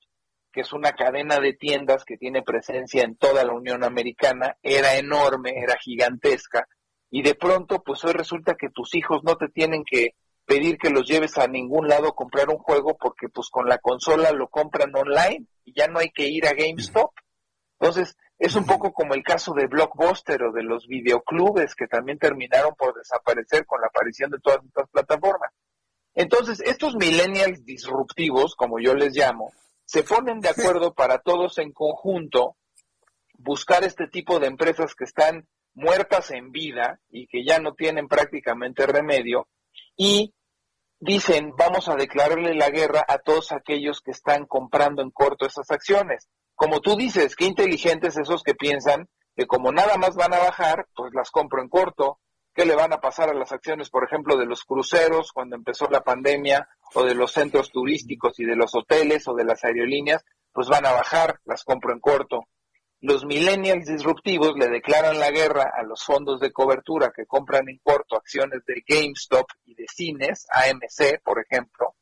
[0.51, 4.97] que es una cadena de tiendas que tiene presencia en toda la Unión Americana, era
[4.97, 6.67] enorme, era gigantesca,
[7.15, 10.89] y de pronto, pues hoy resulta que tus hijos no te tienen que pedir que
[10.89, 14.47] los lleves a ningún lado a comprar un juego porque pues con la consola lo
[14.47, 17.11] compran online y ya no hay que ir a GameStop.
[17.79, 22.17] Entonces, es un poco como el caso de Blockbuster o de los videoclubes que también
[22.17, 25.51] terminaron por desaparecer con la aparición de todas estas plataformas.
[26.15, 29.51] Entonces, estos millennials disruptivos, como yo les llamo,
[29.85, 32.55] se ponen de acuerdo para todos en conjunto
[33.37, 38.07] buscar este tipo de empresas que están muertas en vida y que ya no tienen
[38.07, 39.47] prácticamente remedio
[39.97, 40.33] y
[40.99, 45.69] dicen vamos a declararle la guerra a todos aquellos que están comprando en corto esas
[45.71, 46.29] acciones.
[46.55, 50.87] Como tú dices, qué inteligentes esos que piensan que como nada más van a bajar,
[50.95, 52.19] pues las compro en corto,
[52.53, 55.87] qué le van a pasar a las acciones, por ejemplo, de los cruceros cuando empezó
[55.89, 60.23] la pandemia, o de los centros turísticos y de los hoteles o de las aerolíneas,
[60.51, 62.47] pues van a bajar, las compro en corto.
[63.01, 67.79] Los millennials disruptivos le declaran la guerra a los fondos de cobertura que compran en
[67.83, 71.95] corto acciones de GameStop y de cines, AMC, por ejemplo.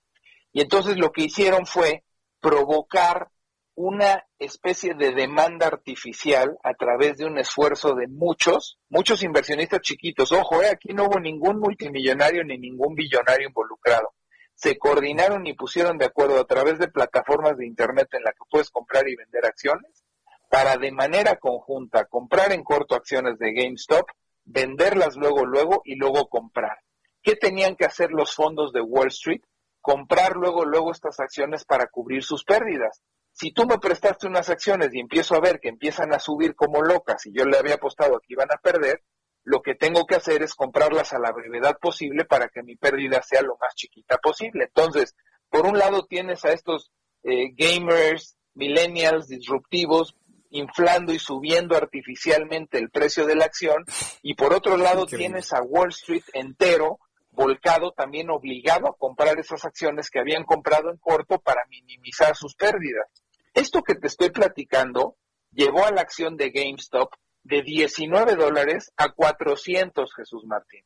[0.52, 2.04] Y entonces lo que hicieron fue
[2.40, 3.30] provocar
[3.76, 10.32] una especie de demanda artificial a través de un esfuerzo de muchos, muchos inversionistas chiquitos.
[10.32, 14.14] Ojo, eh, aquí no hubo ningún multimillonario ni ningún billonario involucrado.
[14.54, 18.46] Se coordinaron y pusieron de acuerdo a través de plataformas de Internet en las que
[18.50, 20.04] puedes comprar y vender acciones
[20.50, 24.06] para de manera conjunta comprar en corto acciones de GameStop,
[24.44, 26.78] venderlas luego, luego y luego comprar.
[27.24, 29.42] ¿Qué tenían que hacer los fondos de Wall Street?
[29.80, 33.02] Comprar luego, luego estas acciones para cubrir sus pérdidas
[33.42, 36.84] si tú me prestaste unas acciones y empiezo a ver que empiezan a subir como
[36.84, 39.02] locas y yo le había apostado que iban a perder,
[39.44, 43.24] lo que tengo que hacer es comprarlas a la brevedad posible para que mi pérdida
[43.24, 44.66] sea lo más chiquita posible.
[44.66, 45.16] Entonces,
[45.50, 46.92] por un lado tienes a estos
[47.24, 50.16] eh, gamers, millennials, disruptivos,
[50.52, 53.86] inflando y subiendo artificialmente el precio de la acción,
[54.22, 57.00] y por otro lado tienes a Wall Street entero
[57.32, 62.54] volcado, también obligado a comprar esas acciones que habían comprado en corto para minimizar sus
[62.54, 63.08] pérdidas.
[63.54, 65.18] Esto que te estoy platicando
[65.52, 67.14] llevó a la acción de GameStop
[67.44, 70.86] de 19 dólares a 400, Jesús Martín.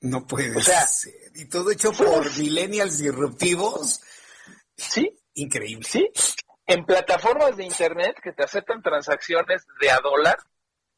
[0.00, 1.12] No puede ser.
[1.34, 4.00] Y todo hecho por millennials disruptivos.
[4.76, 5.18] Sí.
[5.34, 5.84] Increíble.
[5.84, 6.10] Sí.
[6.66, 10.38] En plataformas de Internet que te aceptan transacciones de a dólar,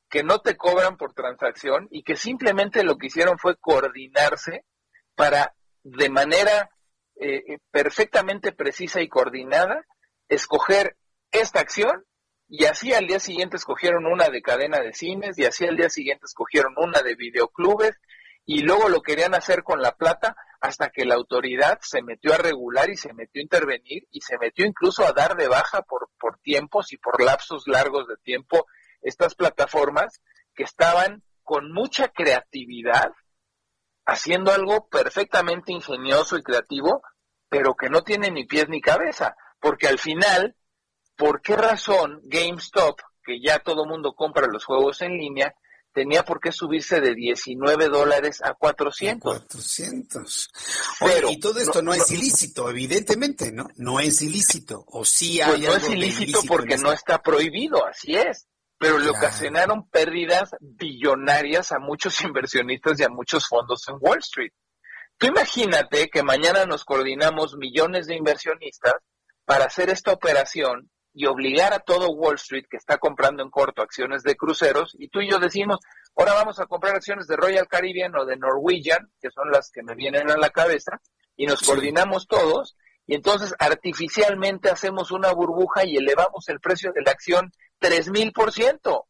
[0.08, 4.64] que no te cobran por transacción y que simplemente lo que hicieron fue coordinarse
[5.14, 6.70] para, de manera
[7.16, 9.84] eh, eh, perfectamente precisa y coordinada,
[10.28, 10.96] escoger
[11.40, 12.04] esta acción
[12.48, 15.90] y así al día siguiente escogieron una de cadena de cines y así al día
[15.90, 17.98] siguiente escogieron una de videoclubes
[18.44, 22.38] y luego lo querían hacer con la plata hasta que la autoridad se metió a
[22.38, 26.08] regular y se metió a intervenir y se metió incluso a dar de baja por,
[26.18, 28.66] por tiempos y por lapsos largos de tiempo
[29.02, 30.20] estas plataformas
[30.54, 33.12] que estaban con mucha creatividad
[34.06, 37.02] haciendo algo perfectamente ingenioso y creativo,
[37.48, 40.56] pero que no tiene ni pies ni cabeza, porque al final
[41.16, 45.54] ¿por qué razón GameStop, que ya todo mundo compra los juegos en línea,
[45.92, 49.22] tenía por qué subirse de 19 dólares a 400?
[49.22, 50.50] 400.
[51.00, 53.68] Pero, y todo esto no, es ilícito, evidentemente, ¿no?
[53.76, 54.84] No es ilícito.
[54.88, 58.46] O sí pues hay no es ilícito, porque no está prohibido, así es.
[58.78, 64.52] Pero le ocasionaron pérdidas billonarias a muchos inversionistas y a muchos fondos en Wall Street.
[65.16, 68.96] Tú imagínate que mañana nos coordinamos millones de inversionistas
[69.46, 73.80] para hacer esta operación y obligar a todo Wall Street que está comprando en corto
[73.80, 75.78] acciones de cruceros, y tú y yo decimos,
[76.14, 79.82] ahora vamos a comprar acciones de Royal Caribbean o de Norwegian, que son las que
[79.82, 81.00] me vienen a la cabeza,
[81.34, 82.76] y nos coordinamos todos,
[83.06, 88.32] y entonces artificialmente hacemos una burbuja y elevamos el precio de la acción tres mil
[88.32, 89.06] por ciento.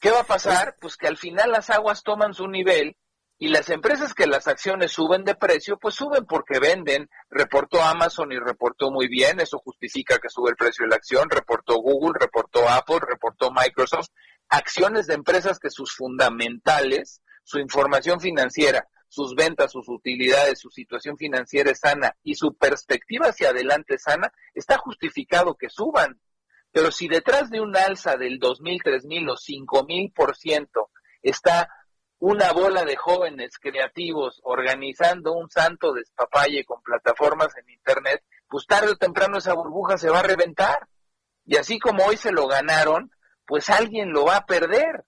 [0.00, 0.76] ¿Qué va a pasar?
[0.80, 2.96] Pues que al final las aguas toman su nivel
[3.38, 7.10] Y las empresas que las acciones suben de precio, pues suben porque venden.
[7.30, 11.28] Reportó Amazon y reportó muy bien, eso justifica que sube el precio de la acción.
[11.28, 14.08] Reportó Google, reportó Apple, reportó Microsoft.
[14.48, 21.16] Acciones de empresas que sus fundamentales, su información financiera, sus ventas, sus utilidades, su situación
[21.16, 26.20] financiera es sana y su perspectiva hacia adelante sana, está justificado que suban.
[26.70, 30.90] Pero si detrás de un alza del 2.000, 3.000 o 5.000 por ciento
[31.22, 31.68] está
[32.18, 38.92] una bola de jóvenes creativos organizando un santo despapalle con plataformas en Internet, pues tarde
[38.92, 40.88] o temprano esa burbuja se va a reventar.
[41.44, 43.10] Y así como hoy se lo ganaron,
[43.46, 45.04] pues alguien lo va a perder.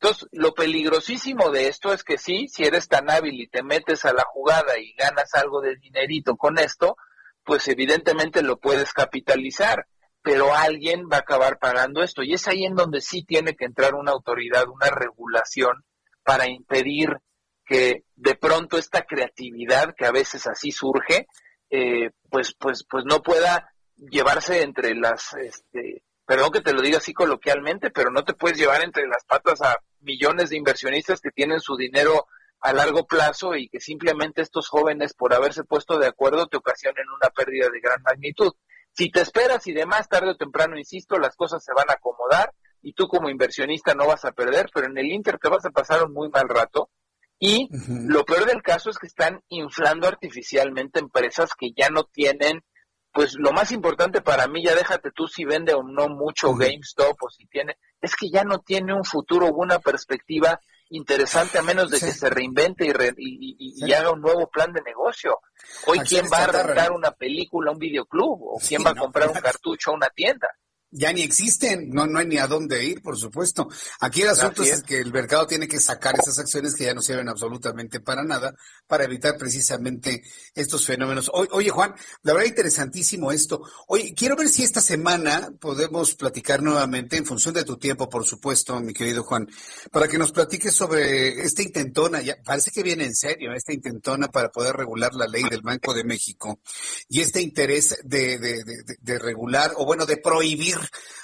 [0.00, 4.04] Entonces, lo peligrosísimo de esto es que sí, si eres tan hábil y te metes
[4.04, 6.96] a la jugada y ganas algo de dinerito con esto,
[7.44, 9.86] pues evidentemente lo puedes capitalizar,
[10.22, 12.22] pero alguien va a acabar pagando esto.
[12.22, 15.84] Y es ahí en donde sí tiene que entrar una autoridad, una regulación
[16.28, 17.08] para impedir
[17.64, 21.26] que de pronto esta creatividad que a veces así surge,
[21.70, 26.98] eh, pues, pues, pues no pueda llevarse entre las, este, perdón que te lo diga
[26.98, 31.30] así coloquialmente, pero no te puedes llevar entre las patas a millones de inversionistas que
[31.30, 32.26] tienen su dinero
[32.60, 37.06] a largo plazo y que simplemente estos jóvenes por haberse puesto de acuerdo te ocasionen
[37.08, 38.52] una pérdida de gran magnitud.
[38.92, 42.52] Si te esperas y demás, tarde o temprano, insisto, las cosas se van a acomodar
[42.82, 45.70] y tú como inversionista no vas a perder, pero en el Inter te vas a
[45.70, 46.90] pasar un muy mal rato.
[47.40, 47.68] Y
[48.08, 52.64] lo peor del caso es que están inflando artificialmente empresas que ya no tienen,
[53.12, 57.16] pues lo más importante para mí, ya déjate tú si vende o no mucho GameStop
[57.22, 60.60] o si tiene, es que ya no tiene un futuro o una perspectiva
[60.90, 65.38] interesante a menos de que se reinvente y, y, haga un nuevo plan de negocio.
[65.86, 68.42] Hoy, ¿quién va a rentar una película, un videoclub?
[68.42, 70.48] ¿O quién va a comprar un cartucho a una tienda?
[70.90, 73.68] Ya ni existen, no, no hay ni a dónde ir, por supuesto.
[74.00, 74.82] Aquí el asunto es.
[74.82, 78.54] que el mercado tiene que sacar esas acciones que ya no sirven absolutamente para nada,
[78.86, 80.22] para evitar precisamente
[80.54, 81.30] estos fenómenos.
[81.34, 83.60] Oye, Juan, la verdad interesantísimo esto.
[83.86, 88.24] Oye, quiero ver si esta semana podemos platicar nuevamente, en función de tu tiempo, por
[88.24, 89.46] supuesto, mi querido Juan,
[89.92, 94.28] para que nos platiques sobre esta intentona, ya parece que viene en serio, esta intentona
[94.28, 96.60] para poder regular la ley del Banco de México
[97.08, 98.62] y este interés de, de,
[99.00, 100.77] de regular, o bueno, de prohibir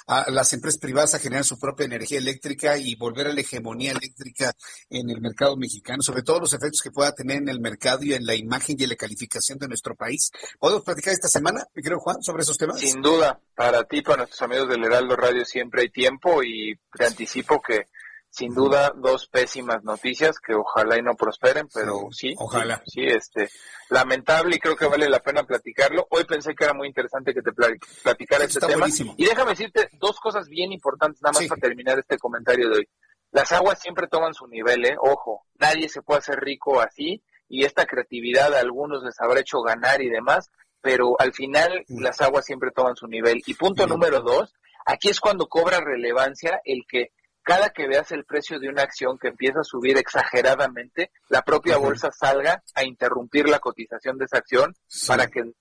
[0.06, 3.92] a las empresas privadas a generar su propia energía eléctrica y volver a la hegemonía
[3.92, 4.52] eléctrica
[4.90, 8.14] en el mercado mexicano, sobre todo los efectos que pueda tener en el mercado y
[8.14, 10.30] en la imagen y en la calificación de nuestro país.
[10.58, 12.80] ¿Podemos platicar esta semana, mi querido Juan, sobre esos temas?
[12.80, 17.06] Sin duda, para ti, para nuestros amigos del Heraldo Radio siempre hay tiempo y te
[17.06, 17.88] anticipo que
[18.34, 22.82] sin duda dos pésimas noticias que ojalá y no prosperen, pero sí, ojalá.
[22.84, 23.48] Sí, este,
[23.90, 26.08] lamentable y creo que vale la pena platicarlo.
[26.10, 28.88] Hoy pensé que era muy interesante que te platicara este tema.
[29.16, 32.88] Y déjame decirte dos cosas bien importantes nada más para terminar este comentario de hoy.
[33.30, 34.96] Las aguas siempre toman su nivel, ¿eh?
[34.98, 39.62] Ojo, nadie se puede hacer rico así y esta creatividad a algunos les habrá hecho
[39.62, 40.50] ganar y demás,
[40.80, 43.40] pero al final las aguas siempre toman su nivel.
[43.46, 44.52] Y punto número dos,
[44.86, 47.12] aquí es cuando cobra relevancia el que
[47.44, 51.76] cada que veas el precio de una acción que empieza a subir exageradamente, la propia
[51.76, 54.74] bolsa salga a interrumpir la cotización de esa acción
[55.06, 55.52] para que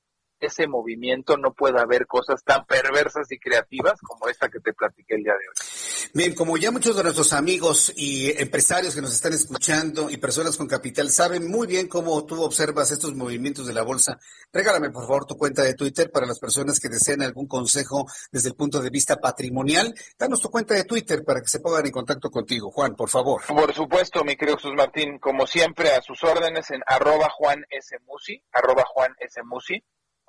[0.44, 5.16] ese movimiento no pueda haber cosas tan perversas y creativas como esta que te platiqué
[5.16, 6.10] el día de hoy.
[6.14, 10.58] Bien, como ya muchos de nuestros amigos y empresarios que nos están escuchando y personas
[10.58, 14.20] con capital saben muy bien cómo tú observas estos movimientos de la bolsa,
[14.52, 18.50] regálame por favor tu cuenta de Twitter para las personas que deseen algún consejo desde
[18.50, 19.94] el punto de vista patrimonial.
[20.18, 22.70] Danos tu cuenta de Twitter para que se pongan en contacto contigo.
[22.72, 23.42] Juan, por favor.
[23.48, 27.98] Por supuesto, mi querido Jesús Martín, como siempre, a sus órdenes en arroba Juan S.
[28.06, 29.42] Musi, arroba Juan S.
[29.44, 29.84] Musi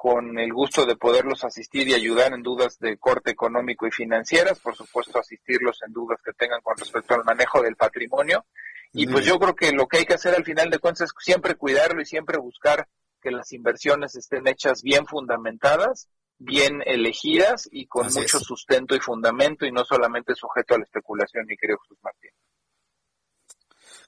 [0.05, 4.61] con el gusto de poderlos asistir y ayudar en dudas de corte económico y financieras,
[4.61, 8.45] por supuesto asistirlos en dudas que tengan con respecto al manejo del patrimonio.
[8.93, 11.15] Y pues yo creo que lo que hay que hacer al final de cuentas es
[11.25, 12.87] siempre cuidarlo y siempre buscar
[13.23, 19.65] que las inversiones estén hechas bien fundamentadas, bien elegidas y con mucho sustento y fundamento
[19.65, 22.31] y no solamente sujeto a la especulación, mi querido Jesús Martín.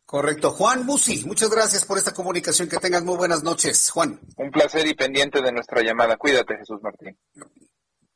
[0.07, 0.53] Correcto.
[0.53, 2.69] Juan Musi, muchas gracias por esta comunicación.
[2.69, 4.21] Que tengas muy buenas noches, Juan.
[4.37, 6.17] Un placer y pendiente de nuestra llamada.
[6.17, 7.19] Cuídate, Jesús Martín.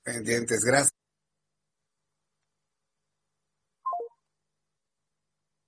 [0.05, 0.95] Pendientes, gracias.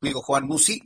[0.00, 0.80] Amigo Juan Musi.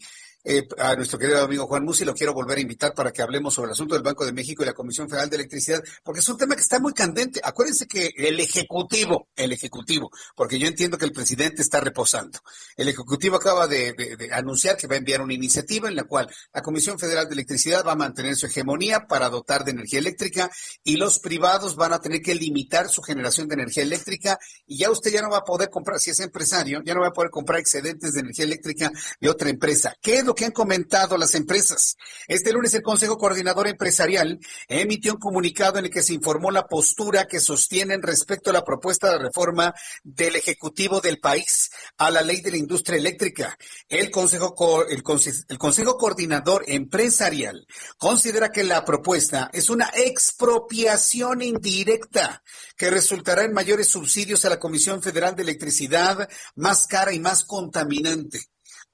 [0.49, 3.53] Eh, a nuestro querido amigo Juan Musi, lo quiero volver a invitar para que hablemos
[3.53, 6.29] sobre el asunto del Banco de México y la Comisión Federal de Electricidad, porque es
[6.29, 7.41] un tema que está muy candente.
[7.43, 12.39] Acuérdense que el Ejecutivo, el Ejecutivo, porque yo entiendo que el presidente está reposando.
[12.77, 13.93] El Ejecutivo acaba de,
[14.31, 17.85] anunciar que va a enviar una iniciativa en la cual la Comisión Federal de Electricidad
[17.85, 20.49] va a mantener su hegemonía para dotar de energía eléctrica
[20.85, 24.93] y los privados van a tener que limitar su generación de energía eléctrica y ya
[24.93, 27.33] usted ya no va a poder comprar, si es empresario, ya no va a poder
[27.33, 29.93] comprar excedentes de energía eléctrica de otra empresa.
[30.01, 31.97] ¿Qué es lo que han comentado las empresas.
[32.29, 34.39] Este lunes el Consejo Coordinador Empresarial
[34.69, 38.65] emitió un comunicado en el que se informó la postura que sostienen respecto a la
[38.65, 43.59] propuesta de reforma del Ejecutivo del país a la ley de la industria eléctrica.
[43.89, 44.55] El Consejo,
[44.89, 45.03] el,
[45.49, 52.43] el Consejo Coordinador Empresarial considera que la propuesta es una expropiación indirecta
[52.77, 57.45] que resultará en mayores subsidios a la Comisión Federal de Electricidad, más cara y más
[57.45, 58.41] contaminante.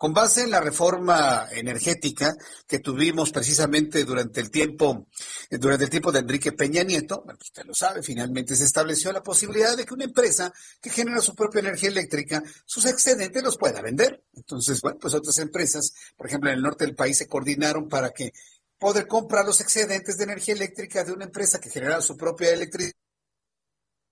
[0.02, 2.34] Con base en la reforma energética
[2.66, 5.06] que tuvimos precisamente durante el tiempo,
[5.48, 9.22] durante el tiempo de Enrique Peña Nieto, bueno, usted lo sabe, finalmente se estableció la
[9.22, 13.80] posibilidad de que una empresa que genera su propia energía eléctrica, sus excedentes los pueda
[13.80, 14.24] vender.
[14.34, 18.10] Entonces, bueno, pues otras empresas, por ejemplo, en el norte del país se coordinaron para
[18.10, 18.32] que
[18.80, 22.96] poder comprar los excedentes de energía eléctrica de una empresa que genera su propia electricidad.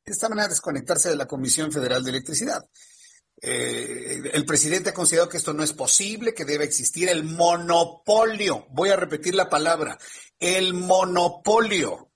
[0.05, 2.65] De esta manera desconectarse de la Comisión Federal de Electricidad.
[3.43, 8.67] Eh, el presidente ha considerado que esto no es posible, que debe existir el monopolio.
[8.71, 9.99] Voy a repetir la palabra,
[10.39, 12.11] el monopolio.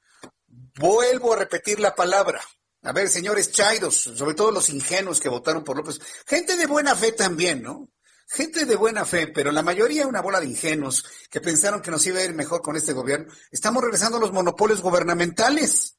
[0.76, 2.40] Vuelvo a repetir la palabra.
[2.82, 6.94] A ver, señores chairos, sobre todo los ingenuos que votaron por López, gente de buena
[6.94, 7.88] fe también, ¿no?
[8.26, 12.06] Gente de buena fe, pero la mayoría una bola de ingenuos que pensaron que nos
[12.06, 13.32] iba a ir mejor con este gobierno.
[13.51, 15.93] Estamos regresando a los monopolios gubernamentales.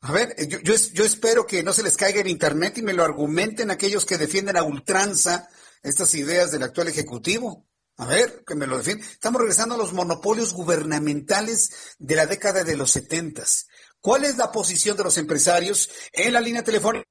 [0.00, 3.02] A ver, yo, yo, espero que no se les caiga en Internet y me lo
[3.02, 5.48] argumenten aquellos que defienden a ultranza
[5.82, 7.66] estas ideas del actual Ejecutivo.
[7.96, 9.08] A ver, que me lo defienden.
[9.08, 13.66] Estamos regresando a los monopolios gubernamentales de la década de los setentas.
[14.00, 17.04] ¿Cuál es la posición de los empresarios en la línea telefónica?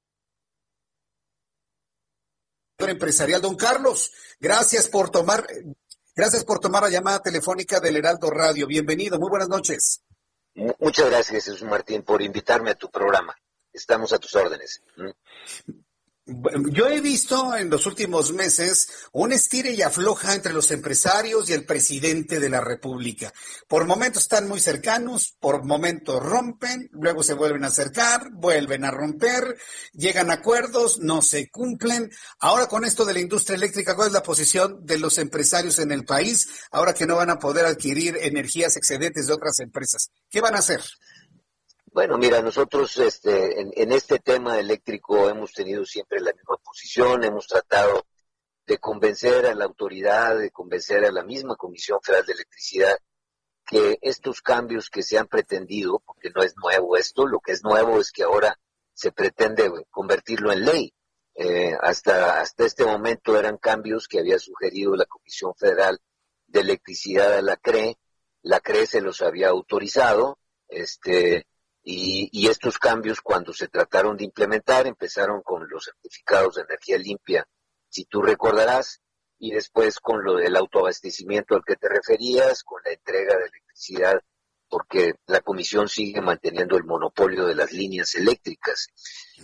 [2.80, 5.45] empresarial, don Carlos, gracias por tomar,
[6.15, 8.68] gracias por tomar la llamada telefónica del Heraldo Radio.
[8.68, 10.03] Bienvenido, muy buenas noches.
[10.79, 13.35] Muchas gracias, Jesús Martín, por invitarme a tu programa.
[13.71, 14.81] Estamos a tus órdenes.
[16.28, 21.54] Yo he visto en los últimos meses un estire y afloja entre los empresarios y
[21.54, 23.32] el presidente de la República.
[23.70, 28.91] Por momentos están muy cercanos, por momentos rompen, luego se vuelven a acercar, vuelven a
[28.91, 29.58] romper,
[29.94, 32.12] llegan acuerdos, no se cumplen.
[32.40, 35.94] Ahora con esto de la industria eléctrica, ¿cuál es la posición de los empresarios en
[35.94, 40.10] el país ahora que no van a poder adquirir energías excedentes de otras empresas?
[40.30, 40.82] ¿Qué van a hacer?
[41.98, 47.48] Bueno, mira, nosotros este, en, este tema eléctrico hemos tenido siempre la misma posición, hemos
[47.48, 48.06] tratado
[48.68, 52.99] de convencer a la autoridad, de convencer a la misma Comisión Federal de Electricidad
[53.65, 57.64] que estos cambios que se han pretendido, porque no es nuevo esto, lo que es
[57.64, 58.60] nuevo es que ahora
[58.94, 60.94] se pretende convertirlo en ley.
[61.34, 65.99] Eh, hasta, hasta este momento eran cambios que había sugerido la Comisión Federal
[66.45, 67.98] de Electricidad a la CRE,
[68.44, 70.38] la CRE se los había autorizado,
[70.68, 71.48] este,
[71.89, 77.47] y, estos cambios, cuando se trataron de implementar, empezaron con los certificados de energía limpia,
[77.88, 78.99] si tú recordarás,
[79.39, 84.22] y después con lo del autoabastecimiento al que te referías, con la entrega de electricidad,
[84.68, 88.89] porque la Comisión sigue manteniendo el monopolio de las líneas eléctricas.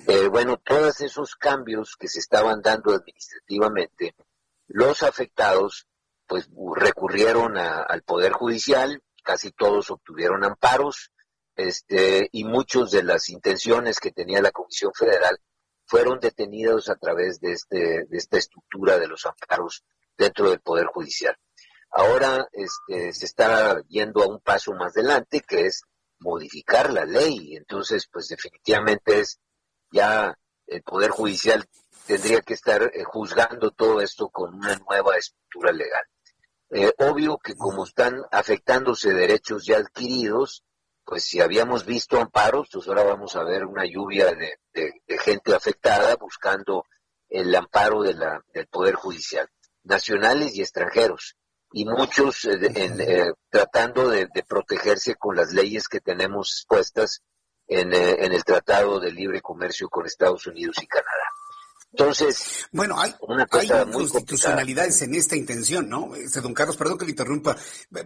[0.07, 4.15] Eh, bueno, todos esos cambios que se estaban dando administrativamente,
[4.68, 5.88] los afectados
[6.28, 11.12] pues recurrieron al Poder Judicial, casi todos obtuvieron amparos,
[11.56, 15.40] este, y muchas de las intenciones que tenía la Comisión Federal
[15.86, 19.84] fueron detenidos a través de, este, de esta estructura de los amparos
[20.18, 21.36] dentro del Poder Judicial.
[21.92, 25.84] Ahora este, se está yendo a un paso más adelante, que es
[26.20, 27.56] modificar la ley.
[27.56, 29.40] Entonces, pues definitivamente es
[29.92, 30.36] ya
[30.66, 31.68] el Poder Judicial
[32.08, 36.04] tendría que estar eh, juzgando todo esto con una nueva estructura legal.
[36.72, 40.64] Eh, obvio que como están afectándose derechos ya adquiridos,
[41.06, 44.58] pues si habíamos visto amparos, pues ahora vamos a ver una lluvia de,
[45.20, 46.86] gente afectada buscando
[47.30, 49.48] el amparo de la, del Poder Judicial,
[49.84, 51.36] nacionales y extranjeros,
[51.72, 57.22] y muchos eh, eh, tratando de, protegerse con las leyes que tenemos expuestas
[57.68, 61.30] en, eh, en el Tratado de Libre Comercio con Estados Unidos y Canadá.
[61.94, 63.14] Entonces, bueno, hay,
[63.91, 66.15] constitucionalidades en esta intención, ¿no?
[66.15, 67.56] Este, don Carlos, perdón que le interrumpa.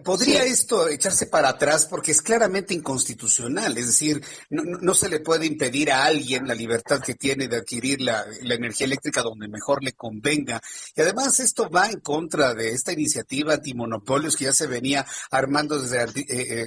[0.04, 1.86] ¿Podría esto echarse para atrás?
[1.86, 7.00] Porque es claramente inconstitucional, es decir, no, se le puede impedir a alguien la libertad
[7.00, 10.60] que tiene de adquirir la, energía eléctrica donde mejor le convenga.
[10.94, 15.80] Y además esto va en contra de esta iniciativa antimonopolios que ya se venía armando
[15.80, 16.66] desde eh, eh,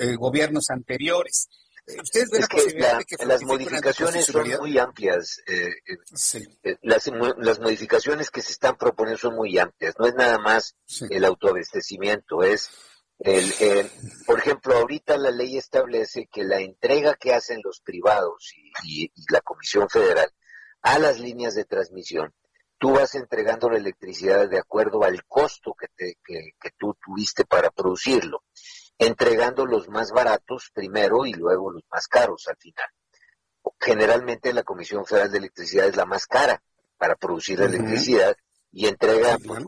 [0.00, 1.48] eh, gobiernos anteriores.
[2.02, 2.42] ¿Ustedes ven
[3.06, 5.40] que, las modificaciones son muy amplias.
[5.46, 7.08] Eh, eh, eh, las,
[7.60, 9.94] modificaciones que se están proponiendo son muy amplias.
[9.98, 10.76] No es nada más
[11.08, 12.70] el autoabastecimiento, es
[13.18, 13.90] el,
[14.26, 18.52] por ejemplo, ahorita la ley establece que la entrega que hacen los privados
[18.84, 20.30] y, la Comisión Federal
[20.82, 22.32] a las líneas de transmisión
[22.78, 27.44] tú vas entregando la electricidad de acuerdo al costo que, te, que, que tú tuviste
[27.44, 28.44] para producirlo,
[29.00, 32.86] entregando los más baratos primero y luego los más caros al final.
[33.80, 36.62] Generalmente la Comisión Federal de Electricidad es la más cara
[36.98, 38.36] para producir la electricidad
[38.70, 39.64] y entrega pues,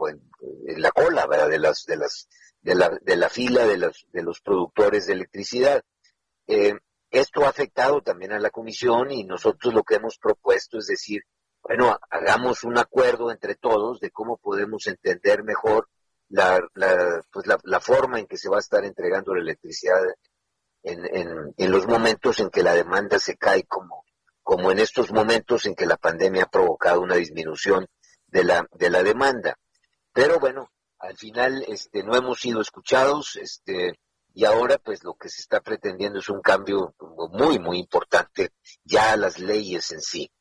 [0.67, 1.49] en la cola ¿verdad?
[1.49, 2.29] de las de las
[2.61, 5.83] de la, de la fila de los de los productores de electricidad.
[6.47, 6.75] Eh,
[7.11, 11.23] esto ha afectado también a la comisión y nosotros lo que hemos propuesto es decir,
[11.63, 15.89] bueno, hagamos un acuerdo entre todos de cómo podemos entender mejor
[16.33, 20.01] la, la, pues la, la forma en que se va a estar entregando la electricidad
[20.83, 24.07] en, en, en, los momentos en que la demanda se cae como,
[24.43, 27.87] como en estos momentos en que la pandemia ha provocado una disminución
[28.27, 29.59] de la, de la demanda.
[30.15, 34.01] Pero bueno, al final este, no hemos sido escuchados, este,
[34.33, 36.95] y ahora pues lo que se está pretendiendo es un cambio
[37.31, 38.53] muy, muy importante
[38.85, 40.33] ya a las leyes en sí.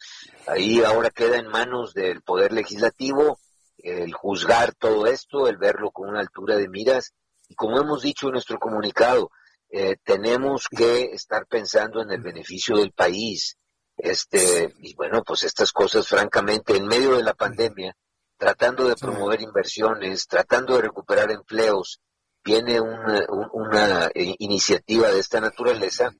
[0.47, 3.39] Ahí ahora queda en manos del Poder Legislativo
[3.83, 7.13] el juzgar todo esto, el verlo con una altura de miras,
[7.47, 9.29] y como hemos dicho en nuestro comunicado,
[9.69, 13.57] eh, tenemos que estar pensando en el beneficio del país.
[13.97, 17.95] Este, y bueno, pues estas cosas, francamente, en medio de la pandemia,
[18.37, 22.01] tratando de promover inversiones, tratando de recuperar empleos,
[22.43, 26.11] viene una, una eh, iniciativa de esta naturaleza,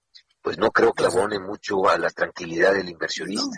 [0.41, 3.57] pues no creo que abone mucho a la tranquilidad del inversionista.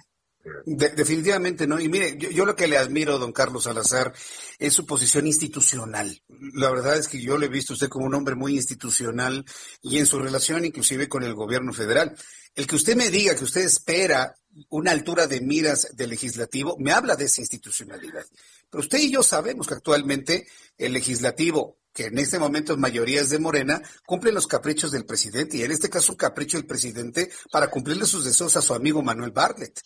[0.65, 1.79] Definitivamente no.
[1.79, 4.13] Y mire, yo, lo que le admiro, don Carlos Salazar,
[4.59, 6.21] es su posición institucional.
[6.53, 9.45] La verdad es que yo le he visto a usted como un hombre muy institucional
[9.81, 12.15] y en su relación inclusive con el gobierno federal.
[12.55, 14.35] El que usted me diga que usted espera
[14.69, 18.25] una altura de miras del legislativo, me habla de esa institucionalidad.
[18.69, 20.47] Pero usted y yo sabemos que actualmente
[20.77, 25.05] el legislativo, que en este momento es mayoría es de Morena, cumple los caprichos del
[25.05, 28.73] presidente, y en este caso un capricho del presidente para cumplirle sus deseos a su
[28.73, 29.81] amigo Manuel Bartlett.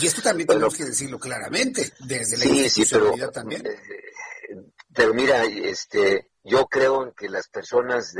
[0.00, 3.66] Y esto también tenemos que decirlo claramente, desde la institucionalidad también.
[3.66, 3.76] Eh,
[4.94, 8.14] pero mira, este, yo creo en que las personas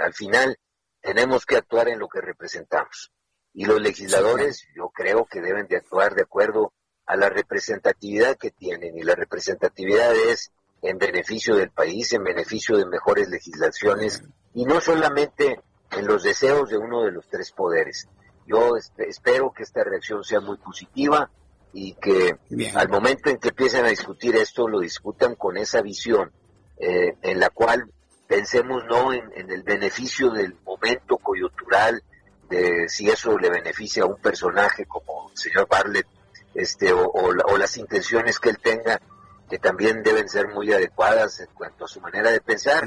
[0.00, 0.58] al final
[1.00, 3.12] tenemos que actuar en lo que representamos.
[3.52, 6.72] Y los legisladores, yo creo que deben de actuar de acuerdo
[7.06, 8.96] a la representatividad que tienen.
[8.96, 10.52] Y la representatividad es
[10.82, 14.22] en beneficio del país, en beneficio de mejores legislaciones,
[14.54, 15.60] y no solamente
[15.90, 18.08] en los deseos de uno de los tres poderes.
[18.50, 21.30] Yo espero que esta reacción sea muy positiva
[21.72, 22.36] y que
[22.74, 26.32] al momento en que empiecen a discutir esto, lo discutan con esa visión
[26.76, 27.92] eh, en la cual
[28.26, 32.02] pensemos no en, en, el beneficio del momento coyuntural,
[32.48, 36.08] de si eso le beneficia a un personaje como el señor Bartlett,
[36.52, 39.00] este, o, o, las intenciones que él tenga,
[39.48, 42.84] que también deben ser muy adecuadas en cuanto a su manera de pensar,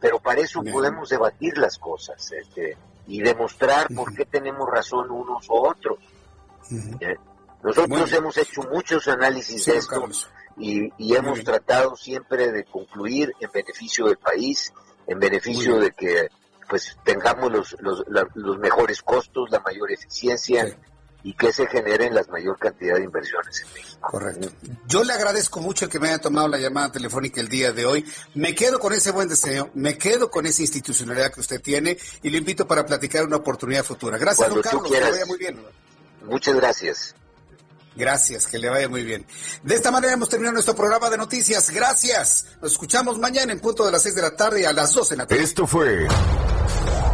[0.00, 5.46] pero para eso podemos debatir las cosas este, y demostrar por qué tenemos razón unos
[5.48, 5.98] o otros.
[7.00, 7.16] ¿Eh?
[7.62, 10.08] Nosotros hemos hecho muchos análisis de esto
[10.58, 14.72] y, y hemos tratado siempre de concluir en beneficio del país,
[15.06, 16.28] en beneficio de que
[16.68, 18.04] pues tengamos los, los,
[18.34, 20.76] los mejores costos, la mayor eficiencia
[21.24, 24.08] y que se generen la mayor cantidad de inversiones en México.
[24.10, 24.50] Correcto.
[24.86, 28.04] Yo le agradezco mucho que me haya tomado la llamada telefónica el día de hoy.
[28.34, 32.28] Me quedo con ese buen deseo, me quedo con esa institucionalidad que usted tiene y
[32.28, 34.18] le invito para platicar una oportunidad futura.
[34.18, 35.58] Gracias, don Carlos, que le vaya muy bien.
[36.26, 37.14] Muchas gracias.
[37.96, 39.24] Gracias, que le vaya muy bien.
[39.62, 41.70] De esta manera hemos terminado nuestro programa de noticias.
[41.70, 42.44] Gracias.
[42.60, 45.14] Nos escuchamos mañana en punto de las 6 de la tarde y a las 12
[45.14, 45.42] en la tarde.
[45.42, 46.06] Esto fue